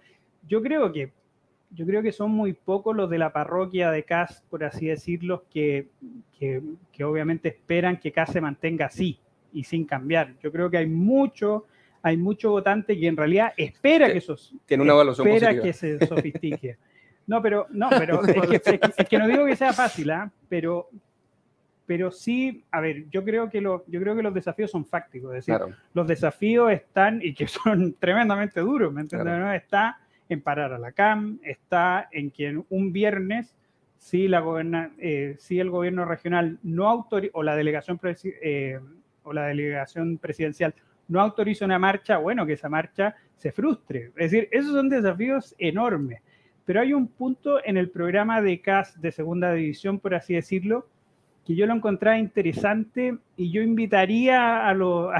Yo 0.47 0.61
creo 0.61 0.91
que 0.91 1.11
yo 1.75 1.87
creo 1.87 2.03
que 2.03 2.11
son 2.11 2.29
muy 2.29 2.53
pocos 2.53 2.95
los 2.95 3.09
de 3.09 3.17
la 3.17 3.33
parroquia 3.33 3.89
de 3.89 4.03
CAS, 4.03 4.43
por 4.47 4.63
así 4.63 4.85
decirlo, 4.85 5.45
que, 5.49 5.87
que, 6.37 6.61
que 6.91 7.03
obviamente 7.03 7.49
esperan 7.49 7.99
que 7.99 8.11
CAS 8.11 8.31
se 8.31 8.41
mantenga 8.41 8.85
así 8.85 9.19
y 9.53 9.63
sin 9.63 9.85
cambiar. 9.85 10.33
Yo 10.41 10.51
creo 10.51 10.69
que 10.69 10.77
hay 10.77 10.87
mucho, 10.87 11.65
hay 12.01 12.17
mucho 12.17 12.51
votante 12.51 12.99
que 12.99 13.07
en 13.07 13.17
realidad 13.17 13.53
espera 13.57 14.11
que 14.11 14.17
eso 14.17 14.35
tiene 14.65 14.83
una 14.83 15.11
espera 15.11 15.61
que 15.61 15.73
se 15.73 16.05
sofistique. 16.05 16.77
No, 17.25 17.41
pero 17.41 17.67
no, 17.69 17.89
pero 17.97 18.21
es 18.25 19.07
que, 19.07 19.17
no 19.17 19.27
digo 19.27 19.45
que 19.45 19.55
sea 19.55 19.73
fácil, 19.73 20.11
¿ah? 20.11 20.31
pero 20.49 20.89
pero 21.85 22.11
sí, 22.11 22.63
a 22.71 22.79
ver, 22.79 23.09
yo 23.09 23.25
creo 23.25 23.49
que 23.49 23.59
lo, 23.59 23.83
yo 23.87 23.99
creo 23.99 24.15
que 24.15 24.23
los 24.23 24.33
desafíos 24.33 24.71
son 24.71 24.85
fácticos, 24.85 25.35
es 25.35 25.45
decir, 25.45 25.75
los 25.93 26.07
desafíos 26.07 26.71
están 26.71 27.21
y 27.21 27.33
que 27.33 27.47
son 27.47 27.93
tremendamente 27.99 28.61
duros, 28.61 28.93
¿me 28.93 29.01
entiendes? 29.01 29.61
Está 29.61 29.99
en 30.29 30.41
parar 30.41 30.73
a 30.73 30.79
la 30.79 30.93
CAM, 30.93 31.39
está 31.43 32.07
en 32.11 32.31
que 32.31 32.61
un 32.69 32.93
viernes 32.93 33.53
si 33.97 34.27
la 34.27 34.43
eh, 34.97 35.35
si 35.39 35.59
el 35.59 35.69
gobierno 35.69 36.03
regional 36.03 36.59
no 36.61 36.89
autoriza 36.89 37.31
o 37.35 37.43
la 37.43 37.55
delegación 37.55 37.99
eh, 38.41 38.79
o 39.23 39.33
la 39.33 39.47
delegación 39.47 40.17
presidencial 40.17 40.73
no 41.07 41.21
autoriza 41.21 41.65
una 41.65 41.79
marcha, 41.79 42.17
bueno, 42.17 42.45
que 42.45 42.53
esa 42.53 42.69
marcha 42.69 43.15
se 43.35 43.51
frustre. 43.51 44.11
Es 44.15 44.31
decir, 44.31 44.47
esos 44.51 44.71
son 44.71 44.89
desafíos 44.89 45.55
enormes. 45.57 46.21
Pero 46.65 46.81
hay 46.81 46.93
un 46.93 47.07
punto 47.07 47.63
en 47.63 47.77
el 47.77 47.89
programa 47.89 48.41
de 48.41 48.61
CAS 48.61 48.99
de 49.01 49.11
segunda 49.11 49.53
división, 49.53 49.99
por 49.99 50.15
así 50.15 50.33
decirlo, 50.33 50.87
que 51.45 51.55
yo 51.55 51.65
lo 51.65 51.73
encontraba 51.73 52.17
interesante 52.17 53.17
y 53.35 53.51
yo 53.51 53.61
invitaría 53.61 54.65
a, 54.65 54.73
los 54.73 55.11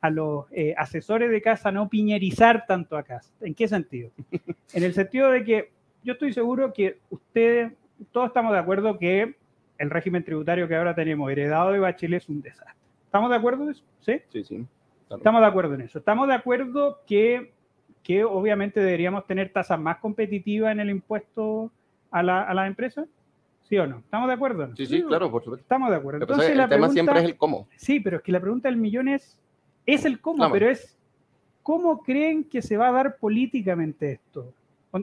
a, 0.00 0.10
los 0.10 0.46
eh, 0.52 0.72
asesores 0.76 1.30
de 1.30 1.42
CAS 1.42 1.66
a 1.66 1.72
no 1.72 1.88
piñerizar 1.88 2.64
tanto 2.66 2.96
a 2.96 3.02
CAS. 3.02 3.34
¿En 3.40 3.54
qué 3.54 3.66
sentido? 3.66 4.10
En 4.72 4.84
el 4.84 4.94
sentido 4.94 5.30
de 5.30 5.44
que 5.44 5.70
yo 6.04 6.12
estoy 6.12 6.32
seguro 6.32 6.72
que 6.72 6.98
ustedes, 7.10 7.72
todos 8.12 8.28
estamos 8.28 8.52
de 8.52 8.58
acuerdo 8.58 8.98
que 8.98 9.34
el 9.78 9.90
régimen 9.90 10.24
tributario 10.24 10.68
que 10.68 10.76
ahora 10.76 10.94
tenemos 10.94 11.30
heredado 11.30 11.72
de 11.72 11.78
Bachelet 11.78 12.22
es 12.22 12.28
un 12.28 12.40
desastre. 12.40 12.74
¿Estamos 13.06 13.30
de 13.30 13.36
acuerdo 13.36 13.64
en 13.64 13.70
eso? 13.70 13.84
Sí, 14.00 14.20
sí. 14.30 14.44
sí 14.44 14.66
Estamos 15.10 15.40
de 15.40 15.46
acuerdo 15.46 15.74
en 15.74 15.82
eso. 15.82 15.98
Estamos 15.98 16.28
de 16.28 16.34
acuerdo 16.34 17.00
que, 17.06 17.52
que 18.02 18.24
obviamente 18.24 18.80
deberíamos 18.80 19.26
tener 19.26 19.52
tasas 19.52 19.78
más 19.78 19.98
competitivas 19.98 20.72
en 20.72 20.80
el 20.80 20.90
impuesto 20.90 21.70
a 22.10 22.22
la, 22.22 22.42
a 22.42 22.54
las 22.54 22.66
empresas. 22.66 23.06
¿Sí 23.68 23.78
o 23.78 23.86
no? 23.86 23.98
¿Estamos 23.98 24.28
de 24.28 24.34
acuerdo? 24.34 24.76
Sí, 24.76 24.86
sí, 24.86 25.02
claro, 25.02 25.30
por 25.30 25.42
supuesto. 25.42 25.62
Estamos 25.62 25.90
de 25.90 25.96
acuerdo. 25.96 26.20
Entonces, 26.20 26.50
el 26.50 26.68
tema 26.68 26.88
siempre 26.90 27.18
es 27.20 27.24
el 27.24 27.36
cómo. 27.36 27.66
Sí, 27.76 28.00
pero 28.00 28.18
es 28.18 28.22
que 28.22 28.32
la 28.32 28.40
pregunta 28.40 28.68
del 28.68 28.76
millón 28.76 29.08
es, 29.08 29.38
es 29.86 30.04
el 30.04 30.20
cómo, 30.20 30.50
pero 30.50 30.68
es, 30.68 30.98
¿cómo 31.62 32.02
creen 32.02 32.44
que 32.44 32.60
se 32.60 32.76
va 32.76 32.88
a 32.88 32.92
dar 32.92 33.16
políticamente 33.16 34.12
esto? 34.12 34.52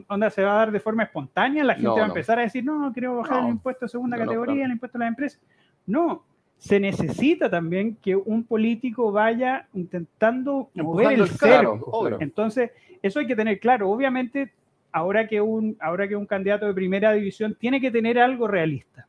Onda 0.08 0.30
se 0.30 0.42
va 0.42 0.52
a 0.52 0.56
dar 0.56 0.72
de 0.72 0.80
forma 0.80 1.02
espontánea, 1.02 1.64
la 1.64 1.74
gente 1.74 1.88
va 1.88 2.04
a 2.04 2.08
empezar 2.08 2.38
a 2.38 2.42
decir, 2.42 2.64
no, 2.64 2.92
quiero 2.92 3.16
bajar 3.16 3.44
el 3.44 3.50
impuesto 3.50 3.86
de 3.86 3.90
segunda 3.90 4.16
categoría, 4.16 4.64
el 4.64 4.72
impuesto 4.72 4.98
a 4.98 5.00
las 5.00 5.08
empresas. 5.08 5.40
No, 5.86 6.24
se 6.58 6.78
necesita 6.78 7.50
también 7.50 7.96
que 7.96 8.14
un 8.16 8.44
político 8.44 9.10
vaya 9.12 9.66
intentando 9.74 10.70
mover 10.74 11.12
el 11.12 11.28
cerco. 11.28 12.08
Entonces, 12.20 12.70
eso 13.02 13.18
hay 13.18 13.26
que 13.26 13.36
tener 13.36 13.58
claro. 13.58 13.90
Obviamente, 13.90 14.52
ahora 14.92 15.26
que, 15.26 15.40
un, 15.40 15.76
ahora 15.80 16.06
que 16.06 16.16
un 16.16 16.26
candidato 16.26 16.66
de 16.66 16.74
primera 16.74 17.12
división 17.12 17.56
tiene 17.58 17.80
que 17.80 17.90
tener 17.90 18.18
algo 18.18 18.46
realista 18.46 19.06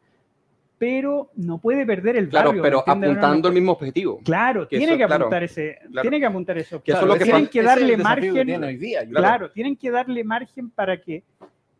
pero 0.77 1.29
no 1.35 1.59
puede 1.59 1.85
perder 1.85 2.17
el 2.17 2.29
claro, 2.29 2.53
pero 2.61 2.79
apuntando 2.79 3.47
al 3.47 3.53
mismo 3.53 3.71
objetivo. 3.71 4.19
Claro, 4.23 4.67
tiene, 4.67 4.97
que 4.97 5.03
apuntar 5.03 5.43
ese, 5.43 5.79
tiene 6.01 6.19
que 6.19 6.25
apuntar 6.25 6.57
ese 6.57 6.75
objetivo. 6.75 7.17
tienen 7.17 7.47
que 7.47 7.61
darle 7.61 7.97
margen. 7.97 9.09
claro, 9.11 9.49
tienen 9.51 9.75
que 9.75 9.91
darle 9.91 10.23
margen 10.23 10.69
para 10.69 10.99
que 10.99 11.23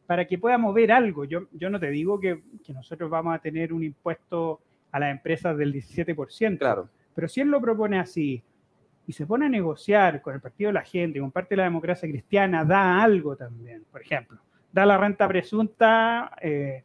para 0.05 0.25
que 0.25 0.37
pueda 0.37 0.57
mover 0.57 0.91
algo. 0.91 1.25
Yo, 1.25 1.47
yo 1.53 1.69
no 1.69 1.79
te 1.79 1.89
digo 1.89 2.19
que, 2.19 2.41
que 2.65 2.73
nosotros 2.73 3.09
vamos 3.09 3.35
a 3.35 3.39
tener 3.39 3.73
un 3.73 3.83
impuesto 3.83 4.59
a 4.91 4.99
las 4.99 5.11
empresas 5.11 5.57
del 5.57 5.73
17%. 5.73 6.57
Claro. 6.59 6.89
Pero 7.15 7.27
si 7.27 7.41
él 7.41 7.47
lo 7.47 7.61
propone 7.61 7.99
así 7.99 8.43
y 9.07 9.13
se 9.13 9.25
pone 9.25 9.45
a 9.45 9.49
negociar 9.49 10.21
con 10.21 10.35
el 10.35 10.41
Partido 10.41 10.69
de 10.69 10.73
la 10.73 10.83
Gente, 10.83 11.19
con 11.19 11.31
parte 11.31 11.55
de 11.55 11.57
la 11.57 11.63
democracia 11.63 12.07
cristiana, 12.07 12.63
da 12.63 13.01
algo 13.01 13.35
también. 13.35 13.85
Por 13.91 14.01
ejemplo, 14.01 14.39
da 14.71 14.85
la 14.85 14.97
renta 14.97 15.27
presunta. 15.27 16.35
Eh, 16.41 16.83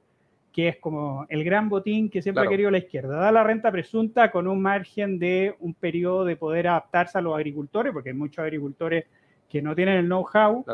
que 0.58 0.66
es 0.66 0.78
como 0.78 1.24
el 1.28 1.44
gran 1.44 1.68
botín 1.68 2.10
que 2.10 2.20
siempre 2.20 2.44
ha 2.44 2.48
querido 2.48 2.68
la 2.68 2.78
izquierda. 2.78 3.16
Da 3.16 3.30
la 3.30 3.44
renta 3.44 3.70
presunta 3.70 4.32
con 4.32 4.48
un 4.48 4.60
margen 4.60 5.16
de 5.16 5.54
un 5.60 5.72
periodo 5.72 6.24
de 6.24 6.34
poder 6.34 6.66
adaptarse 6.66 7.16
a 7.16 7.20
los 7.20 7.36
agricultores, 7.36 7.92
porque 7.92 8.08
hay 8.08 8.16
muchos 8.16 8.42
agricultores 8.42 9.04
que 9.48 9.62
no 9.62 9.72
tienen 9.76 9.98
el 9.98 10.06
know-how, 10.06 10.64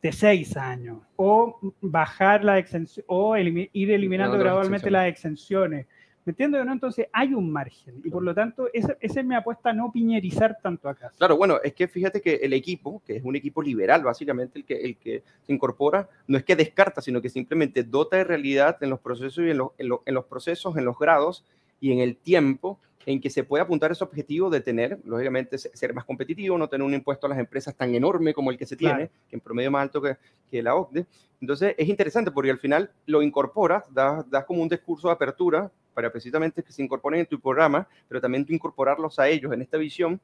de 0.00 0.12
seis 0.12 0.56
años. 0.56 0.98
O 1.16 1.58
bajar 1.80 2.44
la 2.44 2.56
exención, 2.56 3.04
o 3.08 3.36
ir 3.36 3.90
eliminando 3.90 4.38
gradualmente 4.38 4.92
las 4.92 5.08
exenciones. 5.08 5.88
¿Me 6.24 6.30
entiendes? 6.30 6.64
¿no? 6.64 6.72
Entonces 6.72 7.08
hay 7.12 7.34
un 7.34 7.50
margen 7.50 8.00
y 8.04 8.10
por 8.10 8.22
lo 8.22 8.34
tanto 8.34 8.68
esa, 8.72 8.96
es 9.00 9.24
mi 9.24 9.34
apuesta 9.34 9.70
a 9.70 9.72
no 9.72 9.90
piñerizar 9.90 10.58
tanto 10.62 10.88
acá. 10.88 11.10
Claro, 11.18 11.36
bueno, 11.36 11.58
es 11.62 11.74
que 11.74 11.88
fíjate 11.88 12.20
que 12.20 12.36
el 12.36 12.52
equipo, 12.52 13.02
que 13.04 13.16
es 13.16 13.24
un 13.24 13.34
equipo 13.34 13.60
liberal 13.60 14.04
básicamente 14.04 14.60
el 14.60 14.64
que, 14.64 14.74
el 14.74 14.96
que 14.96 15.22
se 15.42 15.52
incorpora, 15.52 16.08
no 16.28 16.38
es 16.38 16.44
que 16.44 16.54
descarta, 16.54 17.00
sino 17.00 17.20
que 17.20 17.28
simplemente 17.28 17.82
dota 17.82 18.18
de 18.18 18.24
realidad 18.24 18.78
en 18.82 18.90
los 18.90 19.00
procesos 19.00 19.44
y 19.44 19.50
en, 19.50 19.60
en, 19.78 20.14
los 20.14 20.24
procesos, 20.26 20.76
en 20.76 20.84
los 20.84 20.96
grados 20.96 21.44
y 21.80 21.92
en 21.92 21.98
el 21.98 22.16
tiempo 22.16 22.78
en 23.04 23.20
que 23.20 23.30
se 23.30 23.42
puede 23.42 23.64
apuntar 23.64 23.90
ese 23.90 24.04
objetivo 24.04 24.48
de 24.48 24.60
tener, 24.60 25.00
lógicamente, 25.04 25.58
ser 25.58 25.92
más 25.92 26.04
competitivo, 26.04 26.56
no 26.56 26.68
tener 26.68 26.86
un 26.86 26.94
impuesto 26.94 27.26
a 27.26 27.30
las 27.30 27.38
empresas 27.40 27.74
tan 27.74 27.92
enorme 27.96 28.32
como 28.32 28.52
el 28.52 28.56
que 28.56 28.64
se 28.64 28.76
tiene, 28.76 29.10
que 29.28 29.34
en 29.34 29.40
promedio 29.40 29.72
más 29.72 29.82
alto 29.82 30.00
que, 30.00 30.16
que, 30.48 30.62
la 30.62 30.76
OCDE. 30.76 31.06
Entonces, 31.40 31.74
es 31.76 31.88
interesante 31.88 32.30
porque 32.30 32.52
al 32.52 32.58
final 32.58 32.92
lo 33.06 33.22
incorporas, 33.22 33.92
das, 33.92 34.30
das 34.30 34.44
como 34.44 34.62
un 34.62 34.68
discurso 34.68 35.08
de 35.08 35.14
apertura 35.14 35.68
para 35.94 36.10
precisamente 36.10 36.62
que 36.62 36.72
se 36.72 36.82
incorporen 36.82 37.20
en 37.20 37.26
tu 37.26 37.40
programa, 37.40 37.86
pero 38.08 38.20
también 38.20 38.44
tú 38.44 38.52
incorporarlos 38.52 39.18
a 39.18 39.28
ellos 39.28 39.52
en 39.52 39.62
esta 39.62 39.76
visión. 39.76 40.20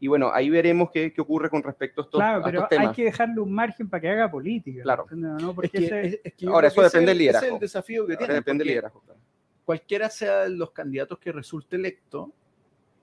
Y 0.00 0.08
bueno, 0.08 0.30
ahí 0.32 0.50
veremos 0.50 0.90
qué, 0.92 1.12
qué 1.12 1.20
ocurre 1.20 1.48
con 1.48 1.62
respecto 1.62 2.00
a 2.00 2.04
estos, 2.04 2.18
claro, 2.18 2.42
pero 2.44 2.68
hay 2.70 2.92
que 2.92 3.04
dejarle 3.04 3.40
un 3.40 3.52
margen 3.52 3.88
para 3.88 4.00
que 4.00 4.08
haga 4.10 4.30
política. 4.30 4.82
Claro. 4.82 5.06
Ahora, 6.48 6.68
eso 6.68 6.82
depende 6.82 7.06
del 7.06 7.18
liderazgo. 7.18 7.46
es 7.46 7.52
el 7.54 7.58
desafío 7.60 8.06
que 8.06 8.16
tiene. 8.16 8.34
Depende 8.34 8.64
del 8.64 8.68
liderazgo. 8.68 9.02
Cualquiera 9.64 10.10
sea 10.10 10.48
los 10.48 10.72
candidatos 10.72 11.18
que 11.18 11.32
resulte 11.32 11.76
electo, 11.76 12.32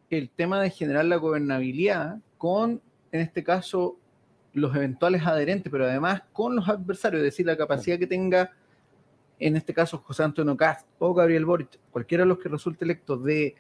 el 0.09 0.29
tema 0.29 0.61
de 0.61 0.69
generar 0.69 1.05
la 1.05 1.15
gobernabilidad 1.15 2.19
con, 2.37 2.81
en 3.11 3.21
este 3.21 3.43
caso, 3.43 3.97
los 4.53 4.75
eventuales 4.75 5.25
adherentes, 5.25 5.71
pero 5.71 5.85
además 5.85 6.23
con 6.33 6.55
los 6.55 6.67
adversarios, 6.67 7.19
es 7.21 7.25
decir, 7.25 7.45
la 7.45 7.57
capacidad 7.57 7.97
que 7.97 8.07
tenga 8.07 8.51
en 9.41 9.57
este 9.57 9.73
caso 9.73 9.97
José 9.97 10.23
Antonio 10.23 10.55
Cast 10.55 10.87
o 10.99 11.13
Gabriel 11.15 11.45
Boric, 11.45 11.79
cualquiera 11.89 12.23
de 12.23 12.29
los 12.29 12.37
que 12.37 12.47
resulte 12.47 12.85
electo, 12.85 13.17
de 13.17 13.55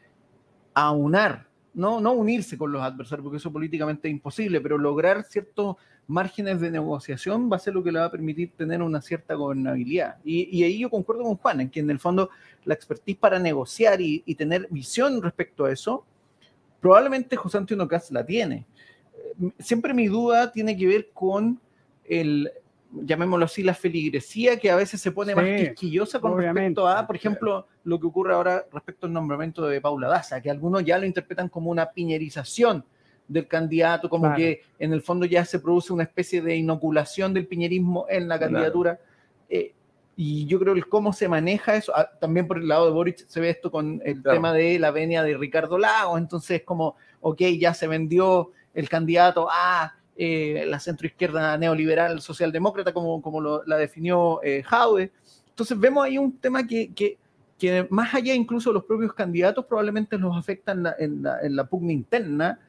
aunar, 0.75 1.47
no, 1.73 1.99
no 1.99 2.11
unirse 2.13 2.55
con 2.55 2.71
los 2.71 2.83
adversarios, 2.83 3.23
porque 3.23 3.37
eso 3.37 3.51
políticamente 3.51 4.07
es 4.07 4.11
imposible, 4.13 4.61
pero 4.61 4.77
lograr 4.77 5.23
ciertos 5.23 5.77
márgenes 6.05 6.61
de 6.61 6.69
negociación 6.69 7.51
va 7.51 7.55
a 7.55 7.59
ser 7.59 7.73
lo 7.73 7.83
que 7.83 7.91
le 7.91 7.99
va 7.99 8.05
a 8.05 8.11
permitir 8.11 8.51
tener 8.55 8.81
una 8.83 9.01
cierta 9.01 9.33
gobernabilidad. 9.33 10.17
Y, 10.23 10.63
ahí 10.63 10.79
yo 10.79 10.89
concuerdo 10.91 11.23
con 11.23 11.37
Juan, 11.37 11.61
en 11.61 11.69
que 11.69 11.79
en 11.79 11.89
el 11.89 11.99
fondo 11.99 12.29
la 12.63 12.75
expertise 12.75 13.17
para 13.17 13.39
negociar 13.39 14.01
y, 14.01 14.19
tener 14.35 14.67
visión 14.69 15.21
respecto 15.21 15.65
a 15.65 15.71
eso, 15.71 16.05
probablemente 16.79 17.35
José 17.35 17.57
Antonio 17.57 17.87
Cast 17.87 18.11
la 18.11 18.23
tiene. 18.23 18.67
Eh, 19.15 19.51
siempre 19.57 19.95
mi 19.95 20.07
duda 20.07 20.51
tiene 20.51 20.77
que 20.77 20.85
ver 20.85 21.09
con 21.11 21.59
el, 22.05 22.51
llamémoslo 22.91 23.45
así, 23.45 23.63
la 23.63 23.73
feligresía 23.73 24.57
que 24.57 24.69
a 24.69 24.75
veces 24.75 25.01
se 25.01 25.11
pone 25.11 25.35
más 25.35 25.45
quisquillosa 25.45 26.19
con 26.19 26.37
respecto 26.37 26.87
a, 26.87 27.05
por 27.07 27.15
ejemplo, 27.15 27.67
lo 27.83 27.99
que 27.99 28.07
ocurre 28.07 28.33
ahora 28.33 28.65
respecto 28.71 29.07
al 29.07 29.13
nombramiento 29.13 29.65
de 29.65 29.79
Paula 29.81 30.07
Daza, 30.07 30.41
que 30.41 30.49
algunos 30.49 30.83
ya 30.83 30.97
lo 30.97 31.05
interpretan 31.05 31.49
como 31.49 31.71
una 31.71 31.91
piñerización 31.91 32.83
del 33.27 33.47
candidato, 33.47 34.09
como 34.09 34.33
que 34.35 34.61
en 34.77 34.91
el 34.91 35.01
fondo 35.01 35.25
ya 35.25 35.45
se 35.45 35.59
produce 35.59 35.93
una 35.93 36.03
especie 36.03 36.41
de 36.41 36.55
inoculación 36.55 37.33
del 37.33 37.47
piñerismo 37.47 38.05
en 38.09 38.27
la 38.27 38.37
candidatura. 38.37 38.99
Eh, 39.49 39.73
y 40.17 40.45
yo 40.45 40.59
creo 40.59 40.75
que 40.75 40.83
cómo 40.83 41.13
se 41.13 41.29
maneja 41.29 41.75
eso, 41.75 41.93
ah, 41.95 42.09
también 42.19 42.45
por 42.45 42.57
el 42.57 42.67
lado 42.67 42.85
de 42.85 42.91
Boric 42.91 43.25
se 43.27 43.39
ve 43.39 43.49
esto 43.49 43.71
con 43.71 44.01
el 44.03 44.21
tema 44.21 44.53
de 44.53 44.77
la 44.77 44.91
venia 44.91 45.23
de 45.23 45.37
Ricardo 45.37 45.77
Lagos, 45.77 46.19
entonces 46.19 46.63
como, 46.63 46.97
ok, 47.21 47.41
ya 47.57 47.73
se 47.73 47.87
vendió 47.87 48.51
el 48.73 48.89
candidato 48.89 49.47
a 49.49 49.95
eh, 50.23 50.65
la 50.67 50.79
centroizquierda 50.79 51.57
neoliberal 51.57 52.21
socialdemócrata, 52.21 52.93
como, 52.93 53.23
como 53.23 53.41
lo, 53.41 53.63
la 53.65 53.75
definió 53.77 54.39
eh, 54.43 54.63
Entonces 55.49 55.79
vemos 55.79 56.05
ahí 56.05 56.19
un 56.19 56.37
tema 56.37 56.67
que, 56.67 56.93
que, 56.93 57.17
que, 57.57 57.87
más 57.89 58.13
allá 58.13 58.35
incluso 58.35 58.69
de 58.69 58.75
los 58.75 58.85
propios 58.85 59.15
candidatos 59.15 59.65
probablemente 59.65 60.19
los 60.19 60.37
afecta 60.37 60.73
en 60.73 60.83
la, 60.83 60.95
en 60.99 61.23
la, 61.23 61.39
en 61.41 61.55
la 61.55 61.65
pugna 61.65 61.91
interna. 61.91 62.59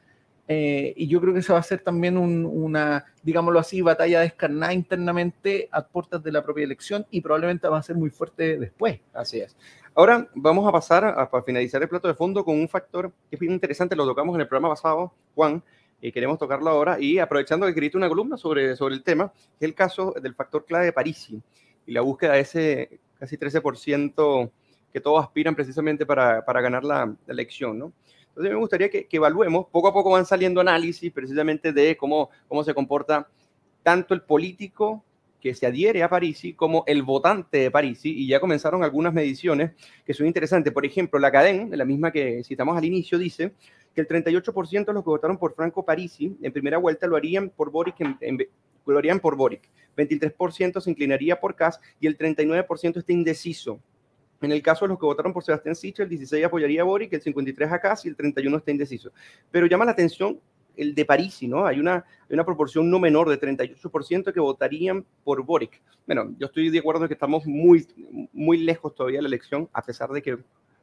Eh, 0.47 0.95
y 0.97 1.07
yo 1.07 1.21
creo 1.21 1.31
que 1.31 1.41
esa 1.41 1.53
va 1.53 1.59
a 1.59 1.63
ser 1.63 1.81
también 1.81 2.17
una, 2.17 3.05
digámoslo 3.21 3.59
así, 3.59 3.83
batalla 3.83 4.21
descarnada 4.21 4.73
internamente 4.73 5.69
a 5.71 5.85
puertas 5.85 6.23
de 6.23 6.31
la 6.31 6.43
propia 6.43 6.63
elección 6.63 7.05
y 7.11 7.21
probablemente 7.21 7.67
va 7.67 7.77
a 7.77 7.83
ser 7.83 7.97
muy 7.97 8.09
fuerte 8.09 8.57
después. 8.57 8.99
Así 9.13 9.41
es. 9.41 9.55
Ahora 9.93 10.27
vamos 10.33 10.67
a 10.67 10.71
pasar 10.71 11.05
a, 11.05 11.29
para 11.29 11.43
finalizar 11.43 11.83
el 11.83 11.87
plato 11.87 12.07
de 12.07 12.15
fondo 12.15 12.43
con 12.43 12.59
un 12.59 12.67
factor 12.67 13.11
que 13.29 13.35
es 13.35 13.39
bien 13.39 13.53
interesante, 13.53 13.95
lo 13.95 14.07
tocamos 14.07 14.33
en 14.33 14.41
el 14.41 14.47
programa 14.47 14.73
pasado, 14.73 15.13
Juan, 15.35 15.61
y 16.03 16.11
queremos 16.11 16.37
tocarlo 16.37 16.69
ahora 16.69 16.99
y 16.99 17.17
aprovechando 17.17 17.65
que 17.65 17.69
escribiste 17.69 17.97
una 17.97 18.09
columna 18.09 18.35
sobre, 18.35 18.75
sobre 18.75 18.93
el 18.93 19.03
tema, 19.03 19.31
que 19.57 19.65
es 19.65 19.69
el 19.69 19.73
caso 19.73 20.13
del 20.21 20.35
factor 20.35 20.65
clave 20.65 20.85
de 20.85 20.91
Parisi 20.91 21.41
y 21.85 21.93
la 21.93 22.01
búsqueda 22.01 22.33
de 22.33 22.41
ese 22.41 22.99
casi 23.17 23.37
13% 23.37 24.51
que 24.91 24.99
todos 24.99 25.23
aspiran 25.23 25.55
precisamente 25.55 26.05
para, 26.05 26.43
para 26.43 26.59
ganar 26.59 26.83
la, 26.83 27.05
la, 27.05 27.33
elección, 27.33 27.79
¿no? 27.79 27.93
Entonces 28.27 28.51
me 28.51 28.59
gustaría 28.59 28.89
que, 28.89 29.07
que, 29.07 29.15
evaluemos, 29.15 29.67
poco 29.71 29.87
a 29.87 29.93
poco 29.93 30.11
van 30.11 30.25
saliendo 30.25 30.59
análisis 30.59 31.09
precisamente 31.09 31.71
de 31.71 31.95
cómo, 31.95 32.29
cómo 32.49 32.65
se 32.65 32.73
comporta 32.73 33.29
tanto 33.81 34.13
el 34.13 34.23
político 34.23 35.05
que 35.39 35.55
se 35.55 35.65
adhiere 35.67 36.03
a 36.03 36.09
Parisi 36.09 36.53
como 36.53 36.83
el 36.85 37.03
votante 37.03 37.59
de 37.59 37.71
Parisi, 37.71 38.09
y 38.09 38.27
ya 38.27 38.41
comenzaron 38.41 38.83
algunas 38.83 39.13
mediciones 39.13 39.71
que 40.05 40.13
son 40.13 40.27
interesantes. 40.27 40.73
Por 40.73 40.85
ejemplo, 40.85 41.17
la 41.19 41.31
cadena, 41.31 41.65
de 41.65 41.77
la 41.77 41.85
misma 41.85 42.11
que 42.11 42.43
citamos 42.43 42.77
al 42.77 42.85
inicio, 42.85 43.17
dice 43.17 43.53
que 43.93 44.01
el 44.01 44.07
38% 44.07 44.85
de 44.85 44.93
los 44.93 45.03
que 45.03 45.09
votaron 45.09 45.37
por 45.37 45.53
Franco 45.53 45.85
Parisi 45.85 46.35
en 46.41 46.51
primera 46.51 46.77
vuelta 46.77 47.07
lo 47.07 47.15
harían 47.15 47.49
por 47.49 47.69
Boric, 47.71 47.95
en, 47.99 48.47
lo 48.85 48.97
harían 48.97 49.19
por 49.19 49.35
Boric. 49.35 49.69
23% 49.95 50.81
se 50.81 50.89
inclinaría 50.89 51.39
por 51.39 51.55
Kass 51.55 51.79
y 51.99 52.07
el 52.07 52.17
39% 52.17 52.97
está 52.97 53.13
indeciso. 53.13 53.79
En 54.41 54.51
el 54.51 54.61
caso 54.61 54.85
de 54.85 54.89
los 54.89 54.99
que 54.99 55.05
votaron 55.05 55.31
por 55.31 55.43
Sebastián 55.43 55.75
Sichel, 55.75 56.03
el 56.03 56.09
16 56.09 56.45
apoyaría 56.45 56.81
a 56.81 56.85
Boric, 56.85 57.13
el 57.13 57.21
53 57.21 57.71
a 57.71 57.79
Kass 57.79 58.05
y 58.05 58.09
el 58.09 58.15
31 58.15 58.57
está 58.57 58.71
indeciso. 58.71 59.11
Pero 59.51 59.67
llama 59.67 59.85
la 59.85 59.91
atención 59.91 60.39
el 60.75 60.95
de 60.95 61.05
Parisi, 61.05 61.47
¿no? 61.47 61.65
Hay 61.65 61.79
una, 61.79 62.03
una 62.29 62.43
proporción 62.43 62.89
no 62.89 62.99
menor 62.99 63.29
de 63.29 63.39
38% 63.39 64.33
que 64.33 64.39
votarían 64.39 65.05
por 65.23 65.43
Boric. 65.43 65.81
Bueno, 66.05 66.35
yo 66.39 66.47
estoy 66.47 66.69
de 66.69 66.79
acuerdo 66.79 67.03
en 67.03 67.07
que 67.07 67.13
estamos 67.13 67.45
muy, 67.45 67.87
muy 68.33 68.57
lejos 68.57 68.93
todavía 68.95 69.19
de 69.19 69.23
la 69.23 69.27
elección, 69.27 69.69
a 69.71 69.81
pesar 69.81 70.09
de 70.09 70.21
que, 70.21 70.37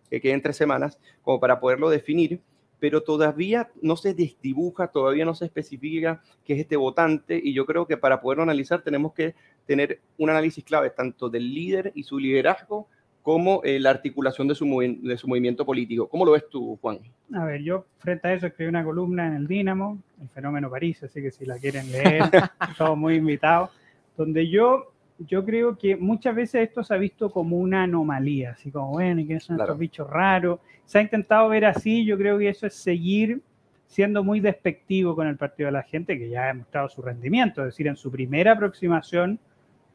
que 0.09 0.21
queden 0.21 0.41
tres 0.41 0.57
semanas, 0.57 0.99
como 1.23 1.41
para 1.41 1.59
poderlo 1.59 1.91
definir 1.91 2.41
pero 2.81 3.03
todavía 3.03 3.69
no 3.83 3.97
se 3.97 4.15
distribuja, 4.15 4.89
todavía 4.89 5.25
no 5.25 5.35
se 5.35 5.45
especifica 5.45 6.23
qué 6.45 6.55
es 6.55 6.61
este 6.61 6.77
votante 6.77 7.41
y 7.43 7.53
yo 7.53 7.67
creo 7.67 7.87
que 7.87 7.97
para 7.97 8.21
poderlo 8.21 8.43
analizar 8.43 8.83
tenemos 8.83 9.13
que 9.13 9.35
tener 9.67 10.01
un 10.19 10.31
análisis 10.31 10.65
clave 10.65 10.91
tanto 10.91 11.29
del 11.29 11.53
líder 11.55 11.93
y 11.95 12.03
su 12.03 12.19
liderazgo 12.19 12.89
como 13.23 13.61
eh, 13.65 13.79
la 13.79 13.91
articulación 13.91 14.49
de 14.49 14.55
su, 14.55 14.65
de 15.03 15.17
su 15.19 15.29
movimiento 15.29 15.67
político. 15.67 16.09
¿Cómo 16.09 16.25
lo 16.25 16.33
ves 16.33 16.49
tú, 16.49 16.79
Juan? 16.81 16.99
A 17.35 17.45
ver, 17.45 17.63
yo 17.63 17.85
frente 17.99 18.29
a 18.29 18.33
eso 18.33 18.47
escribí 18.47 18.71
una 18.71 18.83
columna 18.83 19.27
en 19.27 19.35
el 19.35 19.47
Dínamo, 19.47 19.99
el 20.21 20.29
fenómeno 20.31 20.71
París, 20.71 21.03
así 21.03 21.21
que 21.21 21.31
si 21.31 21.45
la 21.45 21.59
quieren 21.59 21.93
leer, 21.93 22.23
todos 22.79 22.97
muy 22.97 23.17
invitados, 23.17 23.71
donde 24.17 24.49
yo 24.49 24.90
yo 25.27 25.45
creo 25.45 25.77
que 25.77 25.97
muchas 25.97 26.35
veces 26.35 26.69
esto 26.69 26.83
se 26.83 26.95
ha 26.95 26.97
visto 26.97 27.31
como 27.31 27.59
una 27.59 27.83
anomalía, 27.83 28.53
así 28.53 28.71
como, 28.71 28.93
bueno, 28.93 29.21
¿y 29.21 29.27
qué 29.27 29.39
son 29.41 29.61
estos 29.61 29.77
bichos 29.77 30.09
raros? 30.09 30.61
Se 30.87 30.99
ha 30.99 31.03
intentado 31.03 31.49
ver 31.49 31.67
así, 31.67 32.05
yo 32.05 32.17
creo 32.17 32.39
que 32.39 32.49
eso 32.49 32.67
es 32.67 32.75
seguir 32.75 33.43
siendo 33.87 34.25
muy 34.25 34.41
despectivo 34.41 35.15
con 35.15 35.27
el 35.27 35.37
Partido 35.37 35.67
de 35.67 35.73
la 35.73 35.83
Gente, 35.83 36.19
que 36.19 36.31
ya 36.31 36.45
ha 36.45 36.47
demostrado 36.47 36.89
su 36.89 37.03
rendimiento, 37.03 37.61
es 37.63 37.67
decir, 37.67 37.87
en 37.89 37.97
su 37.97 38.11
primera 38.11 38.53
aproximación 38.53 39.39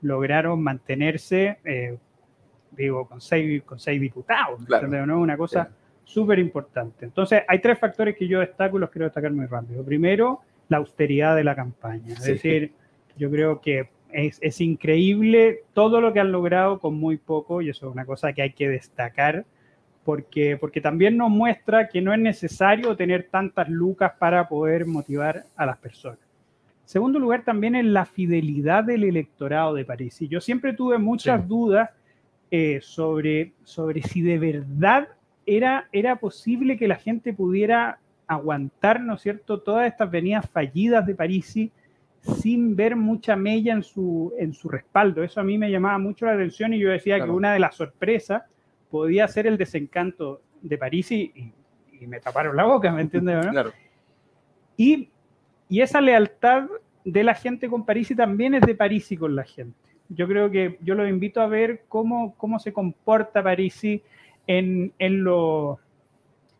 lograron 0.01 0.61
mantenerse, 0.61 1.57
eh, 1.63 1.97
digo, 2.71 3.07
con 3.07 3.21
seis, 3.21 3.63
con 3.63 3.79
seis 3.79 3.99
diputados, 3.99 4.59
¿no? 5.07 5.19
Una 5.19 5.37
cosa 5.37 5.69
súper 6.03 6.37
importante. 6.37 7.05
Entonces, 7.05 7.41
hay 7.47 7.59
tres 7.59 7.79
factores 7.79 8.15
que 8.15 8.27
yo 8.27 8.41
destaco 8.41 8.77
y 8.77 8.81
los 8.81 8.91
quiero 8.91 9.05
destacar 9.05 9.31
muy 9.31 9.47
rápido. 9.47 9.83
Primero, 9.83 10.41
la 10.67 10.77
austeridad 10.77 11.35
de 11.35 11.43
la 11.43 11.55
campaña, 11.55 12.13
es 12.13 12.23
decir, 12.23 12.73
yo 13.17 13.31
creo 13.31 13.61
que 13.61 13.94
es, 14.15 14.61
increíble 14.61 15.63
todo 15.73 15.99
lo 15.99 16.13
que 16.13 16.21
han 16.21 16.31
logrado 16.31 16.79
con 16.79 16.95
muy 16.95 17.17
poco 17.17 17.61
y 17.61 17.69
eso 17.69 17.87
es 17.87 17.93
una 17.93 18.05
cosa 18.05 18.31
que 18.31 18.41
hay 18.41 18.53
que 18.53 18.69
destacar 18.69 19.45
porque, 20.05 20.55
porque 20.57 20.79
también 20.79 21.17
nos 21.17 21.29
muestra 21.29 21.89
que 21.89 22.01
no 22.01 22.13
es 22.13 22.19
necesario 22.19 22.95
tener 22.95 23.27
tantas 23.29 23.67
lucas 23.67 24.13
para 24.17 24.47
poder 24.47 24.85
motivar 24.85 25.43
a 25.55 25.65
las 25.65 25.77
personas. 25.77 26.19
Segundo 26.85 27.17
lugar, 27.17 27.43
también 27.43 27.75
es 27.75 27.85
la 27.85 28.05
fidelidad 28.05 28.83
del 28.83 29.03
electorado 29.03 29.73
de 29.73 29.83
París. 29.83 30.21
Y 30.21 30.27
yo 30.27 30.39
siempre 30.39 30.73
tuve 30.73 30.99
muchas 30.99 31.47
dudas 31.47 31.89
eh, 32.51 32.79
sobre, 32.81 33.53
sobre 33.63 34.03
si 34.03 34.21
de 34.21 34.37
verdad 34.37 35.09
era, 35.47 35.89
era 35.91 36.17
posible 36.17 36.77
que 36.77 36.87
la 36.87 36.95
gente 36.95 37.33
pudiera 37.33 37.99
aguantar, 38.27 39.01
¿no 39.01 39.15
es 39.15 39.21
cierto?, 39.21 39.59
todas 39.59 39.87
estas 39.87 40.09
venidas 40.09 40.47
fallidas 40.49 41.05
de 41.05 41.15
París 41.15 41.57
sin 42.25 42.75
ver 42.75 42.95
mucha 42.95 43.35
mella 43.35 43.73
en 43.73 43.83
su, 43.83 44.33
en 44.37 44.53
su 44.53 44.69
respaldo. 44.69 45.23
Eso 45.23 45.39
a 45.39 45.43
mí 45.43 45.57
me 45.57 45.69
llamaba 45.69 45.97
mucho 45.97 46.25
la 46.25 46.33
atención 46.33 46.73
y 46.73 46.79
yo 46.79 46.89
decía 46.89 47.23
que 47.23 47.29
una 47.29 47.53
de 47.53 47.59
las 47.59 47.75
sorpresas 47.75 48.43
podía 48.89 49.27
ser 49.27 49.47
el 49.47 49.57
desencanto 49.57 50.41
de 50.61 50.77
París 50.77 51.11
y, 51.11 51.53
me 52.07 52.19
taparon 52.19 52.55
la 52.55 52.65
boca, 52.65 52.91
¿me 52.91 53.01
entiendes? 53.01 53.47
Claro. 53.47 53.71
Y, 54.77 55.09
y, 55.69 55.81
esa 55.81 56.01
lealtad 56.01 56.67
de 57.03 57.23
la 57.23 57.33
gente 57.33 57.67
con 57.67 57.85
París 57.85 58.13
también 58.15 58.53
es 58.53 58.61
de 58.61 58.75
París 58.75 59.11
y 59.11 59.17
con 59.17 59.35
la 59.35 59.43
gente. 59.43 59.79
Yo 60.09 60.27
creo 60.27 60.51
que 60.51 60.77
yo 60.81 60.93
los 60.93 61.09
invito 61.09 61.41
a 61.41 61.47
ver 61.47 61.85
cómo, 61.87 62.35
cómo 62.35 62.59
se 62.59 62.73
comporta 62.73 63.41
París 63.41 63.81
en, 64.45 64.93
en, 64.99 65.23
lo, 65.23 65.79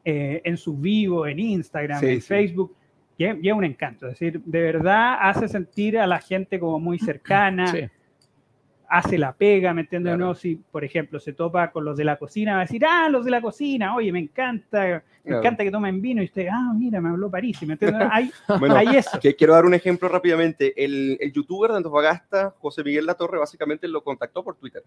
eh, 0.03 0.41
en 0.43 0.57
su 0.57 0.77
vivo, 0.77 1.27
en 1.27 1.39
Instagram, 1.39 2.03
en 2.03 2.21
Facebook 2.21 2.75
y 3.17 3.25
es, 3.25 3.53
un 3.53 3.63
encanto. 3.63 4.07
Es 4.07 4.19
decir, 4.19 4.41
de 4.43 4.61
verdad 4.61 5.17
hace 5.21 5.47
sentir 5.47 5.97
a 5.97 6.07
la 6.07 6.19
gente 6.19 6.59
como 6.59 6.79
muy 6.79 6.99
cercana. 6.99 7.73
Hace 8.87 9.17
la 9.17 9.33
pega, 9.33 9.73
¿me 9.73 9.81
entiendes? 9.81 10.15
No, 10.15 10.35
si, 10.35 10.57
por 10.57 10.83
ejemplo, 10.83 11.19
se 11.19 11.33
topa 11.33 11.71
con 11.71 11.83
los 11.83 11.97
de 11.97 12.03
la 12.03 12.17
cocina, 12.17 12.53
va 12.53 12.59
a 12.59 12.65
decir, 12.65 12.85
ah, 12.85 13.09
los 13.09 13.25
de 13.25 13.31
la 13.31 13.41
cocina, 13.41 13.95
oye, 13.95 14.11
me 14.11 14.19
encanta, 14.19 15.03
me 15.23 15.37
encanta 15.37 15.63
que 15.63 15.71
tomen 15.71 15.99
vino. 16.01 16.21
Y 16.21 16.25
usted, 16.25 16.47
ah, 16.51 16.71
mira, 16.75 17.01
me 17.01 17.09
habló 17.09 17.31
París, 17.31 17.59
¿me 17.63 17.73
entiendes? 17.73 18.07
Hay, 18.11 18.31
bueno, 18.59 18.75
hay 18.75 18.97
eso. 18.97 19.19
Que 19.19 19.35
quiero 19.35 19.53
dar 19.53 19.65
un 19.65 19.73
ejemplo 19.73 20.07
rápidamente. 20.07 20.71
El, 20.81 21.17
el 21.19 21.31
youtuber 21.31 21.71
de 21.71 21.77
Antofagasta, 21.77 22.53
José 22.59 22.83
Miguel 22.83 23.07
Latorre, 23.07 23.39
básicamente 23.39 23.87
lo 23.87 24.03
contactó 24.03 24.43
por 24.43 24.55
Twitter. 24.55 24.83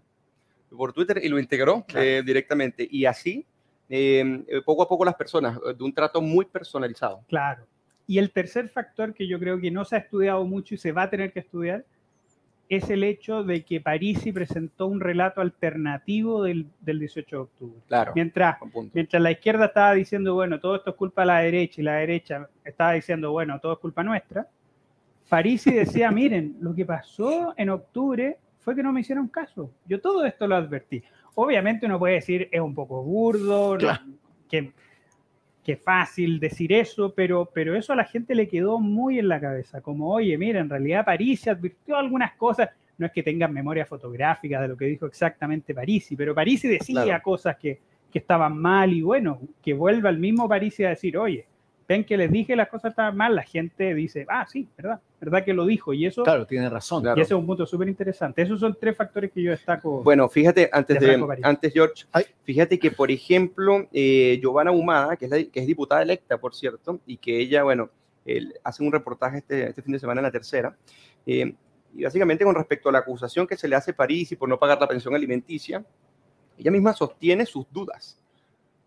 Por 0.70 0.92
Twitter 0.92 1.20
y 1.22 1.28
lo 1.28 1.40
integró 1.40 1.84
eh, 1.96 2.22
directamente. 2.24 2.86
Y 2.88 3.04
así, 3.04 3.44
eh, 3.88 4.44
poco 4.64 4.84
a 4.84 4.88
poco 4.88 5.04
las 5.04 5.16
personas, 5.16 5.58
de 5.76 5.84
un 5.84 5.92
trato 5.92 6.20
muy 6.20 6.44
personalizado. 6.44 7.24
Claro. 7.26 7.66
Y 8.08 8.18
el 8.18 8.32
tercer 8.32 8.70
factor 8.70 9.14
que 9.14 9.28
yo 9.28 9.38
creo 9.38 9.60
que 9.60 9.70
no 9.70 9.84
se 9.84 9.94
ha 9.94 9.98
estudiado 9.98 10.44
mucho 10.44 10.74
y 10.74 10.78
se 10.78 10.90
va 10.90 11.02
a 11.02 11.10
tener 11.10 11.30
que 11.30 11.40
estudiar 11.40 11.84
es 12.68 12.90
el 12.90 13.04
hecho 13.04 13.44
de 13.44 13.62
que 13.64 13.80
Parisi 13.80 14.32
presentó 14.32 14.86
un 14.86 14.98
relato 14.98 15.40
alternativo 15.40 16.42
del, 16.42 16.66
18 16.80 17.36
de 17.36 17.42
octubre. 17.42 17.80
Claro, 17.86 18.12
mientras, 18.14 18.56
mientras 18.92 19.22
la 19.22 19.30
izquierda 19.30 19.66
estaba 19.66 19.92
diciendo, 19.92 20.34
bueno, 20.34 20.58
todo 20.58 20.76
esto 20.76 20.90
es 20.90 20.96
culpa 20.96 21.22
de 21.22 21.26
la 21.26 21.38
derecha 21.40 21.80
y 21.80 21.84
la 21.84 21.94
derecha 21.96 22.48
estaba 22.64 22.92
diciendo, 22.92 23.30
bueno, 23.30 23.60
todo 23.60 23.74
es 23.74 23.78
culpa 23.78 24.02
nuestra, 24.02 24.48
Parisi 25.28 25.70
decía, 25.70 26.10
miren, 26.10 26.56
lo 26.60 26.74
que 26.74 26.84
pasó 26.84 27.54
en 27.56 27.70
octubre 27.70 28.38
fue 28.60 28.74
que 28.74 28.82
no 28.82 28.92
me 28.92 29.00
hicieron 29.00 29.28
caso. 29.28 29.70
Yo 29.86 30.00
todo 30.00 30.24
esto 30.24 30.46
lo 30.46 30.56
advertí. 30.56 31.02
Obviamente 31.34 31.86
uno 31.86 31.98
puede 31.98 32.14
decir, 32.14 32.48
es 32.50 32.60
un 32.60 32.74
poco 32.74 33.02
burdo, 33.02 33.78
que, 34.48 34.72
que 35.68 35.76
fácil 35.76 36.40
decir 36.40 36.72
eso, 36.72 37.12
pero, 37.14 37.50
pero 37.52 37.76
eso 37.76 37.92
a 37.92 37.96
la 37.96 38.06
gente 38.06 38.34
le 38.34 38.48
quedó 38.48 38.78
muy 38.78 39.18
en 39.18 39.28
la 39.28 39.38
cabeza, 39.38 39.82
como, 39.82 40.10
oye, 40.10 40.38
mira, 40.38 40.60
en 40.60 40.70
realidad 40.70 41.04
París 41.04 41.42
se 41.42 41.50
advirtió 41.50 41.98
algunas 41.98 42.32
cosas, 42.36 42.70
no 42.96 43.04
es 43.04 43.12
que 43.12 43.22
tengan 43.22 43.52
memoria 43.52 43.84
fotográfica 43.84 44.62
de 44.62 44.68
lo 44.68 44.78
que 44.78 44.86
dijo 44.86 45.04
exactamente 45.04 45.74
Parisi, 45.74 46.16
pero 46.16 46.34
Parisi 46.34 46.68
decía 46.68 47.20
cosas 47.20 47.58
que, 47.58 47.82
que, 48.10 48.18
estaban 48.18 48.56
mal 48.56 48.94
y 48.94 49.02
bueno, 49.02 49.42
que 49.62 49.74
vuelva 49.74 50.08
el 50.08 50.16
mismo 50.16 50.48
Parisi 50.48 50.84
a 50.84 50.88
decir, 50.88 51.18
oye, 51.18 51.44
ven 51.88 52.04
que 52.04 52.18
les 52.18 52.30
dije 52.30 52.54
las 52.54 52.68
cosas 52.68 52.90
estaban 52.90 53.16
mal, 53.16 53.34
la 53.34 53.42
gente 53.42 53.94
dice, 53.94 54.26
ah, 54.28 54.46
sí, 54.46 54.68
verdad, 54.76 55.00
verdad 55.18 55.44
que 55.44 55.54
lo 55.54 55.64
dijo. 55.64 55.94
Y 55.94 56.04
eso. 56.04 56.22
Claro, 56.22 56.46
tiene 56.46 56.68
razón. 56.68 57.02
Y 57.16 57.20
ese 57.20 57.34
es 57.34 57.38
un 57.38 57.46
punto 57.46 57.64
súper 57.64 57.88
interesante. 57.88 58.42
Esos 58.42 58.60
son 58.60 58.76
tres 58.78 58.94
factores 58.94 59.32
que 59.32 59.42
yo 59.42 59.50
destaco. 59.50 60.02
Bueno, 60.02 60.28
fíjate, 60.28 60.68
antes 60.70 61.00
de, 61.00 61.38
antes, 61.42 61.72
George, 61.72 62.04
fíjate 62.44 62.78
que, 62.78 62.90
por 62.90 63.10
ejemplo, 63.10 63.88
eh, 63.90 64.38
Giovanna 64.40 64.70
Humada, 64.70 65.16
que 65.16 65.24
es, 65.24 65.48
que 65.48 65.60
es 65.60 65.66
diputada 65.66 66.02
electa, 66.02 66.36
por 66.36 66.54
cierto, 66.54 67.00
y 67.06 67.16
que 67.16 67.40
ella, 67.40 67.62
bueno, 67.62 67.88
hace 68.62 68.82
un 68.82 68.92
reportaje 68.92 69.38
este, 69.38 69.70
este 69.70 69.80
fin 69.80 69.92
de 69.92 69.98
semana 69.98 70.20
en 70.20 70.24
la 70.24 70.30
tercera. 70.30 70.76
Eh, 71.24 71.54
y 71.94 72.04
básicamente 72.04 72.44
con 72.44 72.54
respecto 72.54 72.90
a 72.90 72.92
la 72.92 72.98
acusación 72.98 73.46
que 73.46 73.56
se 73.56 73.66
le 73.66 73.74
hace 73.74 73.92
a 73.92 73.96
París 73.96 74.30
y 74.30 74.36
por 74.36 74.46
no 74.46 74.58
pagar 74.58 74.78
la 74.78 74.86
pensión 74.86 75.14
alimenticia, 75.14 75.82
ella 76.58 76.70
misma 76.70 76.92
sostiene 76.92 77.46
sus 77.46 77.64
dudas 77.72 78.17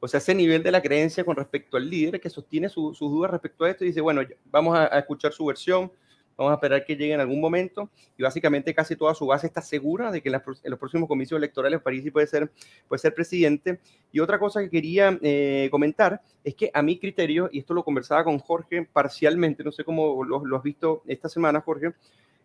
o 0.04 0.08
sea, 0.08 0.18
ese 0.18 0.34
nivel 0.34 0.64
de 0.64 0.72
la 0.72 0.82
creencia 0.82 1.24
con 1.24 1.36
respecto 1.36 1.78
al 1.78 1.88
líder 1.88 2.20
que 2.20 2.30
sostiene 2.30 2.70
sus 2.70 2.99
dudas 2.99 3.30
respecto 3.30 3.66
a 3.66 3.70
esto 3.70 3.84
y 3.84 3.89
dice, 3.89 4.02
bueno, 4.02 4.22
vamos 4.45 4.76
a, 4.76 4.88
escuchar 4.97 5.32
su 5.32 5.45
versión, 5.45 5.91
vamos 6.36 6.52
a 6.52 6.56
esperar 6.56 6.84
que 6.84 6.95
llegue 6.95 7.14
en 7.14 7.20
algún 7.20 7.39
momento 7.39 7.88
y 8.18 8.24
básicamente 8.24 8.74
casi 8.74 8.95
toda 8.95 9.14
su 9.14 9.28
base 9.28 9.45
está 9.45 9.62
segura 9.62 10.10
de 10.10 10.24
que 10.24 10.30
en, 10.30 10.41
los 10.72 10.80
próximos 10.80 11.08
comicios 11.08 11.38
electorales 11.38 11.82
París 11.82 12.12
puede 12.12 12.26
ser, 12.26 12.52
puede 12.88 12.99
ser 12.99 13.14
presidente. 13.14 13.80
Y 14.12 14.20
otra 14.20 14.39
cosa 14.39 14.60
que 14.62 14.72
quería 14.72 15.20
eh, 15.22 15.68
comentar 15.70 16.20
es 16.43 16.56
que 16.56 16.72
a 16.74 16.82
mi 16.82 16.97
criterio, 16.97 17.47
y 17.52 17.60
esto 17.60 17.76
lo 17.76 17.84
conversaba 17.84 18.24
con 18.24 18.39
Jorge 18.39 18.89
parcialmente, 18.91 19.64
no 19.64 19.72
sé 19.72 19.84
cómo 19.84 20.24
lo 20.24 20.58
has 20.58 20.64
visto 20.64 21.04
esta 21.06 21.30
semana, 21.30 21.62
Jorge, 21.62 21.93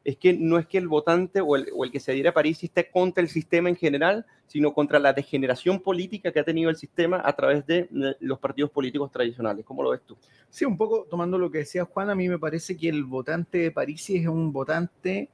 es 0.07 0.17
que 0.19 0.35
no 0.35 0.57
es 0.57 0.67
que 0.67 0.79
el 0.79 0.87
votante 0.87 1.41
o 1.41 1.57
el, 1.57 1.67
que 1.91 1.99
se 1.99 2.13
adhiere 2.13 2.29
a 2.29 2.35
París 2.35 2.63
esté 2.63 2.89
contra 2.89 3.25
el 3.25 3.29
sistema 3.29 3.69
en 3.69 3.75
general, 3.75 4.25
sino 4.47 4.73
contra 4.73 5.01
la 5.01 5.13
degeneración 5.13 5.81
política 5.81 6.31
que 6.31 6.39
ha 6.39 6.45
tenido 6.45 6.71
el 6.71 6.77
sistema 6.77 7.21
a 7.25 7.35
través 7.35 7.67
de 7.67 7.89
los 8.21 8.39
partidos 8.39 8.71
políticos 8.71 9.11
tradicionales. 9.11 9.65
¿Cómo 9.65 9.83
lo 9.83 9.91
ves 9.91 10.03
tú? 10.07 10.17
Sí, 10.49 10.65
un 10.65 10.77
poco 10.77 11.09
tomando 11.11 11.39
lo 11.39 11.51
que 11.51 11.59
decía 11.59 11.85
Juan, 11.85 12.09
a 12.09 12.15
mí 12.15 12.29
me 12.29 12.39
parece 12.39 12.77
que 12.77 12.89
el 12.89 13.03
votante 13.03 13.59
de 13.59 13.71
París 13.73 14.09
es 14.11 14.29
un 14.29 14.53
votante 14.53 15.29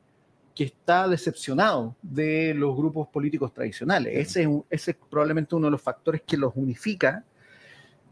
que 0.55 0.65
está 0.65 1.07
decepcionado 1.07 1.95
de 2.01 2.55
los 2.55 2.75
grupos 2.75 3.09
políticos 3.09 3.53
tradicionales. 3.53 4.17
Ese 4.17 4.49
es, 4.71 4.89
es 4.89 4.97
probablemente 5.11 5.55
uno 5.55 5.67
de 5.67 5.73
los 5.73 5.83
factores 5.83 6.23
que 6.23 6.39
los 6.39 6.53
unifica. 6.57 7.27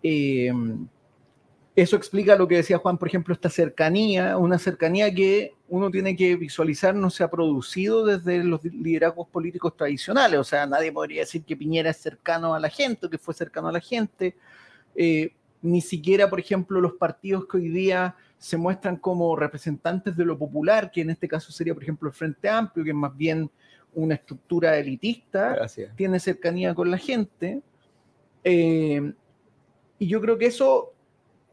Eh, 0.02 0.52
eso 1.76 1.96
explica 1.96 2.36
lo 2.36 2.48
que 2.48 2.56
decía 2.56 2.78
Juan, 2.78 2.98
por 2.98 3.08
ejemplo, 3.08 3.32
esta 3.32 3.48
cercanía, 3.48 4.36
una 4.36 4.58
cercanía 4.58 5.14
que 5.14 5.54
uno 5.68 5.90
tiene 5.90 6.16
que 6.16 6.34
visualizar 6.34 6.94
no 6.94 7.10
se 7.10 7.22
ha 7.22 7.30
producido 7.30 8.04
desde 8.04 8.42
los 8.42 8.64
liderazgos 8.64 9.28
políticos 9.28 9.76
tradicionales. 9.76 10.40
O 10.40 10.44
sea, 10.44 10.66
nadie 10.66 10.90
podría 10.90 11.20
decir 11.20 11.44
que 11.44 11.56
Piñera 11.56 11.90
es 11.90 11.98
cercano 11.98 12.54
a 12.54 12.60
la 12.60 12.68
gente 12.68 13.08
que 13.08 13.18
fue 13.18 13.34
cercano 13.34 13.68
a 13.68 13.72
la 13.72 13.80
gente. 13.80 14.36
Eh, 14.96 15.32
ni 15.62 15.80
siquiera, 15.80 16.28
por 16.28 16.40
ejemplo, 16.40 16.80
los 16.80 16.94
partidos 16.94 17.46
que 17.46 17.58
hoy 17.58 17.68
día 17.68 18.16
se 18.38 18.56
muestran 18.56 18.96
como 18.96 19.36
representantes 19.36 20.16
de 20.16 20.24
lo 20.24 20.38
popular, 20.38 20.90
que 20.90 21.02
en 21.02 21.10
este 21.10 21.28
caso 21.28 21.52
sería, 21.52 21.74
por 21.74 21.82
ejemplo, 21.82 22.08
el 22.08 22.14
Frente 22.14 22.48
Amplio, 22.48 22.84
que 22.84 22.90
es 22.90 22.96
más 22.96 23.16
bien 23.16 23.50
una 23.94 24.14
estructura 24.14 24.76
elitista, 24.76 25.66
tiene 25.94 26.18
cercanía 26.18 26.74
con 26.74 26.90
la 26.90 26.98
gente. 26.98 27.62
Eh, 28.42 29.12
y 29.98 30.06
yo 30.06 30.20
creo 30.20 30.38
que 30.38 30.46
eso 30.46 30.94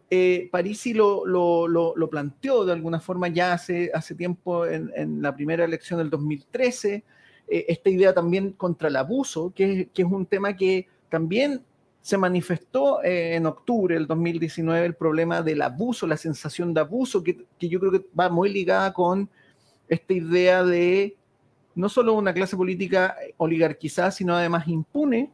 eh, 0.10 0.48
Parisi 0.52 0.94
lo, 0.94 1.26
lo, 1.26 2.10
planteó 2.10 2.64
de 2.66 2.72
alguna 2.72 3.00
forma 3.00 3.28
ya 3.28 3.54
hace, 3.54 3.92
hace 3.94 4.16
tiempo 4.16 4.66
en, 4.66 5.22
la 5.22 5.36
primera 5.36 5.66
elección 5.66 6.00
del 6.00 6.10
2013, 6.10 7.04
eh, 7.50 7.66
esta 7.68 7.90
idea 7.90 8.14
también 8.14 8.54
contra 8.54 8.88
el 8.88 8.96
abuso, 8.96 9.52
que, 9.54 9.90
es 9.94 10.06
un 10.06 10.26
tema 10.26 10.56
que 10.56 10.88
también 11.10 11.62
se 12.02 12.18
manifestó 12.18 13.04
eh, 13.04 13.36
en 13.36 13.46
octubre 13.48 13.96
del 13.96 14.08
2019, 14.08 14.86
el 14.86 14.96
problema 14.96 15.42
del 15.42 15.62
abuso, 15.62 16.08
la 16.08 16.16
sensación 16.16 16.74
de 16.74 16.80
abuso, 16.80 17.22
que, 17.22 17.46
que 17.60 17.68
yo 17.68 17.80
creo 17.80 17.92
que 17.92 18.06
va 18.18 18.30
muy 18.30 18.50
ligada 18.50 18.94
con 18.94 19.30
esta 19.90 20.14
idea 20.14 20.64
de 20.64 21.18
no 21.76 21.90
solo 21.90 22.14
una 22.14 22.34
clase 22.34 22.56
política 22.56 23.18
oligarquizada, 23.36 24.12
sino 24.12 24.36
además 24.36 24.68
impune. 24.68 25.32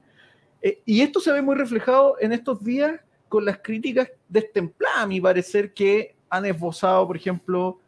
y 0.86 1.02
esto 1.02 1.20
se 1.20 1.32
ve 1.32 1.42
muy 1.42 1.56
reflejado 1.56 2.16
en 2.20 2.34
estos 2.34 2.64
días 2.64 3.00
con 3.34 3.46
las 3.46 3.58
críticas 3.64 4.12
destempladas, 4.30 5.00
a 5.00 5.08
mi 5.08 5.20
parecer, 5.20 5.74
que 5.74 6.14
han 6.30 6.46
esbozado, 6.46 7.08
por 7.08 7.18
ejemplo, 7.18 7.80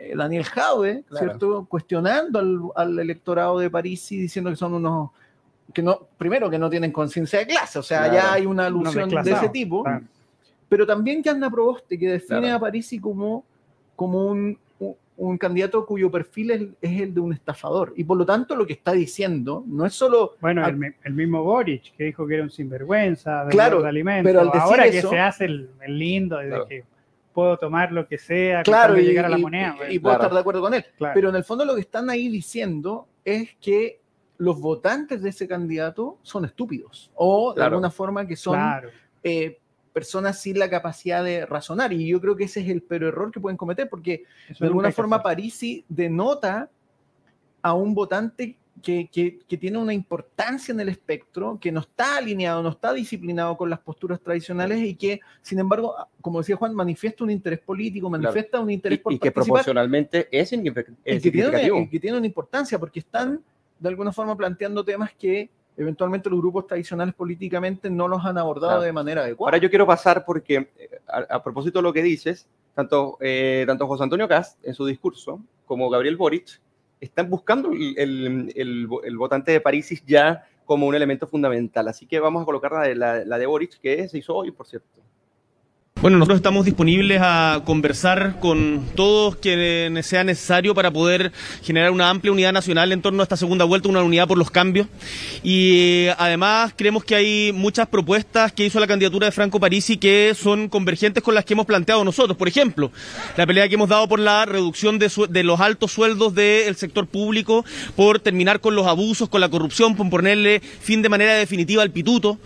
eh, 0.00 0.12
Daniel 0.16 0.42
Jaude, 0.42 1.04
¿cierto? 1.16 1.66
Cuestionando 1.68 2.72
al, 2.74 2.98
electorado 2.98 3.60
de 3.60 3.70
París 3.70 4.10
y 4.10 4.16
diciendo 4.16 4.50
que 4.50 4.56
son 4.56 4.74
unos 4.74 5.10
que 5.72 5.82
no, 5.82 6.08
primero 6.18 6.50
que 6.50 6.58
no 6.58 6.68
tienen 6.68 6.90
conciencia 6.90 7.38
de 7.38 7.46
clase, 7.46 7.78
o 7.78 7.82
sea, 7.84 8.12
ya 8.12 8.32
hay 8.32 8.44
una 8.44 8.66
alusión 8.66 9.08
de 9.08 9.30
ese 9.30 9.48
tipo, 9.50 9.84
pero 10.68 10.84
también 10.84 11.22
Yanna 11.22 11.48
Proboste, 11.48 11.96
que 11.96 12.08
define 12.08 12.50
a 12.50 12.58
Parisi 12.58 12.98
como, 12.98 13.44
como 13.94 14.26
un, 14.26 14.58
un 15.18 15.36
candidato 15.36 15.84
cuyo 15.84 16.10
perfil 16.10 16.76
es, 16.80 17.00
el 17.00 17.12
de 17.12 17.20
un 17.20 17.32
estafador. 17.32 17.92
Y 17.96 18.04
por 18.04 18.16
lo 18.16 18.24
tanto, 18.24 18.54
lo 18.54 18.66
que 18.66 18.72
está 18.72 18.92
diciendo 18.92 19.64
no 19.66 19.84
es 19.84 19.92
solo. 19.92 20.36
Bueno, 20.40 20.64
el, 20.66 21.12
mismo 21.12 21.42
Boric, 21.42 21.94
que 21.96 22.04
dijo 22.04 22.26
que 22.26 22.34
era 22.34 22.44
un 22.44 22.50
sinvergüenza, 22.50 23.44
de 23.44 23.50
claro, 23.50 23.84
alimentos. 23.84 24.24
Pero 24.24 24.40
ahora 24.54 24.90
que 24.90 25.02
se 25.02 25.18
hace 25.18 25.46
el, 25.46 25.70
lindo, 25.88 26.38
de 26.38 26.62
que 26.68 26.84
puedo 27.32 27.56
tomar 27.56 27.90
lo 27.90 28.06
que 28.06 28.16
sea, 28.16 28.62
claro, 28.62 28.96
y, 28.96 29.02
llegar 29.02 29.24
a 29.24 29.28
la 29.28 29.38
moneda. 29.38 29.74
Y, 29.90 29.98
pues. 29.98 30.00
puedo 30.00 30.14
estar 30.14 30.32
de 30.32 30.38
acuerdo 30.38 30.60
con 30.60 30.74
él. 30.74 30.84
Pero 31.12 31.30
en 31.30 31.36
el 31.36 31.44
fondo, 31.44 31.64
lo 31.64 31.74
que 31.74 31.80
están 31.80 32.08
ahí 32.10 32.28
diciendo 32.28 33.08
es 33.24 33.56
que 33.60 34.00
los 34.38 34.60
votantes 34.60 35.20
de 35.20 35.30
ese 35.30 35.48
candidato 35.48 36.18
son 36.22 36.44
estúpidos 36.44 37.10
o 37.16 37.54
de 37.54 37.64
alguna 37.64 37.90
forma 37.90 38.24
que 38.26 38.36
son. 38.36 38.58
Eh, 39.24 39.58
personas 39.98 40.40
sin 40.40 40.60
la 40.60 40.70
capacidad 40.70 41.24
de 41.24 41.44
razonar. 41.44 41.92
Y 41.92 42.06
yo 42.06 42.20
creo 42.20 42.36
que 42.36 42.44
ese 42.44 42.60
es 42.60 42.68
el 42.68 42.82
peor 42.82 43.02
error 43.02 43.32
que 43.32 43.40
pueden 43.40 43.56
cometer, 43.56 43.88
porque 43.88 44.22
de 44.60 44.66
alguna 44.66 44.92
forma 44.92 45.20
Parisi 45.20 45.84
denota 45.88 46.70
a 47.62 47.74
un 47.74 47.94
votante 47.94 48.56
que, 48.80 49.08
que, 49.10 49.56
tiene 49.56 49.76
una 49.76 49.92
importancia 49.92 50.72
en 50.72 50.78
el 50.78 50.88
espectro, 50.88 51.58
que 51.60 51.72
no 51.72 51.80
está 51.80 52.18
alineado, 52.18 52.62
no 52.62 52.68
está 52.68 52.92
disciplinado 52.92 53.56
con 53.56 53.68
las 53.68 53.80
posturas 53.80 54.20
tradicionales 54.20 54.80
y 54.84 54.94
que, 54.94 55.18
sin 55.42 55.58
embargo, 55.58 55.96
como 56.20 56.38
decía 56.38 56.54
Juan, 56.54 56.76
manifiesta 56.76 57.24
un 57.24 57.32
interés 57.32 57.58
político, 57.58 58.08
manifiesta 58.08 58.60
un 58.60 58.70
interés 58.70 59.00
y, 59.10 59.14
y 59.14 59.18
que 59.18 59.32
proporcionalmente 59.32 60.28
es, 60.30 60.52
y 60.52 60.62
que, 60.62 61.30
tiene 61.32 61.88
que 61.90 61.98
tiene 61.98 62.18
una 62.18 62.26
importancia, 62.26 62.78
porque 62.78 63.00
están 63.00 63.42
de 63.80 63.88
alguna 63.88 64.12
forma 64.12 64.36
planteando 64.36 64.84
temas 64.84 65.12
que 65.18 65.50
eventualmente 65.78 66.28
los 66.28 66.40
grupos 66.40 66.66
tradicionales 66.66 67.14
políticamente 67.14 67.88
no 67.88 68.08
los 68.08 68.24
han 68.24 68.36
abordado 68.36 68.82
de 68.82 68.92
manera 68.92 69.22
adecuada. 69.22 69.50
Ahora 69.50 69.62
yo 69.62 69.70
quiero 69.70 69.86
pasar 69.86 70.24
porque, 70.24 70.70
eh, 70.76 71.00
a, 71.06 71.42
propósito 71.42 71.78
de 71.78 71.84
lo 71.84 71.92
que 71.92 72.02
dices, 72.02 72.48
tanto, 72.74 73.16
eh, 73.20 73.64
tanto 73.66 73.86
José 73.86 74.02
Antonio 74.02 74.26
Cast 74.28 74.58
en 74.66 74.74
su 74.74 74.84
discurso 74.84 75.40
como 75.66 75.88
Gabriel 75.88 76.16
Boric 76.16 76.60
están 77.00 77.30
buscando 77.30 77.70
el, 77.70 78.52
el, 78.56 79.16
votante 79.16 79.52
de 79.52 79.60
París 79.60 80.02
ya 80.04 80.44
como 80.64 80.86
un 80.88 80.96
elemento 80.96 81.28
fundamental. 81.28 81.86
Así 81.86 82.06
que 82.06 82.18
vamos 82.18 82.42
a 82.42 82.44
colocar 82.44 82.72
la 82.72 82.82
de, 82.82 82.94
la, 82.96 83.24
la 83.24 83.38
de 83.38 83.46
Boric, 83.46 83.78
que 83.80 84.08
se 84.08 84.18
hizo 84.18 84.34
hoy, 84.34 84.50
por 84.50 84.66
cierto. 84.66 85.00
Bueno, 86.00 86.16
nosotros 86.18 86.36
estamos 86.36 86.64
disponibles 86.64 87.20
a 87.20 87.62
conversar 87.64 88.38
con 88.38 88.84
todos 88.94 89.34
quienes 89.34 90.06
sea 90.06 90.22
necesario 90.22 90.72
para 90.72 90.92
poder 90.92 91.32
generar 91.64 91.90
una 91.90 92.08
amplia 92.08 92.30
unidad 92.30 92.52
nacional 92.52 92.92
en 92.92 93.02
torno 93.02 93.20
a 93.20 93.24
esta 93.24 93.36
segunda 93.36 93.64
vuelta, 93.64 93.88
una 93.88 94.04
unidad 94.04 94.28
por 94.28 94.38
los 94.38 94.48
cambios. 94.48 94.86
Y 95.42 96.06
eh, 96.06 96.14
además 96.16 96.72
creemos 96.76 97.02
que 97.02 97.16
hay 97.16 97.52
muchas 97.52 97.88
propuestas 97.88 98.52
que 98.52 98.64
hizo 98.64 98.78
la 98.78 98.86
candidatura 98.86 99.26
de 99.26 99.32
Franco 99.32 99.58
Parisi 99.58 99.96
que 99.96 100.36
son 100.40 100.68
convergentes 100.68 101.20
con 101.20 101.34
las 101.34 101.44
que 101.44 101.54
hemos 101.54 101.66
planteado 101.66 102.04
nosotros. 102.04 102.38
Por 102.38 102.46
ejemplo, 102.46 102.92
la 103.36 103.44
pelea 103.44 103.68
que 103.68 103.74
hemos 103.74 103.88
dado 103.88 104.08
por 104.08 104.20
la 104.20 104.46
reducción 104.46 105.00
de, 105.00 105.10
de 105.28 105.42
los 105.42 105.58
altos 105.58 105.90
sueldos 105.90 106.32
del 106.32 106.76
sector 106.76 107.08
público, 107.08 107.64
por 107.96 108.20
terminar 108.20 108.60
con 108.60 108.76
los 108.76 108.86
abusos, 108.86 109.28
con 109.28 109.40
la 109.40 109.48
corrupción, 109.48 109.96
por 109.96 110.08
ponerle 110.08 110.60
fin 110.60 111.02
de 111.02 111.08
manera 111.08 111.34
definitiva 111.34 111.82
al 111.82 111.90
pituto 111.90 112.38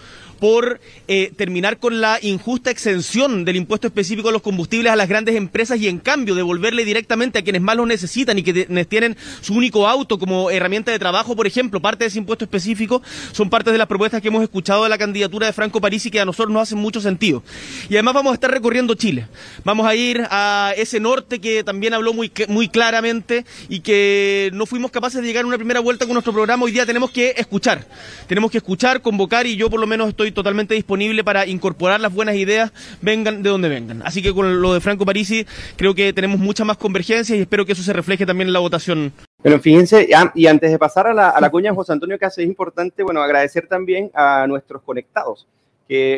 por 0.43 0.80
eh, 1.07 1.32
terminar 1.36 1.78
con 1.78 2.01
la 2.01 2.18
injusta 2.20 2.72
exención 2.72 3.45
del 3.45 3.55
impuesto 3.55 3.86
específico 3.86 4.28
a 4.28 4.32
los 4.32 4.43
combustibles 4.43 4.90
a 4.90 4.97
las 4.97 5.09
grandes 5.09 5.36
empresas 5.36 5.78
y 5.78 5.86
en 5.86 6.01
cambio 6.01 6.34
devolverle 6.34 6.84
directamente 6.84 7.38
a 7.38 7.43
quienes 7.43 7.62
más 7.62 7.76
lo 7.76 7.86
necesitan 7.86 8.36
y 8.40 8.43
que 8.43 8.53
tienen 8.86 9.16
su 9.40 9.55
único 9.55 9.86
auto 9.86 10.18
como 10.18 10.51
herramienta 10.51 10.90
de 10.90 10.99
trabajo, 10.99 11.36
por 11.36 11.47
ejemplo, 11.47 11.80
parte 11.80 12.03
de 12.03 12.09
ese 12.09 12.18
impuesto 12.18 12.45
específico, 12.45 13.03
son 13.30 13.51
parte 13.51 13.70
de 13.70 13.78
las 13.78 13.86
propuestas 13.86 14.20
que 14.20 14.26
hemos 14.26 14.43
escuchado 14.43 14.82
de 14.82 14.88
la 14.88 14.99
candidatura 14.99 15.47
de 15.47 15.53
Franco 15.53 15.80
Parisi 15.80 16.11
que 16.11 16.18
a 16.18 16.24
nosotros 16.24 16.53
nos 16.53 16.62
hacen 16.62 16.78
mucho 16.78 17.01
sentido. 17.01 17.45
Y 17.88 17.95
además 17.95 18.14
vamos 18.14 18.32
a 18.32 18.34
estar 18.34 18.51
recorriendo 18.51 18.95
Chile. 18.95 19.28
Vamos 19.62 19.86
a 19.86 19.95
ir 19.95 20.26
a 20.28 20.72
ese 20.76 20.99
norte 20.99 21.38
que 21.38 21.62
también 21.62 21.95
habló 21.95 22.14
muy, 22.14 22.32
muy 22.49 22.66
claramente 22.68 23.47
y 23.68 23.78
que 23.78 24.51
no 24.55 24.66
fuimos 24.66 24.90
capaces 24.90 25.20
de 25.20 25.26
llegar 25.28 25.45
a 25.45 25.47
una 25.47 25.57
primera 25.57 25.78
vuelta 25.78 26.05
con 26.05 26.14
nuestro 26.14 26.32
programa. 26.32 26.64
Hoy 26.64 26.72
día 26.72 26.84
tenemos 26.84 27.12
que 27.12 27.32
escuchar. 27.36 27.86
Tenemos 28.26 28.51
que 28.51 28.59
escuchar, 28.59 29.03
convocar 29.03 29.47
y 29.47 29.55
yo 29.55 29.70
por 29.70 29.78
lo 29.78 29.86
menos 29.86 30.09
estoy 30.09 30.32
totalmente 30.33 30.74
disponible 30.74 31.24
para 31.24 31.47
incorporar 31.47 32.01
las 32.01 32.12
buenas 32.12 32.37
ideas, 32.37 32.72
vengan 33.01 33.43
de 33.43 33.51
donde 33.51 33.68
vengan. 33.68 34.03
Así 34.05 34.22
que 34.22 34.33
con 34.33 34.61
lo 34.61 34.74
de 34.74 34.80
Franco 34.80 35.05
Parisi 35.05 35.47
creo 35.76 35.95
que 35.95 36.12
tenemos 36.12 36.39
mucha 36.39 36.64
más 36.64 36.76
convergencia 36.76 37.37
y 37.37 37.41
espero 37.41 37.64
que 37.64 37.72
eso 37.72 37.83
se 37.83 37.93
refleje 37.93 38.26
también 38.26 38.49
en 38.49 38.53
la 38.53 38.61
votación. 38.61 39.12
Bueno, 39.43 39.59
fíjense, 39.59 40.09
y 40.35 40.47
antes 40.47 40.70
de 40.70 40.78
pasar 40.78 41.07
a 41.09 41.14
la, 41.14 41.30
a 41.30 41.41
la 41.41 41.51
cuña 41.51 41.74
José 41.74 41.93
Antonio 41.93 42.18
Cáceres, 42.18 42.47
es 42.47 42.51
importante, 42.51 43.03
bueno, 43.03 43.22
agradecer 43.22 43.66
también 43.66 44.11
a 44.14 44.47
nuestros 44.47 44.83
conectados 44.83 45.47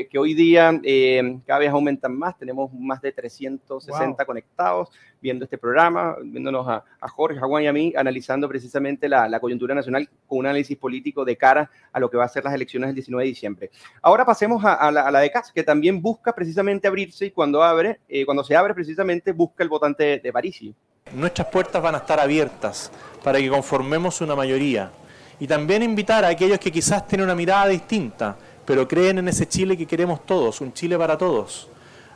que, 0.09 0.19
hoy 0.19 0.35
día 0.35 0.79
eh, 0.85 1.41
cada 1.47 1.59
vez 1.59 1.71
aumentan 1.71 2.17
más. 2.17 2.39
Tenemos 2.39 2.73
más 2.73 3.01
de 3.01 3.11
360 3.11 4.25
conectados 4.25 4.91
viendo 5.21 5.45
este 5.45 5.59
programa, 5.59 6.17
viéndonos 6.23 6.69
a, 6.69 6.85
Jorge, 7.09 7.39
a 7.39 7.43
Juan 7.43 7.65
y 7.65 7.67
a 7.67 7.73
mí, 7.73 7.93
analizando 7.97 8.49
precisamente 8.49 9.09
la, 9.09 9.41
coyuntura 9.41 9.75
nacional 9.75 10.09
con 10.29 10.39
un 10.39 10.47
análisis 10.47 10.77
político 10.79 11.25
de 11.25 11.37
cara 11.37 11.71
a 11.93 11.99
lo 11.99 12.09
que 12.09 12.17
va 12.17 12.25
a 12.25 12.29
ser 12.29 12.45
las 12.45 12.55
elecciones 12.55 12.89
del 12.89 12.95
19 12.95 13.25
de 13.25 13.29
diciembre. 13.29 13.71
Ahora 14.01 14.25
pasemos 14.25 14.63
a, 14.65 14.91
la, 14.93 15.21
de 15.21 15.31
CAS, 15.31 15.51
que 15.53 15.65
también 15.65 16.01
busca 16.01 16.33
precisamente 16.33 16.87
abrirse 16.87 17.27
y 17.27 17.31
cuando 17.33 17.63
abre, 17.63 18.01
eh, 18.09 18.25
cuando 18.25 18.45
se 18.45 18.55
abre 18.55 18.75
precisamente 18.75 19.33
busca 19.33 19.65
el 19.65 19.69
votante 19.69 20.05
de, 20.05 20.19
de 20.21 20.33
Parisi. 20.33 20.75
Nuestras 21.15 21.49
puertas 21.49 21.83
van 21.83 21.97
a 21.97 21.99
estar 21.99 22.21
abiertas 22.21 22.93
para 23.25 23.39
que 23.39 23.49
conformemos 23.49 24.21
una 24.21 24.37
mayoría 24.37 24.93
y 25.41 25.49
también 25.49 25.83
invitar 25.83 26.25
a 26.25 26.29
aquellos 26.29 26.59
que 26.61 26.71
quizás 26.71 27.07
tienen 27.09 27.25
una 27.25 27.35
mirada 27.35 27.67
distinta 27.67 28.37
pero 28.67 28.89
creen 28.89 29.19
en 29.19 29.29
ese 29.29 29.47
Chile 29.47 29.77
que 29.77 29.87
queremos 29.87 30.25
todos, 30.25 30.61
un 30.61 30.73
Chile 30.73 30.97
para 30.97 31.19
todos. 31.19 31.69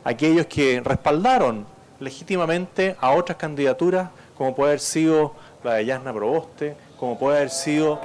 Aquellos 0.03 0.45
que 0.47 0.81
respaldaron 0.83 1.65
legítimamente 1.99 2.95
a 2.99 3.11
otras 3.11 3.37
candidaturas, 3.37 4.09
como 4.37 4.55
puede 4.55 4.71
haber 4.71 4.79
sido 4.79 5.35
la 5.63 5.75
de 5.75 5.85
Yasna 5.85 6.13
Proboste, 6.13 6.75
como 6.97 7.17
puede 7.19 7.37
haber 7.37 7.49
sido... 7.49 7.99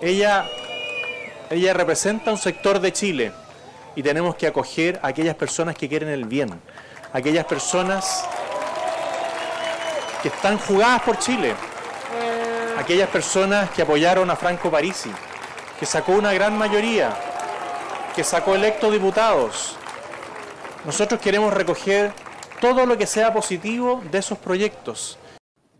Ella, 0.00 0.46
ella 1.50 1.74
representa 1.74 2.30
un 2.30 2.38
sector 2.38 2.80
de 2.80 2.92
Chile 2.92 3.32
y 3.94 4.02
tenemos 4.02 4.36
que 4.36 4.46
acoger 4.46 4.98
a 5.02 5.08
aquellas 5.08 5.34
personas 5.34 5.76
que 5.76 5.88
quieren 5.88 6.08
el 6.08 6.24
bien, 6.24 6.50
aquellas 7.12 7.44
personas 7.44 8.24
que 10.22 10.28
están 10.28 10.58
jugadas 10.58 11.02
por 11.02 11.18
Chile, 11.18 11.54
aquellas 12.78 13.08
personas 13.08 13.70
que 13.70 13.82
apoyaron 13.82 14.30
a 14.30 14.36
Franco 14.36 14.70
Parisi, 14.70 15.10
que 15.78 15.86
sacó 15.86 16.12
una 16.12 16.32
gran 16.32 16.56
mayoría, 16.56 17.27
que 18.18 18.24
sacó 18.24 18.56
electos 18.56 18.90
diputados. 18.92 19.76
Nosotros 20.84 21.20
queremos 21.20 21.54
recoger 21.54 22.10
todo 22.60 22.84
lo 22.84 22.98
que 22.98 23.06
sea 23.06 23.32
positivo 23.32 24.02
de 24.10 24.18
esos 24.18 24.36
proyectos. 24.38 25.16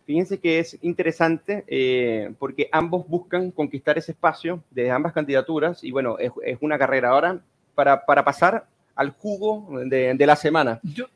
Fíjense 0.05 0.39
que 0.39 0.59
es 0.59 0.77
interesante 0.81 1.65
eh, 1.67 2.31
porque 2.39 2.69
ambos 2.71 3.05
buscan 3.09 3.51
conquistar 3.51 3.97
ese 3.97 4.13
espacio 4.13 4.63
de 4.71 4.89
ambas 4.89 5.11
candidaturas 5.11 5.83
y 5.83 5.91
bueno, 5.91 6.15
es, 6.17 6.31
una 6.61 6.77
carrera 6.77 7.09
ahora 7.09 7.41
para, 7.75 8.05
para 8.05 8.23
pasar 8.23 8.65
al 8.95 9.09
jugo 9.09 9.67
de, 9.83 10.13
de 10.13 10.25
la 10.25 10.37
semana. 10.37 10.79
Yo, 10.81 11.07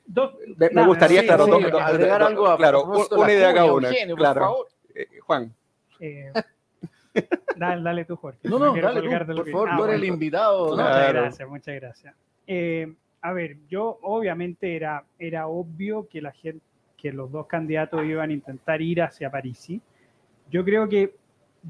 me, 0.57 0.85
gustaría, 0.85 1.23
claro, 1.23 1.45
agregar 1.79 2.21
algo 2.21 2.49
a 2.49 2.57
claro, 2.57 3.07
una 3.11 3.31
idea 3.31 3.53
cada 3.53 3.73
una. 3.73 3.91
Claro. 4.17 4.67
Eh, 4.93 5.07
Juan. 5.21 5.53
Eh, 6.01 6.33
Dale, 7.55 7.83
dale 7.83 8.05
tú, 8.05 8.15
Jorge. 8.15 8.39
No, 8.43 8.57
no, 8.57 8.73
dale 8.75 9.01
por 9.01 9.49
favor, 9.49 9.69
tú 9.77 9.83
eres 9.85 9.95
el 9.97 10.05
invitado. 10.05 10.71
Muchas 10.71 11.13
gracias, 11.13 11.49
muchas 11.49 11.75
gracias. 11.75 12.15
Eh, 12.47 12.93
a 13.21 13.31
ver, 13.33 13.57
yo 13.69 13.99
obviamente 14.01 14.75
era, 14.75 15.05
era 15.17 15.47
obvio 15.47 16.07
que 16.09 16.21
la 16.21 16.31
gente, 16.31 16.63
que 16.97 17.11
los 17.11 17.31
dos 17.31 17.47
candidatos 17.47 18.03
iban 18.05 18.29
a 18.29 18.33
intentar 18.33 18.81
ir 18.81 19.01
hacia 19.01 19.29
París. 19.29 19.71
Yo 20.49 20.63
creo 20.63 20.89
que 20.89 21.15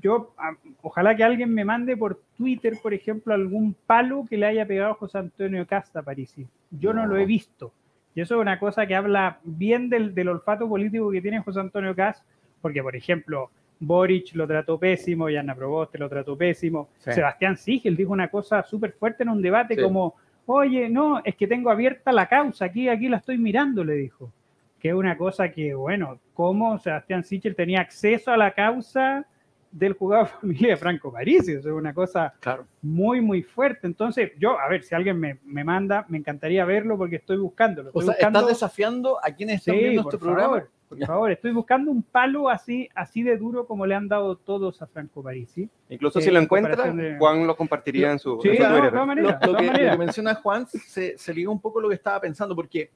yo, 0.02 0.34
ojalá 0.82 1.16
que 1.16 1.24
alguien 1.24 1.54
me 1.54 1.66
mande 1.66 1.96
por 1.96 2.22
Twitter, 2.38 2.74
por 2.82 2.94
ejemplo, 2.94 3.34
algún 3.34 3.76
palo 3.86 4.26
que 4.28 4.38
le 4.38 4.48
haya 4.48 4.66
pegado 4.66 4.96
José 4.96 5.20
Antonio 5.20 5.66
Casta 5.68 6.00
a 6.00 6.04
París. 6.04 6.36
Yo 6.72 6.94
no. 6.94 7.06
lo 7.06 7.18
he 7.18 7.26
visto. 7.26 7.72
Y 8.16 8.22
eso 8.22 8.36
es 8.36 8.42
una 8.42 8.60
cosa 8.60 8.86
que 8.86 8.96
habla 8.96 9.40
bien 9.44 9.90
del, 9.90 10.14
del 10.14 10.30
olfato 10.30 10.68
político 10.68 11.12
que 11.12 11.22
tiene 11.22 11.42
José 11.42 11.60
Antonio 11.60 11.96
Cast, 11.96 12.24
porque, 12.62 12.82
por 12.82 12.96
ejemplo, 12.96 13.50
Boric 13.86 14.34
lo 14.34 14.48
trató 14.48 14.80
pésimo, 14.80 15.30
Yana 15.30 15.56
Proboste 15.56 15.98
lo 15.98 16.10
trató 16.10 16.38
pésimo. 16.38 16.90
Sebastián 16.98 17.58
Sigel 17.58 17.96
dijo 17.96 18.12
una 18.12 18.30
cosa 18.30 18.64
súper 18.64 18.94
fuerte 18.94 19.24
en 19.24 19.30
un 19.30 19.42
debate 19.42 19.82
como, 19.82 20.16
oye, 20.46 20.90
no, 20.90 21.22
es 21.24 21.36
que 21.36 21.48
tengo 21.48 21.70
abierta 21.70 22.12
la 22.12 22.28
causa, 22.28 22.66
aquí, 22.66 22.90
aquí 22.90 23.10
la 23.10 23.18
estoy 23.18 23.38
mirando, 23.38 23.84
le 23.84 23.94
dijo. 23.94 24.32
Que 24.80 24.90
es 24.90 24.96
una 24.96 25.18
cosa 25.18 25.50
que, 25.50 25.74
bueno, 25.74 26.20
como 26.34 26.78
Sebastián 26.78 27.24
Sichel 27.24 27.56
tenía 27.56 27.82
acceso 27.82 28.32
a 28.32 28.38
la 28.38 28.52
causa 28.52 29.26
del 29.72 29.94
jugador 29.94 30.28
familia 30.42 30.70
de 30.70 30.78
Franco 30.78 31.12
Parisi, 31.12 31.54
eso 31.54 31.70
es 31.70 31.76
una 31.76 31.94
cosa 31.94 32.34
muy, 32.82 33.22
muy 33.22 33.42
fuerte. 33.44 33.88
Entonces, 33.88 34.32
yo, 34.38 34.60
a 34.60 34.68
ver, 34.70 34.84
si 34.84 34.94
alguien 34.94 35.20
me, 35.20 35.64
manda, 35.64 36.06
me 36.10 36.18
encantaría 36.18 36.64
verlo 36.66 36.98
porque 36.98 37.18
estoy 37.18 37.38
buscándolo. 37.38 37.92
o 37.94 38.02
sea, 38.02 38.14
estás 38.14 38.48
desafiando 38.48 39.18
a 39.24 39.32
quienes 39.32 39.60
están 39.60 39.78
viendo 39.78 40.02
este 40.02 40.18
programa 40.18 40.64
por 40.98 41.08
favor, 41.08 41.32
estoy 41.32 41.52
buscando 41.52 41.92
un 41.92 42.04
palo 42.04 42.50
así, 42.50 42.90
así 42.96 43.24
de 43.24 43.38
duro 43.38 43.66
como 43.66 43.86
le 43.86 43.96
han 43.96 44.08
dado 44.08 44.36
todos 44.36 44.82
a 44.82 44.88
Franco 44.88 45.22
Parisi. 45.22 45.70
Incluso 45.90 46.22
si 46.22 46.32
lo 46.32 46.40
encuentra, 46.40 46.94
Juan 47.20 47.48
lo 47.48 47.56
compartiría 47.56 48.12
en 48.12 48.20
su, 48.20 48.40
sí, 48.42 48.50
Twitter. 48.50 48.94
lo, 48.94 49.58
que, 49.58 49.98
menciona 49.98 50.36
Juan 50.36 50.68
se, 50.68 51.18
se 51.18 51.34
liga 51.34 51.50
un 51.50 51.60
poco 51.60 51.82
lo 51.82 51.90
que 51.90 51.96
estaba 51.96 52.20
pensando, 52.22 52.56
porque 52.56 52.92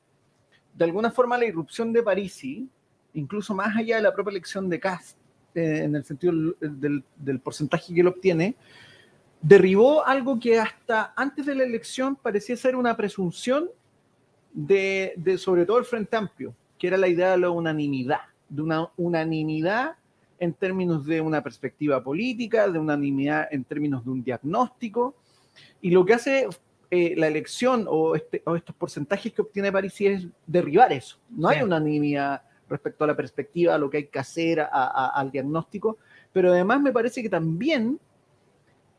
de 0.73 0.85
alguna 0.85 1.11
forma 1.11 1.37
la 1.37 1.45
irrupción 1.45 1.91
de 1.91 2.03
Parisi, 2.03 2.69
incluso 3.13 3.55
más 3.55 3.75
allá 3.75 3.97
de 3.97 4.03
la 4.03 4.13
propia 4.13 4.31
elección 4.31 4.69
de 4.69 4.79
Cast, 4.79 5.17
eh, 5.55 5.83
en 5.83 5.95
el 5.95 6.03
sentido 6.03 6.53
del, 6.59 7.03
del 7.15 7.39
porcentaje 7.39 7.93
que 7.93 8.01
él 8.01 8.07
obtiene, 8.07 8.55
derribó 9.41 10.05
algo 10.05 10.39
que 10.39 10.59
hasta 10.59 11.13
antes 11.15 11.45
de 11.45 11.55
la 11.55 11.63
elección 11.63 12.15
parecía 12.15 12.55
ser 12.55 12.75
una 12.75 12.95
presunción 12.95 13.69
de, 14.53 15.13
de 15.17 15.37
sobre 15.37 15.65
todo 15.65 15.77
el 15.77 15.85
Frente 15.85 16.15
Amplio 16.15 16.55
que 16.78 16.88
era 16.88 16.97
la 16.97 17.07
idea 17.07 17.32
de 17.32 17.38
la 17.38 17.49
unanimidad, 17.49 18.21
de 18.49 18.61
una 18.61 18.89
unanimidad 18.97 19.95
en 20.39 20.53
términos 20.53 21.05
de 21.05 21.21
una 21.21 21.41
perspectiva 21.41 22.03
política, 22.03 22.69
de 22.69 22.80
unanimidad 22.80 23.47
en 23.51 23.63
términos 23.63 24.05
de 24.05 24.11
un 24.11 24.23
diagnóstico. 24.23 25.15
Y 25.82 25.89
lo 25.91 26.05
que 26.05 26.13
hace 26.13 26.47
eh, 26.91 27.15
la 27.17 27.28
elección 27.28 27.86
o, 27.89 28.15
este, 28.15 28.43
o, 28.45 28.55
estos 28.55 28.75
porcentajes 28.75 29.34
que 29.34 29.41
obtiene 29.41 29.71
París 29.71 29.95
es 29.99 30.28
derribar 30.45 30.91
eso. 30.93 31.17
No 31.30 31.49
hay 31.49 31.61
unanimidad 31.61 32.43
respecto 32.69 33.03
a 33.03 33.07
la 33.07 33.15
perspectiva, 33.15 33.75
a 33.75 33.78
lo 33.78 33.89
que 33.89 33.97
hay 33.97 34.07
que 34.07 34.19
hacer, 34.19 34.59
al 34.71 35.32
diagnóstico, 35.32 35.97
pero 36.34 36.51
además 36.51 36.82
me 36.82 36.91
parece 36.91 37.23
que 37.23 37.30
también 37.30 37.97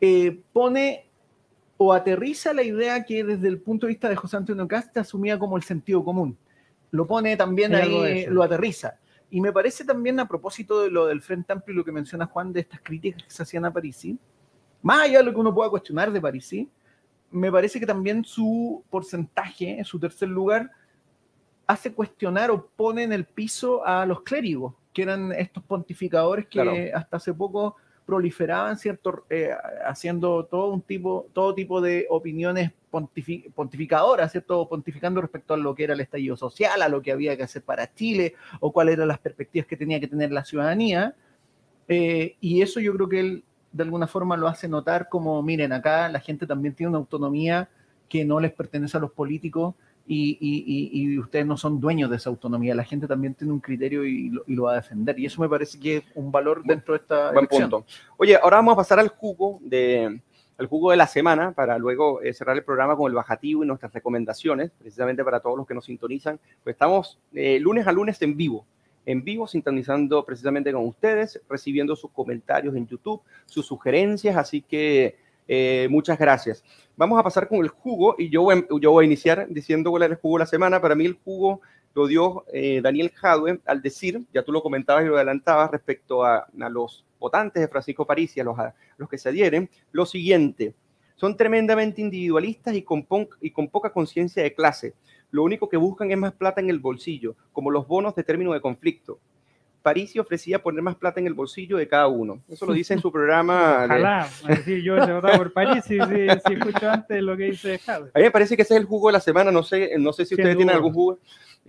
eh, 0.00 0.40
pone 0.52 1.06
o 1.76 1.92
aterriza 1.92 2.52
la 2.52 2.62
idea 2.62 3.04
que 3.04 3.22
desde 3.22 3.46
el 3.46 3.60
punto 3.60 3.86
de 3.86 3.92
vista 3.92 4.08
de 4.08 4.16
José 4.16 4.36
Antonio 4.36 4.66
Casta 4.66 5.02
asumía 5.02 5.38
como 5.38 5.56
el 5.56 5.62
sentido 5.62 6.02
común 6.02 6.36
lo 6.90 7.06
pone 7.06 7.36
también 7.36 7.74
ahí, 7.74 8.26
lo 8.26 8.42
aterriza. 8.42 8.98
Y 9.30 9.40
me 9.40 9.52
parece 9.52 9.84
también 9.84 10.18
a 10.20 10.28
propósito 10.28 10.82
de 10.82 10.90
lo 10.90 11.06
del 11.06 11.20
Frente 11.20 11.52
Amplio 11.52 11.74
y 11.74 11.76
lo 11.76 11.84
que 11.84 11.92
menciona 11.92 12.26
Juan 12.26 12.52
de 12.52 12.60
estas 12.60 12.80
críticas 12.82 13.22
que 13.24 13.30
se 13.30 13.42
hacían 13.42 13.64
a 13.64 13.72
Parisi, 13.72 14.18
más 14.82 15.02
allá 15.02 15.18
de 15.18 15.24
lo 15.24 15.32
que 15.32 15.40
uno 15.40 15.54
pueda 15.54 15.70
cuestionar 15.70 16.10
de 16.10 16.20
Parisi, 16.20 16.70
me 17.30 17.52
parece 17.52 17.78
que 17.78 17.86
también 17.86 18.24
su 18.24 18.82
porcentaje, 18.88 19.78
en 19.78 19.84
su 19.84 19.98
tercer 19.98 20.28
lugar, 20.28 20.70
hace 21.66 21.92
cuestionar 21.92 22.50
o 22.50 22.66
pone 22.66 23.02
en 23.02 23.12
el 23.12 23.26
piso 23.26 23.84
a 23.86 24.06
los 24.06 24.22
clérigos, 24.22 24.74
que 24.94 25.02
eran 25.02 25.32
estos 25.32 25.62
pontificadores 25.64 26.46
que 26.46 26.90
hasta 26.94 27.18
hace 27.18 27.34
poco 27.34 27.76
proliferaban, 28.08 28.78
¿cierto? 28.78 29.26
Eh, 29.28 29.50
haciendo 29.84 30.46
todo 30.46 30.72
un 30.72 30.80
tipo, 30.80 31.26
todo 31.34 31.54
tipo 31.54 31.82
de 31.82 32.06
opiniones 32.08 32.72
pontificadoras, 33.54 34.32
¿cierto? 34.32 34.66
Pontificando 34.66 35.20
respecto 35.20 35.52
a 35.52 35.58
lo 35.58 35.74
que 35.74 35.84
era 35.84 35.92
el 35.92 36.00
estallido 36.00 36.34
social, 36.34 36.80
a 36.80 36.88
lo 36.88 37.02
que 37.02 37.12
había 37.12 37.36
que 37.36 37.42
hacer 37.42 37.60
para 37.60 37.92
Chile, 37.94 38.34
o 38.60 38.72
cuáles 38.72 38.94
eran 38.94 39.08
las 39.08 39.18
perspectivas 39.18 39.66
que 39.66 39.76
tenía 39.76 40.00
que 40.00 40.08
tener 40.08 40.32
la 40.32 40.42
ciudadanía. 40.42 41.14
Eh, 41.86 42.36
y 42.40 42.62
eso 42.62 42.80
yo 42.80 42.94
creo 42.94 43.10
que 43.10 43.20
él 43.20 43.44
de 43.72 43.82
alguna 43.82 44.06
forma 44.06 44.38
lo 44.38 44.48
hace 44.48 44.68
notar 44.68 45.10
como, 45.10 45.42
miren, 45.42 45.74
acá 45.74 46.08
la 46.08 46.20
gente 46.20 46.46
también 46.46 46.74
tiene 46.74 46.88
una 46.88 46.98
autonomía 46.98 47.68
que 48.08 48.24
no 48.24 48.40
les 48.40 48.52
pertenece 48.54 48.96
a 48.96 49.00
los 49.00 49.12
políticos 49.12 49.74
y, 50.08 51.18
ustedes 51.18 51.46
no 51.46 51.56
son 51.56 51.80
dueños 51.80 52.10
de 52.10 52.16
esa 52.16 52.30
autonomía. 52.30 52.74
La 52.74 52.84
gente 52.84 53.06
también 53.06 53.34
tiene 53.34 53.52
un 53.52 53.60
criterio 53.60 54.04
y 54.04 54.30
lo, 54.46 54.62
va 54.64 54.72
a 54.72 54.76
defender. 54.76 55.18
Y 55.18 55.26
eso 55.26 55.40
me 55.42 55.48
parece 55.48 55.78
que 55.78 55.98
es 55.98 56.04
un 56.14 56.32
valor 56.32 56.62
dentro 56.64 56.94
de 56.94 57.00
esta 57.00 57.32
Buen 57.32 57.46
punto. 57.46 57.84
Oye, 58.16 58.36
ahora 58.36 58.56
vamos 58.56 58.72
a 58.72 58.76
pasar 58.76 58.98
al 58.98 59.08
jugo 59.08 59.58
de, 59.62 60.20
al 60.56 60.66
jugo 60.66 60.90
de 60.90 60.96
la 60.96 61.06
semana 61.06 61.52
para 61.52 61.78
luego 61.78 62.22
eh, 62.22 62.32
cerrar 62.32 62.56
el 62.56 62.64
programa 62.64 62.96
con 62.96 63.10
el 63.10 63.14
bajativo 63.14 63.62
y 63.62 63.66
nuestras 63.66 63.92
recomendaciones, 63.92 64.70
precisamente 64.78 65.22
para 65.22 65.40
todos 65.40 65.56
los 65.56 65.66
que 65.66 65.74
nos 65.74 65.84
sintonizan. 65.84 66.40
Pues 66.64 66.74
estamos 66.74 67.18
eh, 67.34 67.60
lunes 67.60 67.86
a 67.86 67.92
lunes 67.92 68.20
en 68.22 68.36
vivo, 68.36 68.64
en 69.06 69.22
vivo, 69.22 69.46
sintonizando 69.46 70.24
precisamente 70.24 70.72
con 70.72 70.86
ustedes, 70.86 71.40
recibiendo 71.48 71.94
sus 71.96 72.10
comentarios 72.10 72.74
en 72.74 72.86
YouTube, 72.86 73.22
sus 73.46 73.66
sugerencias, 73.66 74.36
así 74.36 74.62
que 74.62 75.16
eh, 75.48 75.88
muchas 75.90 76.18
gracias. 76.18 76.62
Vamos 76.96 77.18
a 77.18 77.22
pasar 77.24 77.48
con 77.48 77.58
el 77.58 77.68
jugo 77.68 78.14
y 78.18 78.30
yo 78.30 78.42
voy, 78.42 78.66
yo 78.80 78.92
voy 78.92 79.04
a 79.04 79.06
iniciar 79.06 79.46
diciendo 79.48 79.90
cuál 79.90 80.04
es 80.04 80.10
el 80.10 80.16
jugo 80.16 80.36
de 80.36 80.44
la 80.44 80.46
semana. 80.46 80.80
Para 80.80 80.94
mí 80.94 81.06
el 81.06 81.14
jugo 81.24 81.60
lo 81.94 82.06
dio 82.06 82.44
Daniel 82.82 83.10
Jadwe 83.10 83.60
al 83.64 83.82
decir, 83.82 84.22
ya 84.32 84.44
tú 84.44 84.52
lo 84.52 84.62
comentabas 84.62 85.04
y 85.04 85.08
lo 85.08 85.16
adelantabas 85.16 85.70
respecto 85.72 86.24
a, 86.24 86.46
a 86.60 86.68
los 86.68 87.04
votantes 87.18 87.60
de 87.60 87.68
Francisco 87.68 88.06
París 88.06 88.36
y 88.36 88.40
a 88.40 88.44
los, 88.44 88.56
los 88.96 89.08
que 89.08 89.18
se 89.18 89.28
adhieren, 89.28 89.68
lo 89.90 90.06
siguiente, 90.06 90.74
son 91.16 91.36
tremendamente 91.36 92.00
individualistas 92.00 92.74
y 92.74 92.82
con, 92.82 93.06
y 93.40 93.50
con 93.50 93.68
poca 93.68 93.92
conciencia 93.92 94.42
de 94.42 94.54
clase. 94.54 94.94
Lo 95.30 95.42
único 95.42 95.68
que 95.68 95.76
buscan 95.76 96.10
es 96.10 96.16
más 96.16 96.32
plata 96.32 96.60
en 96.60 96.70
el 96.70 96.78
bolsillo, 96.78 97.34
como 97.52 97.70
los 97.70 97.86
bonos 97.88 98.14
de 98.14 98.22
término 98.22 98.52
de 98.52 98.60
conflicto. 98.60 99.18
Parisi 99.82 100.18
ofrecía 100.18 100.62
poner 100.62 100.82
más 100.82 100.96
plata 100.96 101.20
en 101.20 101.26
el 101.26 101.34
bolsillo 101.34 101.76
de 101.76 101.88
cada 101.88 102.08
uno. 102.08 102.42
Eso 102.48 102.66
lo 102.66 102.72
dice 102.72 102.94
en 102.94 103.00
su 103.00 103.10
programa. 103.12 103.84
Ojalá, 103.84 104.28
decir, 104.46 104.82
yo 104.82 104.96
he 104.96 105.12
votado 105.12 105.38
por 105.38 105.52
Parisi 105.52 105.98
si, 105.98 105.98
si, 105.98 106.52
escucho 106.52 106.90
antes 106.90 107.22
lo 107.22 107.36
que 107.36 107.44
dice 107.44 107.78
Javier. 107.78 108.10
A 108.14 108.18
mí 108.18 108.24
me 108.24 108.30
parece 108.30 108.56
que 108.56 108.62
ese 108.62 108.74
es 108.74 108.80
el 108.80 108.86
jugo 108.86 109.08
de 109.08 109.14
la 109.14 109.20
semana, 109.20 109.50
no 109.50 109.62
sé, 109.62 109.92
no 109.98 110.12
sé 110.12 110.24
si 110.24 110.34
ustedes 110.34 110.56
tienen 110.56 110.74
algún 110.74 110.92
jugo. 110.92 111.18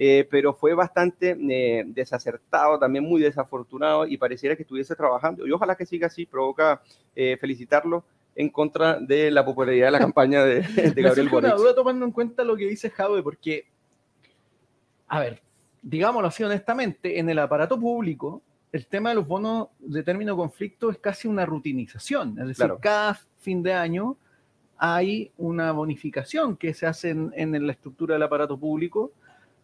Eh, 0.02 0.26
pero 0.32 0.54
fue 0.54 0.74
bastante 0.74 1.38
eh, 1.38 1.84
desacertado, 1.88 2.80
también 2.80 3.04
muy 3.04 3.20
desafortunado 3.22 4.08
y 4.08 4.16
pareciera 4.16 4.56
que 4.56 4.64
estuviese 4.64 4.96
trabajando. 4.96 5.46
Y 5.46 5.52
ojalá 5.52 5.76
que 5.76 5.86
siga 5.86 6.08
así, 6.08 6.26
provoca 6.26 6.82
eh, 7.14 7.36
felicitarlo 7.36 8.06
en 8.34 8.50
contra 8.50 8.98
de 8.98 9.30
la 9.30 9.44
popularidad 9.44 9.88
de 9.88 9.92
la 9.92 10.00
campaña 10.00 10.46
de, 10.46 10.62
de 10.62 11.02
Gabriel 11.02 11.28
Boric. 11.28 11.54
duda 11.54 11.76
tomando 11.76 12.06
en 12.06 12.14
cuenta 12.14 12.46
lo 12.46 12.56
que 12.56 12.66
dice 12.66 12.90
Jaude, 12.90 13.22
porque, 13.22 13.66
a 15.10 15.20
ver, 15.20 15.42
digámoslo 15.82 16.28
así 16.28 16.44
honestamente, 16.44 17.20
en 17.20 17.30
el 17.30 17.40
aparato 17.40 17.80
público, 17.80 18.42
el 18.72 18.86
tema 18.88 19.10
de 19.10 19.16
los 19.16 19.28
bonos 19.28 19.70
de 19.80 20.04
término 20.04 20.36
conflicto 20.36 20.90
es 20.90 20.98
casi 20.98 21.28
una 21.28 21.46
rutinización. 21.46 22.38
Es 22.40 22.48
decir, 22.50 22.74
cada 22.80 23.20
fin 23.40 23.64
de 23.64 23.74
año 23.74 24.16
hay 24.78 25.32
una 25.38 25.72
bonificación 25.72 26.56
que 26.56 26.74
se 26.74 26.86
hace 26.86 27.10
en, 27.10 27.32
en 27.36 27.66
la 27.66 27.74
estructura 27.74 28.14
del 28.14 28.24
aparato 28.24 28.58
público 28.58 29.12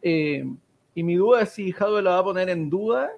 eh, 0.08 0.46
y 0.94 1.02
mi 1.02 1.16
duda 1.16 1.42
es 1.42 1.50
si 1.50 1.72
Jadwe 1.72 2.04
la 2.04 2.12
va 2.12 2.20
a 2.20 2.24
poner 2.24 2.48
en 2.50 2.70
duda, 2.70 3.12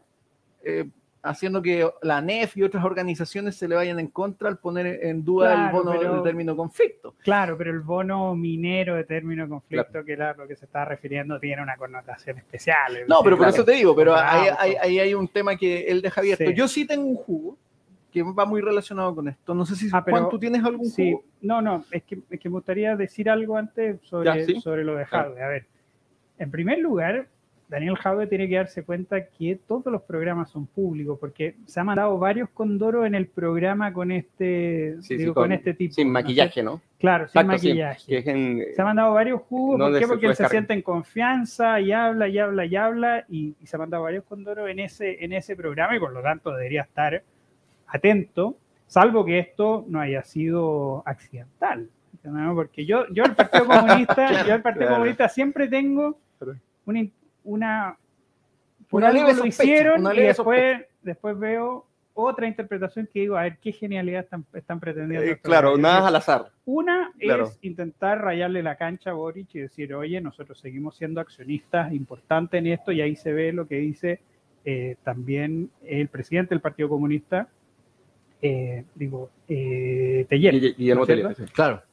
eh, 0.64 0.90
haciendo 1.30 1.62
que 1.62 1.90
la 2.02 2.22
NEF 2.22 2.58
y 2.58 2.64
otras 2.64 2.84
organizaciones 2.84 3.56
se 3.56 3.68
le 3.68 3.76
vayan 3.76 4.00
en 4.00 4.08
contra 4.08 4.50
al 4.50 4.58
poner 4.58 5.06
en 5.06 5.24
duda 5.24 5.68
el 5.68 5.72
bono 5.72 5.92
de 5.92 6.22
término 6.24 6.56
conflicto. 6.56 7.16
Claro, 7.24 7.58
pero 7.58 7.72
el 7.72 7.82
bono 7.82 8.36
minero 8.36 8.96
de 8.96 9.04
término 9.04 9.48
conflicto, 9.48 10.04
que 10.04 10.14
era 10.14 10.34
lo 10.34 10.48
que 10.48 10.56
se 10.56 10.66
estaba 10.66 10.86
refiriendo, 10.86 11.40
tiene 11.40 11.62
una 11.62 11.78
connotación 11.78 12.38
especial. 12.38 13.06
No, 13.08 13.22
pero 13.24 13.38
por 13.38 13.48
eso 13.48 13.64
te 13.64 13.74
digo, 13.74 13.96
pero 13.96 14.16
ahí, 14.16 15.00
hay 15.00 15.14
un 15.14 15.28
tema 15.28 15.56
que 15.56 15.86
él 15.86 16.02
deja 16.02 16.22
abierto. 16.22 16.50
Yo 16.52 16.68
sí 16.68 16.86
tengo 16.86 17.06
un 17.06 17.16
jugo 17.16 17.58
que 18.12 18.24
va 18.24 18.46
muy 18.46 18.62
relacionado 18.62 19.14
con 19.14 19.28
esto. 19.28 19.54
No 19.54 19.66
sé 19.66 19.76
si 19.76 19.90
ah, 19.92 20.04
Juan, 20.08 20.30
tú 20.30 20.40
tienes 20.40 20.64
algún 20.64 20.90
sí. 20.90 21.12
jugo. 21.12 21.24
No, 21.42 21.62
no, 21.62 21.86
es 21.92 22.04
que, 22.04 22.20
es 22.30 22.40
que 22.40 22.50
me 22.50 22.54
gustaría 22.54 22.96
decir 22.96 23.30
algo 23.30 23.58
antes 23.58 24.00
sobre, 24.04 24.60
sobre 24.60 24.84
lo 24.84 24.96
de 24.96 25.06
Jadwe. 25.06 25.44
A 25.44 25.48
ver, 25.48 25.66
en 26.40 26.52
primer 26.52 26.80
lugar, 26.80 27.28
Daniel 27.68 27.98
Jaube 27.98 28.28
tiene 28.28 28.48
que 28.48 28.56
darse 28.56 28.84
cuenta 28.84 29.28
que 29.28 29.60
todos 29.68 29.88
los 29.88 30.02
programas 30.02 30.50
son 30.50 30.68
públicos, 30.68 31.18
porque 31.20 31.56
se 31.66 31.80
ha 31.80 31.84
mandado 31.84 32.18
varios 32.18 32.50
condoros 32.50 33.06
en 33.06 33.14
el 33.14 33.28
programa 33.28 33.92
con 33.92 34.12
este, 34.12 34.96
con, 35.34 35.52
este 35.52 35.74
tipo. 35.74 35.94
Sin 35.94 36.10
maquillaje, 36.10 36.64
¿no? 36.64 36.82
Claro, 36.98 37.28
sin 37.28 37.46
maquillaje. 37.46 38.24
se 38.24 38.82
ha 38.82 38.86
mandado 38.86 39.14
varios 39.14 39.42
jugos, 39.42 39.80
¿por 39.80 40.00
qué? 40.00 40.08
Porque 40.08 40.28
él 40.28 40.36
se 40.36 40.48
siente 40.48 40.74
en 40.74 40.82
confianza 40.82 41.82
y 41.82 41.92
habla 41.92 42.30
y 42.30 42.40
habla 42.40 42.66
y 42.66 42.76
habla, 42.76 43.26
y, 43.28 43.56
se 43.66 43.76
ha 43.76 43.80
mandado 43.80 44.04
varios 44.04 44.24
condoros 44.24 44.70
en 44.70 44.80
ese, 44.80 45.24
en 45.24 45.34
ese 45.34 45.56
programa, 45.58 45.96
y 45.96 46.00
por 46.00 46.14
lo 46.14 46.22
tanto 46.22 46.52
debería 46.52 46.84
estar 46.84 47.22
atento, 47.88 48.58
salvo 48.86 49.26
que 49.26 49.40
esto 49.40 49.86
no 49.90 50.00
haya 50.00 50.24
sido 50.24 51.04
accidental. 51.06 51.90
Porque 52.56 52.86
yo, 52.86 53.08
yo 53.12 53.24
el 53.24 53.36
Partido 53.36 53.66
Comunista, 53.68 54.46
yo 54.46 54.56
el 54.56 54.62
Partido 54.62 54.90
Comunista 54.90 55.30
siempre 55.30 55.68
tengo 55.68 56.18
una, 57.48 57.98
una, 58.92 59.10
una 59.12 59.34
lo 59.34 59.46
hicieron 59.46 60.16
y 60.16 60.20
después, 60.20 60.86
después 61.02 61.40
veo 61.40 61.86
otra 62.14 62.48
interpretación 62.48 63.08
que 63.12 63.22
digo, 63.22 63.38
a 63.38 63.44
ver, 63.44 63.58
qué 63.62 63.72
genialidad 63.72 64.24
están, 64.24 64.46
están 64.54 64.80
pretendiendo. 64.80 65.26
Eh, 65.26 65.40
claro, 65.40 65.78
nada 65.78 66.08
al 66.08 66.16
azar. 66.16 66.52
Una 66.66 67.12
es 67.20 67.60
intentar 67.62 68.20
rayarle 68.22 68.64
la 68.64 68.76
cancha 68.76 69.12
a 69.12 69.14
Boric 69.14 69.54
y 69.54 69.60
decir, 69.60 69.94
oye, 69.94 70.20
nosotros 70.20 70.60
seguimos 70.60 70.98
siendo 70.98 71.22
accionistas 71.22 71.94
importantes 71.94 72.58
en 72.58 72.68
esto 72.68 72.92
y 72.92 73.02
ahí 73.02 73.16
se 73.16 73.32
ve 73.32 73.54
lo 73.54 73.68
que 73.68 73.76
dice 73.76 74.20
eh, 74.66 74.98
también 75.04 75.70
el 75.86 76.10
presidente 76.10 76.50
del 76.50 76.62
Partido 76.62 76.90
Comunista, 76.90 77.48
eh, 78.42 78.84
digo, 78.96 79.30
eh, 79.48 80.26
Teller. 80.28 80.76
claro. 81.54 81.84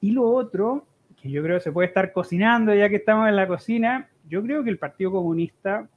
Y 0.00 0.10
lo 0.10 0.28
otro 0.28 0.84
que 1.20 1.30
yo 1.30 1.42
creo 1.42 1.56
que 1.56 1.62
se 1.64 1.72
puede 1.72 1.88
estar 1.88 2.12
cocinando 2.12 2.74
ya 2.74 2.88
que 2.88 2.96
estamos 2.96 3.28
en 3.28 3.36
la 3.36 3.46
cocina, 3.46 4.08
yo 4.28 4.42
creo 4.42 4.64
que 4.64 4.70
el 4.70 4.78
Partido 4.78 5.12
Comunista, 5.12 5.88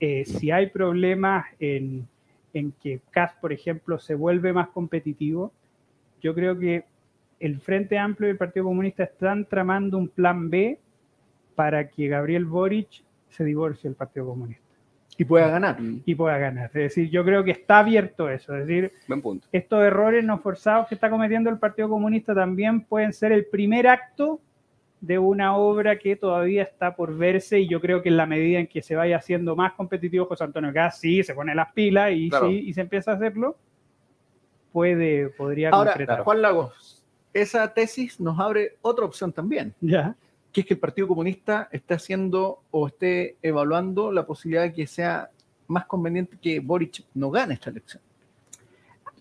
eh, 0.00 0.24
si 0.24 0.50
hay 0.50 0.68
problemas 0.68 1.46
en, 1.58 2.06
en 2.52 2.72
que 2.72 3.00
CAS, 3.10 3.32
por 3.40 3.52
ejemplo, 3.52 3.98
se 3.98 4.14
vuelve 4.14 4.52
más 4.52 4.68
competitivo, 4.68 5.52
yo 6.20 6.34
creo 6.34 6.58
que 6.58 6.84
el 7.40 7.60
Frente 7.60 7.98
Amplio 7.98 8.28
y 8.28 8.32
el 8.32 8.38
Partido 8.38 8.64
Comunista 8.66 9.04
están 9.04 9.44
tramando 9.44 9.98
un 9.98 10.08
plan 10.08 10.48
B 10.50 10.78
para 11.54 11.88
que 11.88 12.08
Gabriel 12.08 12.44
Boric 12.44 13.02
se 13.28 13.44
divorcie 13.44 13.88
del 13.88 13.96
Partido 13.96 14.26
Comunista. 14.26 14.64
Y 15.18 15.24
pueda 15.24 15.48
ganar. 15.48 15.78
Y 16.04 16.14
pueda 16.14 16.36
ganar. 16.36 16.66
Es 16.66 16.72
decir, 16.72 17.10
yo 17.10 17.24
creo 17.24 17.42
que 17.42 17.50
está 17.50 17.78
abierto 17.78 18.28
eso. 18.28 18.54
Es 18.54 18.66
decir, 18.66 18.92
estos 19.50 19.82
errores 19.82 20.22
no 20.24 20.38
forzados 20.38 20.88
que 20.88 20.94
está 20.94 21.08
cometiendo 21.08 21.48
el 21.48 21.58
Partido 21.58 21.88
Comunista 21.88 22.34
también 22.34 22.82
pueden 22.82 23.14
ser 23.14 23.32
el 23.32 23.46
primer 23.46 23.86
acto 23.86 24.40
de 25.00 25.18
una 25.18 25.56
obra 25.56 25.98
que 25.98 26.16
todavía 26.16 26.62
está 26.62 26.96
por 26.96 27.16
verse 27.16 27.60
y 27.60 27.68
yo 27.68 27.80
creo 27.80 28.02
que 28.02 28.08
en 28.08 28.16
la 28.16 28.26
medida 28.26 28.58
en 28.58 28.66
que 28.66 28.82
se 28.82 28.96
vaya 28.96 29.16
haciendo 29.16 29.54
más 29.54 29.74
competitivo 29.74 30.26
José 30.26 30.44
Antonio 30.44 30.72
Gas, 30.72 30.98
sí, 30.98 31.22
se 31.22 31.34
pone 31.34 31.54
las 31.54 31.72
pilas 31.72 32.12
y, 32.12 32.30
y 32.48 32.72
se 32.72 32.80
empieza 32.80 33.12
a 33.12 33.14
hacerlo, 33.14 33.56
puede, 34.72 35.28
podría 35.30 35.70
Ahora, 35.70 36.22
Juan 36.22 36.42
Lagos, 36.42 37.02
esa 37.32 37.72
tesis 37.72 38.20
nos 38.20 38.38
abre 38.38 38.76
otra 38.82 39.04
opción 39.04 39.32
también. 39.32 39.74
Ya. 39.80 40.16
Que 40.52 40.62
es 40.62 40.66
que 40.66 40.74
el 40.74 40.80
Partido 40.80 41.08
Comunista 41.08 41.68
esté 41.70 41.94
haciendo 41.94 42.62
o 42.70 42.86
esté 42.86 43.36
evaluando 43.42 44.10
la 44.10 44.26
posibilidad 44.26 44.62
de 44.64 44.72
que 44.72 44.86
sea 44.86 45.30
más 45.66 45.86
conveniente 45.86 46.38
que 46.40 46.60
Boric 46.60 47.04
no 47.14 47.30
gane 47.30 47.54
esta 47.54 47.70
elección. 47.70 48.02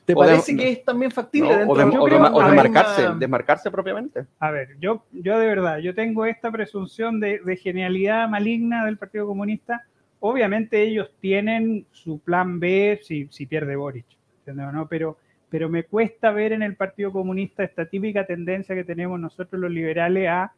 ¿Te 0.06 0.16
parece 0.16 0.56
que 0.56 0.70
es 0.70 0.86
también 0.86 1.10
factible? 1.12 1.66
o, 1.66 1.76
de, 1.76 3.16
desmarcarse, 3.18 3.72
propiamente. 3.72 4.26
A 4.39 4.51
ver, 4.51 4.78
yo, 4.80 5.03
yo 5.12 5.39
de 5.39 5.47
verdad, 5.47 5.80
yo 5.80 5.95
tengo 5.95 6.26
esta 6.26 6.51
presunción 6.51 7.20
de, 7.20 7.60
genialidad 7.62 8.30
maligna 8.30 8.86
del 8.86 8.97
Partido 8.97 9.26
Comunista. 9.26 9.84
Obviamente 10.20 10.82
ellos 10.84 11.12
tienen 11.20 11.88
su 11.91 12.20
plan 12.20 12.60
B 12.60 12.99
si, 13.03 13.28
si 13.32 13.47
pierde 13.47 13.76
Boric, 13.76 14.06
¿no? 14.45 14.88
Pero, 14.88 15.18
pero 15.49 15.70
me 15.70 15.84
cuesta 15.84 16.32
ver 16.32 16.53
en 16.53 16.62
el 16.62 16.76
Partido 16.76 17.12
Comunista 17.12 17.64
esta 17.64 17.86
típica 17.86 18.26
tendencia 18.26 18.76
que 18.76 18.84
tenemos 18.84 19.20
nosotros 19.20 19.60
los 19.60 19.72
liberales 19.72 20.30
a, 20.30 20.53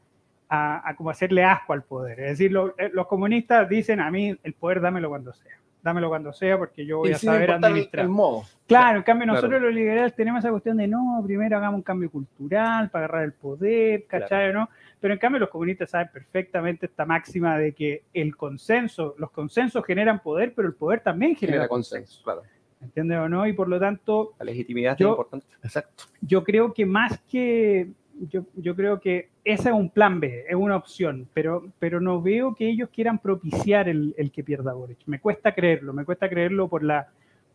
a, 0.50 0.94
como 0.98 1.10
hacerle 1.10 1.46
asco 1.46 1.72
al 1.72 1.84
poder. 1.84 2.20
Es 2.20 2.38
decir, 2.38 2.54
eh, 2.78 2.90
los 2.94 3.08
comunistas 3.08 3.68
dicen 3.70 4.02
a 4.02 4.12
mí 4.12 4.38
el 4.44 4.54
poder 4.54 4.82
dámelo 4.82 5.08
cuando 5.08 5.34
sea 5.34 5.58
dámelo 5.88 6.10
cuando 6.10 6.34
sea 6.34 6.58
porque 6.58 6.86
yo 6.86 6.98
voy 6.98 7.14
a 7.14 7.18
saber 7.18 7.52
administrar. 7.52 8.06
El 8.06 8.12
modo. 8.12 8.44
Claro, 8.68 8.98
en 8.98 9.04
cambio 9.04 9.26
nosotros 9.26 9.62
los 9.62 9.74
liberales 9.74 10.14
tenemos 10.14 10.40
esa 10.40 10.52
cuestión 10.52 10.76
de 10.76 10.88
no, 10.88 11.22
primero 11.26 11.56
hagamos 11.56 11.78
un 11.78 11.84
cambio 11.84 12.12
cultural 12.12 12.90
para 12.90 13.06
agarrar 13.06 13.24
el 13.24 13.34
poder, 13.34 14.06
¿cachai? 14.06 14.52
¿no? 14.52 14.70
Pero 15.00 15.14
en 15.14 15.20
cambio 15.20 15.40
los 15.40 15.50
comunistas 15.50 15.92
saben 15.92 16.10
perfectamente 16.12 16.88
esta 16.88 17.06
máxima 17.06 17.58
de 17.58 17.72
que 17.72 18.04
el 18.14 18.36
consenso, 18.36 19.16
los 19.18 19.32
consensos 19.32 19.86
generan 19.86 20.20
poder, 20.20 20.54
pero 20.54 20.68
el 20.68 20.74
poder 20.74 21.00
también 21.00 21.36
genera, 21.36 21.68
consenso. 21.70 22.22
Claro. 22.24 22.44
¿Entiendes 22.82 23.18
o 23.18 23.30
no? 23.30 23.48
Y 23.48 23.54
por 23.54 23.70
lo 23.70 23.80
tanto... 23.80 24.34
La 24.40 24.46
legitimidad 24.46 24.94
es 24.94 25.02
importante. 25.02 25.48
Exacto. 25.64 26.04
Yo 26.22 26.44
creo 26.44 26.74
que 26.74 26.86
más 26.86 27.20
que 27.30 27.90
yo, 28.30 28.46
yo, 28.56 28.76
creo 28.76 29.00
que 29.00 29.30
ese 29.44 29.70
es 29.70 29.76
un 29.76 29.90
plan 29.90 30.20
B, 30.20 30.46
es 30.48 30.56
una 30.56 30.76
opción, 30.76 31.28
pero, 31.34 31.68
pero 31.80 32.02
no 32.02 32.22
veo 32.22 32.56
que 32.56 32.68
ellos 32.68 32.90
quieran 32.90 33.20
propiciar 33.20 33.88
el, 33.90 34.14
el 34.18 34.32
que 34.32 34.44
pierda 34.44 34.74
Boric. 34.74 35.00
Me 35.06 35.20
cuesta 35.20 35.54
creerlo, 35.54 35.94
me 35.94 36.06
cuesta 36.06 36.30
creerlo 36.30 36.68
por 36.68 36.84
la, 36.84 37.08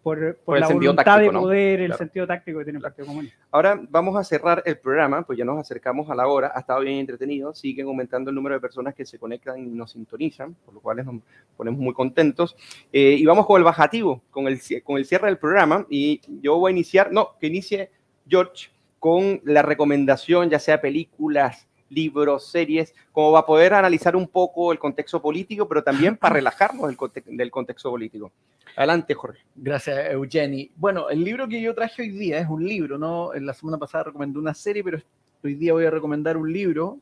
por, 0.03 0.37
por, 0.45 0.59
la 0.59 0.69
voluntad 0.69 1.21
de 1.21 1.31
poder, 1.31 1.81
el 1.81 1.95
sentido 1.95 2.27
táctico 2.27 2.59
que 2.59 2.65
tiene 2.65 2.79
el 2.79 2.83
Partido 2.83 3.07
Comunista. 3.07 3.37
Ahora 3.51 3.81
vamos 3.89 4.17
a 4.17 4.25
cerrar 4.25 4.63
el 4.67 4.79
programa, 4.79 5.23
pues 5.23 5.39
ya 5.39 5.45
nos 5.45 5.59
acercamos 5.59 6.11
a 6.11 6.15
la 6.15 6.27
hora, 6.27 6.53
ha 6.55 6.61
estado 6.61 6.81
bien 6.81 6.99
entretenido, 6.99 7.55
siguen 7.55 7.87
aumentando 7.87 8.31
el 8.31 8.35
número 8.35 8.57
de 8.57 8.61
personas 8.61 8.95
que 8.95 9.07
se 9.07 9.19
conectan 9.19 9.59
y 9.59 9.67
nos 9.67 9.93
sintonizan, 9.93 10.55
por 10.65 10.75
lo 10.75 10.81
cual 10.81 11.05
nos 11.05 11.23
ponemos 11.57 11.81
muy 11.81 11.95
contentos. 11.95 12.57
Eh, 12.93 13.17
y 13.19 13.25
vamos 13.25 13.47
con 13.47 13.59
el 13.59 13.65
bajativo, 13.65 14.23
con 14.31 14.49
el, 14.49 14.61
con 14.83 14.97
el 14.97 15.05
cierre 15.05 15.29
del 15.29 15.39
programa, 15.39 15.87
y 15.89 16.21
yo 16.41 16.59
voy 16.59 16.71
a 16.71 16.73
iniciar, 16.73 17.13
no, 17.13 17.31
que 17.41 17.47
inicie 17.47 17.91
George 18.27 18.71
con 19.03 19.41
la 19.43 19.63
recomendación, 19.63 20.49
ya 20.49 20.61
sea 20.61 20.81
películas, 20.81 21.67
libros, 21.89 22.47
series, 22.47 22.95
como 23.11 23.33
va 23.33 23.41
a 23.41 23.47
poder 23.47 23.75
analizar 23.75 24.15
un 24.15 24.29
poco 24.29 24.71
el 24.71 24.79
contexto 24.79 25.21
político, 25.21 25.67
pero 25.67 25.83
también 25.83 26.17
para 26.17 26.37
relajarnos 26.37 26.87
del, 27.27 27.51
contexto 27.51 27.91
político. 27.91 28.31
Adelante, 28.77 29.13
Jorge. 29.15 29.41
Gracias, 29.57 30.13
Eugeni. 30.13 30.71
Bueno, 30.77 31.11
el 31.11 31.25
libro 31.25 31.49
que 31.49 31.61
yo 31.61 31.75
traje 31.75 32.03
hoy 32.03 32.11
día 32.11 32.39
es 32.39 32.49
un 32.49 32.65
libro, 32.65 32.97
¿no? 32.97 33.33
La 33.35 33.53
semana 33.55 33.77
pasada 33.77 34.05
recomendé 34.05 34.39
una 34.39 34.55
serie, 34.55 34.85
pero 34.85 35.01
hoy 35.43 35.57
día 35.57 35.73
voy 35.73 35.85
a 35.85 35.91
recomendar 35.91 36.37
un 36.37 36.53
libro 36.53 37.01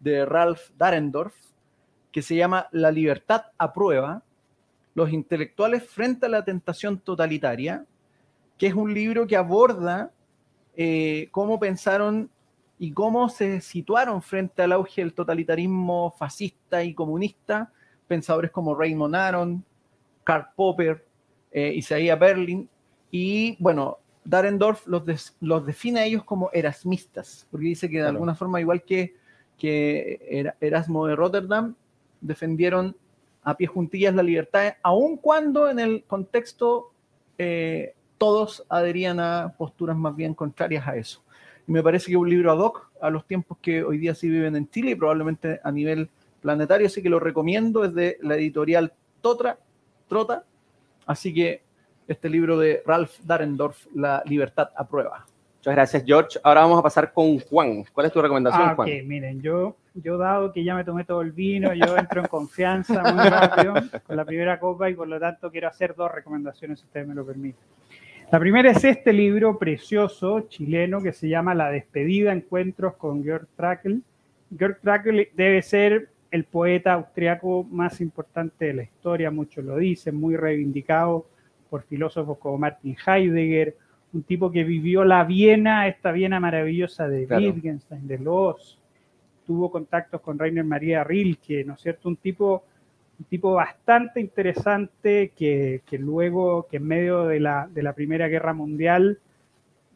de 0.00 0.26
Ralph 0.26 0.68
Darendorf 0.76 1.34
que 2.12 2.20
se 2.20 2.36
llama 2.36 2.68
La 2.72 2.90
libertad 2.90 3.44
a 3.56 3.72
prueba, 3.72 4.22
los 4.94 5.10
intelectuales 5.10 5.82
frente 5.82 6.26
a 6.26 6.28
la 6.28 6.44
tentación 6.44 6.98
totalitaria, 6.98 7.86
que 8.58 8.66
es 8.66 8.74
un 8.74 8.92
libro 8.92 9.26
que 9.26 9.34
aborda 9.34 10.12
eh, 10.80 11.28
cómo 11.32 11.58
pensaron 11.58 12.30
y 12.78 12.92
cómo 12.92 13.28
se 13.28 13.60
situaron 13.60 14.22
frente 14.22 14.62
al 14.62 14.70
auge 14.70 15.02
del 15.02 15.12
totalitarismo 15.12 16.14
fascista 16.16 16.84
y 16.84 16.94
comunista 16.94 17.72
pensadores 18.06 18.52
como 18.52 18.74
Raymond 18.76 19.14
Aron, 19.14 19.64
Karl 20.24 20.46
Popper, 20.56 21.04
eh, 21.52 21.74
Isaiah 21.74 22.16
Berlin, 22.16 22.68
y 23.10 23.56
bueno, 23.60 23.98
Darendorf 24.24 24.86
los, 24.86 25.36
los 25.40 25.66
define 25.66 26.00
a 26.00 26.04
ellos 26.04 26.24
como 26.24 26.48
erasmistas, 26.52 27.46
porque 27.50 27.66
dice 27.66 27.90
que 27.90 28.00
de 28.00 28.08
alguna 28.08 28.34
forma, 28.34 28.60
igual 28.60 28.82
que, 28.82 29.16
que 29.58 30.52
Erasmo 30.60 31.06
de 31.06 31.16
Rotterdam, 31.16 31.74
defendieron 32.20 32.96
a 33.42 33.56
pie 33.56 33.66
juntillas 33.66 34.14
la 34.14 34.22
libertad, 34.22 34.74
aun 34.82 35.16
cuando 35.16 35.68
en 35.68 35.80
el 35.80 36.04
contexto 36.04 36.92
eh, 37.36 37.94
todos 38.18 38.64
adherían 38.68 39.20
a 39.20 39.54
posturas 39.56 39.96
más 39.96 40.14
bien 40.14 40.34
contrarias 40.34 40.86
a 40.86 40.96
eso. 40.96 41.22
Y 41.66 41.72
me 41.72 41.82
parece 41.82 42.10
que 42.10 42.16
un 42.16 42.28
libro 42.28 42.52
ad 42.52 42.58
hoc 42.58 42.90
a 43.00 43.10
los 43.10 43.26
tiempos 43.26 43.58
que 43.62 43.82
hoy 43.82 43.98
día 43.98 44.14
sí 44.14 44.28
viven 44.28 44.56
en 44.56 44.68
Chile 44.68 44.90
y 44.90 44.94
probablemente 44.94 45.60
a 45.62 45.70
nivel 45.70 46.10
planetario, 46.40 46.86
así 46.86 47.02
que 47.02 47.08
lo 47.08 47.20
recomiendo, 47.20 47.84
es 47.84 47.94
de 47.94 48.18
la 48.22 48.36
editorial 48.36 48.92
Totra, 49.20 49.58
Trota, 50.08 50.44
así 51.06 51.32
que 51.34 51.62
este 52.06 52.28
libro 52.28 52.58
de 52.58 52.82
Ralph 52.86 53.18
Darendorf, 53.22 53.86
La 53.94 54.22
libertad 54.24 54.70
a 54.74 54.86
prueba. 54.86 55.26
Muchas 55.58 55.74
gracias, 55.74 56.04
George. 56.06 56.38
Ahora 56.44 56.62
vamos 56.62 56.78
a 56.78 56.82
pasar 56.82 57.12
con 57.12 57.38
Juan. 57.40 57.84
¿Cuál 57.92 58.06
es 58.06 58.12
tu 58.12 58.22
recomendación, 58.22 58.62
ah, 58.62 58.74
Juan? 58.76 58.88
miren, 59.06 59.42
yo, 59.42 59.76
yo 59.92 60.16
dado 60.16 60.52
que 60.52 60.62
ya 60.62 60.74
me 60.74 60.84
tomé 60.84 61.04
todo 61.04 61.20
el 61.20 61.32
vino, 61.32 61.74
yo 61.74 61.96
entro 61.96 62.22
en 62.22 62.28
confianza 62.28 63.02
muy 63.12 63.28
rápido 63.28 63.74
con 64.06 64.16
la 64.16 64.24
primera 64.24 64.60
copa 64.60 64.88
y 64.88 64.94
por 64.94 65.08
lo 65.08 65.18
tanto 65.18 65.50
quiero 65.50 65.68
hacer 65.68 65.96
dos 65.96 66.12
recomendaciones, 66.12 66.78
si 66.78 66.86
ustedes 66.86 67.08
me 67.08 67.14
lo 67.14 67.26
permiten. 67.26 67.60
La 68.30 68.38
primera 68.38 68.70
es 68.70 68.84
este 68.84 69.14
libro 69.14 69.58
precioso 69.58 70.40
chileno 70.48 71.00
que 71.00 71.14
se 71.14 71.30
llama 71.30 71.54
La 71.54 71.70
despedida, 71.70 72.30
encuentros 72.30 72.94
con 72.96 73.24
Georg 73.24 73.48
Trakl. 73.56 74.02
Georg 74.54 74.80
Trakl 74.82 75.28
debe 75.34 75.62
ser 75.62 76.10
el 76.30 76.44
poeta 76.44 76.92
austriaco 76.92 77.64
más 77.64 78.02
importante 78.02 78.66
de 78.66 78.74
la 78.74 78.82
historia, 78.82 79.30
muchos 79.30 79.64
lo 79.64 79.78
dicen, 79.78 80.14
muy 80.16 80.36
reivindicado 80.36 81.26
por 81.70 81.84
filósofos 81.84 82.36
como 82.36 82.58
Martin 82.58 82.98
Heidegger, 83.06 83.74
un 84.12 84.22
tipo 84.22 84.52
que 84.52 84.62
vivió 84.62 85.06
la 85.06 85.24
Viena, 85.24 85.88
esta 85.88 86.12
Viena 86.12 86.38
maravillosa 86.38 87.08
de 87.08 87.24
Wittgenstein, 87.24 88.06
de 88.06 88.18
Loos, 88.18 88.78
tuvo 89.46 89.70
contactos 89.70 90.20
con 90.20 90.38
Rainer 90.38 90.64
Maria 90.64 91.02
Rilke, 91.02 91.64
¿no 91.64 91.74
es 91.74 91.80
cierto? 91.80 92.10
Un 92.10 92.16
tipo 92.16 92.64
un 93.18 93.24
tipo 93.26 93.52
bastante 93.52 94.20
interesante 94.20 95.32
que, 95.36 95.82
luego, 95.92 96.66
que 96.70 96.76
en 96.76 96.86
medio 96.86 97.24
de 97.24 97.40
la, 97.40 97.92
Primera 97.94 98.28
Guerra 98.28 98.54
Mundial, 98.54 99.18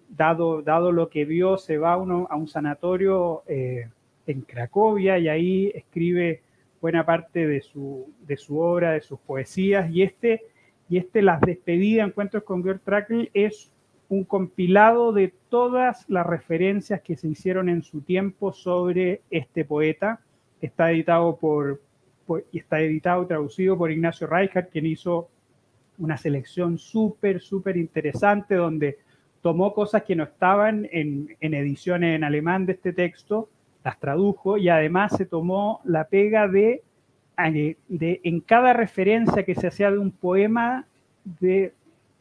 dado, 0.08 0.62
dado 0.62 0.92
lo 0.92 1.08
que 1.08 1.24
vio, 1.24 1.56
se 1.56 1.78
va 1.78 1.96
uno 1.96 2.26
a 2.30 2.36
un 2.36 2.48
sanatorio 2.48 3.42
eh, 3.46 3.88
en 4.26 4.42
Cracovia 4.42 5.18
y 5.18 5.28
ahí 5.28 5.72
escribe 5.74 6.42
buena 6.80 7.06
parte 7.06 7.46
de 7.46 7.60
su, 7.60 8.12
de 8.26 8.36
su 8.36 8.58
obra, 8.58 8.92
de 8.92 9.00
sus 9.00 9.20
poesías, 9.20 9.88
y 9.90 10.02
este, 10.02 10.42
y 10.88 10.98
este 10.98 11.22
Las 11.22 11.40
Despedidas, 11.40 12.08
Encuentros 12.08 12.42
con 12.42 12.64
Georg 12.64 12.80
Trakl, 12.80 13.30
es 13.34 13.70
un 14.08 14.24
compilado 14.24 15.12
de 15.12 15.32
todas 15.48 16.04
las 16.10 16.26
referencias 16.26 17.00
que 17.02 17.16
se 17.16 17.28
hicieron 17.28 17.68
en 17.68 17.82
su 17.82 18.02
tiempo 18.02 18.52
sobre 18.52 19.22
este 19.30 19.64
poeta. 19.64 20.20
Está 20.60 20.90
editado 20.90 21.36
por, 21.36 21.80
y 22.50 22.58
está 22.58 22.80
editado, 22.80 23.26
traducido 23.26 23.76
por 23.76 23.90
Ignacio 23.90 24.26
Reichardt, 24.26 24.70
quien 24.70 24.86
hizo 24.86 25.28
una 25.98 26.16
selección 26.16 26.78
súper, 26.78 27.40
súper 27.40 27.76
interesante 27.76 28.54
donde 28.54 28.98
tomó 29.40 29.74
cosas 29.74 30.02
que 30.04 30.16
no 30.16 30.24
estaban 30.24 30.88
en, 30.90 31.36
ediciones 31.40 32.16
en 32.16 32.24
alemán 32.24 32.66
de 32.66 32.72
este 32.72 32.92
texto, 32.92 33.48
las 33.84 33.98
tradujo 33.98 34.56
y 34.58 34.68
además 34.68 35.16
se 35.16 35.26
tomó 35.26 35.80
la 35.84 36.04
pega 36.04 36.46
de, 36.48 36.82
de 37.88 38.20
en 38.22 38.40
cada 38.40 38.72
referencia 38.72 39.44
que 39.44 39.54
se 39.54 39.66
hacía 39.66 39.90
de 39.90 39.98
un 39.98 40.12
poema 40.12 40.86
de, 41.24 41.72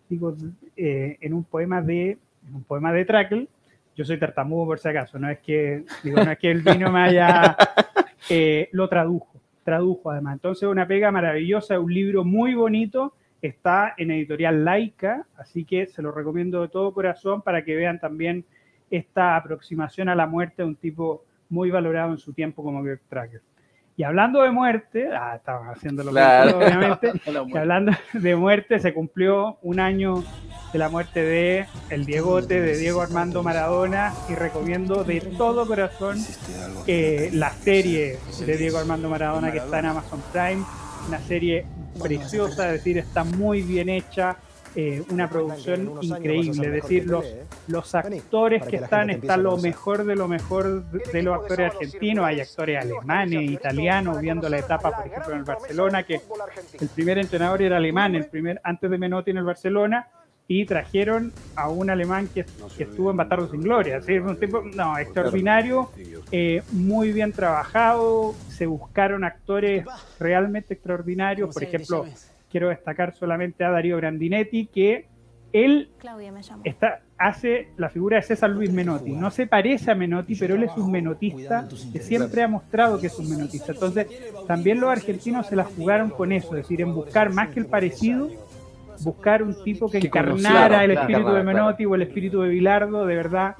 digo, 0.09 0.35
eh, 0.75 1.17
en 1.21 1.33
un 1.33 1.43
poema 1.43 1.81
de, 1.81 2.17
un 2.53 2.63
poema 2.63 2.91
de 2.91 3.05
Trackle, 3.05 3.47
yo 3.95 4.05
soy 4.05 4.17
tartamudo 4.17 4.65
por 4.65 4.79
si 4.79 4.89
acaso, 4.89 5.19
no 5.19 5.29
es 5.29 5.39
que, 5.39 5.83
digo, 6.03 6.23
no 6.23 6.31
es 6.31 6.39
que 6.39 6.49
el 6.49 6.61
vino 6.61 6.91
me 6.91 7.01
haya, 7.01 7.55
eh, 8.29 8.69
lo 8.71 8.89
tradujo 8.89 9.40
tradujo 9.63 10.11
además. 10.11 10.33
Entonces, 10.33 10.67
una 10.67 10.87
pega 10.87 11.11
maravillosa, 11.11 11.79
un 11.79 11.93
libro 11.93 12.23
muy 12.23 12.53
bonito, 12.53 13.13
está 13.41 13.93
en 13.97 14.11
editorial 14.11 14.63
Laica, 14.63 15.25
así 15.37 15.65
que 15.65 15.87
se 15.87 16.01
lo 16.01 16.11
recomiendo 16.11 16.61
de 16.61 16.69
todo 16.69 16.93
corazón 16.93 17.41
para 17.41 17.63
que 17.63 17.75
vean 17.75 17.99
también 17.99 18.45
esta 18.89 19.35
aproximación 19.35 20.09
a 20.09 20.15
la 20.15 20.27
muerte 20.27 20.61
de 20.61 20.67
un 20.67 20.75
tipo 20.75 21.23
muy 21.49 21.71
valorado 21.71 22.11
en 22.11 22.17
su 22.17 22.33
tiempo 22.33 22.63
como 22.63 22.83
Greg 22.83 23.01
Tracker. 23.09 23.41
Y 23.97 24.03
hablando 24.03 24.41
de 24.41 24.51
muerte, 24.51 25.09
ah, 25.13 25.35
estaba 25.35 25.71
haciendo 25.71 26.03
lo 26.03 26.11
obviamente, 26.11 27.11
y 27.47 27.57
hablando 27.57 27.91
de 28.13 28.35
muerte, 28.35 28.79
se 28.79 28.93
cumplió 28.93 29.57
un 29.61 29.79
año 29.79 30.23
de 30.71 30.79
la 30.79 30.89
muerte 30.89 31.21
de 31.21 31.65
el 31.89 32.05
Diegote, 32.05 32.61
de 32.61 32.77
Diego 32.77 33.01
Armando 33.01 33.43
Maradona, 33.43 34.13
y 34.29 34.35
recomiendo 34.35 35.03
de 35.03 35.19
todo 35.37 35.67
corazón 35.67 36.17
eh, 36.87 37.29
la 37.33 37.51
serie 37.51 38.17
de 38.45 38.57
Diego 38.57 38.77
Armando 38.77 39.09
Maradona 39.09 39.51
que 39.51 39.57
está 39.57 39.79
en 39.79 39.85
Amazon 39.87 40.21
Prime, 40.31 40.63
una 41.07 41.19
serie 41.19 41.65
preciosa, 42.01 42.67
es 42.67 42.73
decir, 42.73 42.97
está 42.97 43.23
muy 43.23 43.61
bien 43.61 43.89
hecha, 43.89 44.37
eh, 44.75 45.03
una 45.09 45.29
producción 45.29 45.91
increíble. 46.01 46.67
Es 46.67 46.83
decir, 46.83 47.05
los, 47.05 47.25
los 47.67 47.93
actores 47.95 48.65
que 48.65 48.77
están, 48.77 49.09
están 49.09 49.43
lo 49.43 49.57
mejor 49.57 50.05
de 50.05 50.15
lo 50.15 50.27
mejor 50.27 50.83
de 50.91 51.21
los 51.21 51.41
actores 51.41 51.73
argentinos. 51.73 52.25
Hay 52.25 52.39
actores 52.39 52.81
alemanes, 52.81 53.51
italianos, 53.51 54.19
viendo 54.21 54.47
la 54.49 54.59
etapa, 54.59 54.91
por 54.91 55.07
ejemplo, 55.07 55.33
en 55.33 55.39
el 55.39 55.43
Barcelona, 55.43 56.03
que 56.03 56.21
el 56.79 56.87
primer 56.89 57.17
entrenador 57.17 57.61
era 57.61 57.77
alemán, 57.77 58.15
el 58.15 58.27
primer 58.27 58.61
antes 58.63 58.89
de 58.89 58.97
Menotti 58.97 59.31
en 59.31 59.37
el 59.37 59.43
Barcelona 59.43 60.07
y 60.47 60.65
trajeron 60.65 61.31
a 61.55 61.69
un 61.69 61.89
alemán 61.89 62.27
que, 62.27 62.45
estuvo 62.77 63.09
en 63.09 63.15
Batardo 63.15 63.49
sin 63.49 63.61
Gloria. 63.61 64.01
Un 64.25 64.37
tipo, 64.37 64.61
no, 64.61 64.97
extraordinario, 64.97 65.89
eh, 66.29 66.61
muy 66.71 67.13
bien 67.13 67.31
trabajado, 67.31 68.35
se 68.49 68.65
buscaron 68.65 69.23
actores 69.23 69.85
realmente 70.19 70.73
extraordinarios, 70.73 71.53
por 71.53 71.63
ejemplo, 71.63 72.05
quiero 72.51 72.69
destacar 72.69 73.15
solamente 73.15 73.63
a 73.63 73.71
Darío 73.71 73.97
Grandinetti, 73.97 74.67
que 74.67 75.07
él 75.53 75.89
está, 76.63 77.01
hace 77.17 77.69
la 77.77 77.89
figura 77.89 78.17
de 78.17 78.23
César 78.23 78.49
Luis 78.49 78.71
Menotti. 78.71 79.11
No 79.11 79.31
se 79.31 79.47
parece 79.47 79.91
a 79.91 79.95
Menotti, 79.95 80.35
pero 80.35 80.55
él 80.55 80.63
es 80.63 80.75
un 80.77 80.91
menotista 80.91 81.67
que 81.91 81.99
siempre 81.99 82.43
ha 82.43 82.47
mostrado 82.47 82.99
que 82.99 83.07
es 83.07 83.19
un 83.19 83.29
menotista. 83.29 83.71
Entonces, 83.71 84.07
también 84.47 84.79
los 84.79 84.89
argentinos 84.89 85.47
se 85.47 85.55
la 85.55 85.63
jugaron 85.63 86.09
con 86.09 86.31
eso, 86.31 86.55
es 86.55 86.63
decir, 86.63 86.81
en 86.81 86.93
buscar 86.93 87.33
más 87.33 87.49
que 87.49 87.59
el 87.59 87.65
parecido, 87.65 88.29
buscar 89.01 89.43
un 89.43 89.61
tipo 89.63 89.89
que, 89.89 89.97
encarnara 89.97 90.83
el 90.83 90.91
espíritu 90.91 91.31
de 91.31 91.43
Menotti 91.43 91.85
o 91.85 91.95
el 91.95 92.03
espíritu 92.03 92.41
de 92.41 92.49
Bilardo, 92.49 93.05
de 93.05 93.15
verdad, 93.15 93.55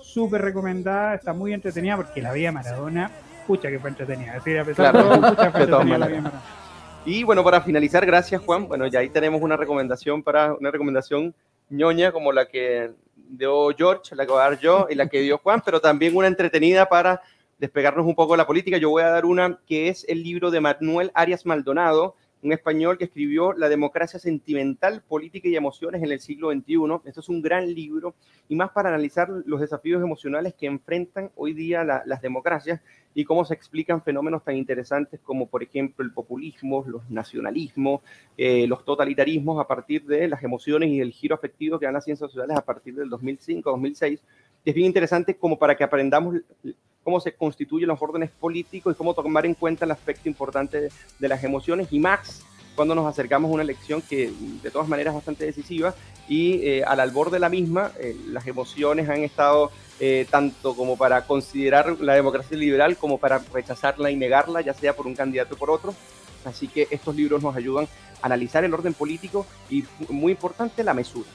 súper 0.00 0.42
recomendada, 0.42 1.14
está 1.14 1.32
muy 1.32 1.52
entretenida 1.52 1.96
porque 1.96 2.22
la 2.22 2.32
vida 2.32 2.50
Maradona, 2.50 3.10
pucha 3.46 3.70
que 3.70 3.78
fue 3.78 3.90
entretenida. 3.90 4.36
Es 4.36 4.44
decir, 4.44 4.58
a 4.58 4.64
pesar 4.64 4.96
de 4.96 5.02
todo, 5.02 5.20
pucha 5.20 5.50
fue 5.50 5.60
entretenida 5.62 5.98
la 5.98 6.06
vida 6.06 6.20
Maradona. 6.22 6.65
Y 7.08 7.22
bueno, 7.22 7.44
para 7.44 7.60
finalizar, 7.60 8.04
gracias 8.04 8.42
Juan. 8.42 8.66
Bueno, 8.66 8.88
ya 8.88 8.98
ahí 8.98 9.08
tenemos 9.08 9.40
una 9.40 9.56
recomendación 9.56 10.24
para 10.24 10.54
una 10.54 10.72
recomendación 10.72 11.32
ñoña 11.70 12.10
como 12.10 12.32
la 12.32 12.48
que 12.48 12.90
dio 13.28 13.68
George, 13.78 14.16
la 14.16 14.26
que 14.26 14.32
voy 14.32 14.40
a 14.40 14.50
dar 14.50 14.58
yo 14.58 14.88
y 14.90 14.96
la 14.96 15.06
que 15.06 15.20
dio 15.20 15.38
Juan, 15.38 15.62
pero 15.64 15.80
también 15.80 16.16
una 16.16 16.26
entretenida 16.26 16.88
para 16.88 17.22
despegarnos 17.58 18.04
un 18.06 18.16
poco 18.16 18.32
de 18.32 18.38
la 18.38 18.46
política. 18.48 18.76
Yo 18.78 18.90
voy 18.90 19.04
a 19.04 19.10
dar 19.10 19.24
una 19.24 19.60
que 19.68 19.88
es 19.88 20.04
el 20.08 20.24
libro 20.24 20.50
de 20.50 20.60
Manuel 20.60 21.12
Arias 21.14 21.46
Maldonado, 21.46 22.16
un 22.46 22.52
español 22.52 22.96
que 22.96 23.04
escribió 23.04 23.52
La 23.52 23.68
democracia 23.68 24.20
sentimental, 24.20 25.02
política 25.02 25.48
y 25.48 25.56
emociones 25.56 26.02
en 26.02 26.12
el 26.12 26.20
siglo 26.20 26.52
XXI. 26.52 27.00
Esto 27.04 27.20
es 27.20 27.28
un 27.28 27.42
gran 27.42 27.74
libro 27.74 28.14
y 28.48 28.54
más 28.54 28.70
para 28.70 28.88
analizar 28.88 29.28
los 29.44 29.60
desafíos 29.60 30.02
emocionales 30.02 30.54
que 30.54 30.66
enfrentan 30.66 31.30
hoy 31.34 31.54
día 31.54 31.82
las 31.84 32.22
democracias 32.22 32.80
y 33.14 33.24
cómo 33.24 33.44
se 33.44 33.54
explican 33.54 34.02
fenómenos 34.02 34.44
tan 34.44 34.56
interesantes 34.56 35.18
como, 35.20 35.48
por 35.48 35.62
ejemplo, 35.62 36.04
el 36.04 36.12
populismo, 36.12 36.84
los 36.86 37.10
nacionalismos, 37.10 38.02
eh, 38.36 38.66
los 38.68 38.84
totalitarismos 38.84 39.60
a 39.60 39.66
partir 39.66 40.04
de 40.04 40.28
las 40.28 40.42
emociones 40.44 40.90
y 40.90 41.00
el 41.00 41.10
giro 41.10 41.34
afectivo 41.34 41.78
que 41.78 41.86
dan 41.86 41.94
las 41.94 42.04
ciencias 42.04 42.30
sociales 42.30 42.56
a 42.56 42.64
partir 42.64 42.94
del 42.94 43.10
2005-2006 43.10 44.20
es 44.66 44.74
bien 44.74 44.88
interesante 44.88 45.36
como 45.36 45.58
para 45.58 45.76
que 45.76 45.84
aprendamos 45.84 46.36
cómo 47.06 47.20
se 47.20 47.32
constituyen 47.36 47.86
los 47.86 48.02
órdenes 48.02 48.30
políticos 48.30 48.92
y 48.92 48.96
cómo 48.96 49.14
tomar 49.14 49.46
en 49.46 49.54
cuenta 49.54 49.84
el 49.84 49.92
aspecto 49.92 50.28
importante 50.28 50.88
de, 51.20 51.28
las 51.28 51.44
emociones 51.44 51.86
y 51.92 52.00
más 52.00 52.42
cuando 52.74 52.96
nos 52.96 53.06
acercamos 53.06 53.48
a 53.48 53.54
una 53.54 53.62
elección 53.62 54.02
que 54.02 54.32
de 54.60 54.70
todas 54.72 54.88
maneras 54.88 55.12
es 55.12 55.14
bastante 55.14 55.44
decisiva 55.44 55.94
y 56.28 56.66
eh, 56.66 56.82
al 56.84 56.98
albor 56.98 57.30
de 57.30 57.38
la 57.38 57.48
misma 57.48 57.92
eh, 58.00 58.16
las 58.26 58.48
emociones 58.48 59.08
han 59.08 59.22
estado 59.22 59.70
eh, 60.00 60.26
tanto 60.28 60.74
como 60.74 60.96
para 60.96 61.24
considerar 61.28 61.96
la 62.00 62.14
democracia 62.14 62.56
liberal 62.56 62.96
como 62.96 63.18
para 63.18 63.38
rechazarla 63.38 64.10
y 64.10 64.16
negarla, 64.16 64.60
ya 64.60 64.74
sea 64.74 64.96
por 64.96 65.06
un 65.06 65.14
candidato 65.14 65.54
o 65.54 65.58
por 65.58 65.70
otro. 65.70 65.94
Así 66.44 66.66
que 66.66 66.88
estos 66.90 67.14
libros 67.14 67.40
nos 67.40 67.54
ayudan 67.54 67.86
a 68.20 68.26
analizar 68.26 68.64
el 68.64 68.74
orden 68.74 68.94
político 68.94 69.46
y, 69.70 69.84
muy 70.08 70.32
importante, 70.32 70.82
la 70.82 70.92
mesura. 70.92 71.28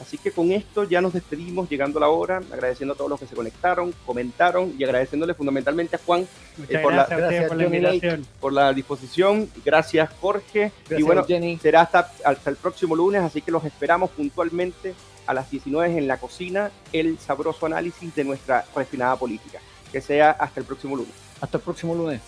Así 0.00 0.18
que 0.18 0.32
con 0.32 0.50
esto 0.52 0.84
ya 0.84 1.00
nos 1.00 1.12
despedimos, 1.12 1.68
llegando 1.70 1.98
a 1.98 2.00
la 2.00 2.08
hora, 2.08 2.42
agradeciendo 2.52 2.94
a 2.94 2.96
todos 2.96 3.10
los 3.10 3.20
que 3.20 3.26
se 3.26 3.36
conectaron, 3.36 3.94
comentaron 4.04 4.74
y 4.76 4.84
agradeciéndole 4.84 5.34
fundamentalmente 5.34 5.96
a 5.96 6.00
Juan 6.04 6.26
eh, 6.68 6.78
por, 6.78 6.92
la, 6.92 7.06
por, 8.40 8.52
la, 8.52 8.72
disposición. 8.72 9.48
Gracias, 9.64 10.10
Jorge. 10.20 10.72
y 10.90 11.02
bueno, 11.02 11.24
será 11.60 11.82
hasta, 11.82 12.10
hasta 12.24 12.50
el 12.50 12.56
próximo 12.56 12.96
lunes, 12.96 13.22
así 13.22 13.40
que 13.40 13.52
los 13.52 13.64
esperamos 13.64 14.10
puntualmente 14.10 14.94
a 15.26 15.34
las 15.34 15.50
19 15.50 15.98
en 15.98 16.08
la 16.08 16.18
cocina, 16.18 16.70
el 16.92 17.18
sabroso 17.18 17.66
análisis 17.66 18.14
de 18.14 18.24
nuestra 18.24 18.64
refinada 18.74 19.16
política. 19.16 19.60
Que 19.90 20.00
sea 20.00 20.32
hasta 20.32 20.60
el 20.60 20.66
próximo 20.66 20.96
lunes. 20.96 21.14
Hasta 21.40 21.58
el 21.58 21.62
próximo 21.62 21.94
lunes. 21.94 22.20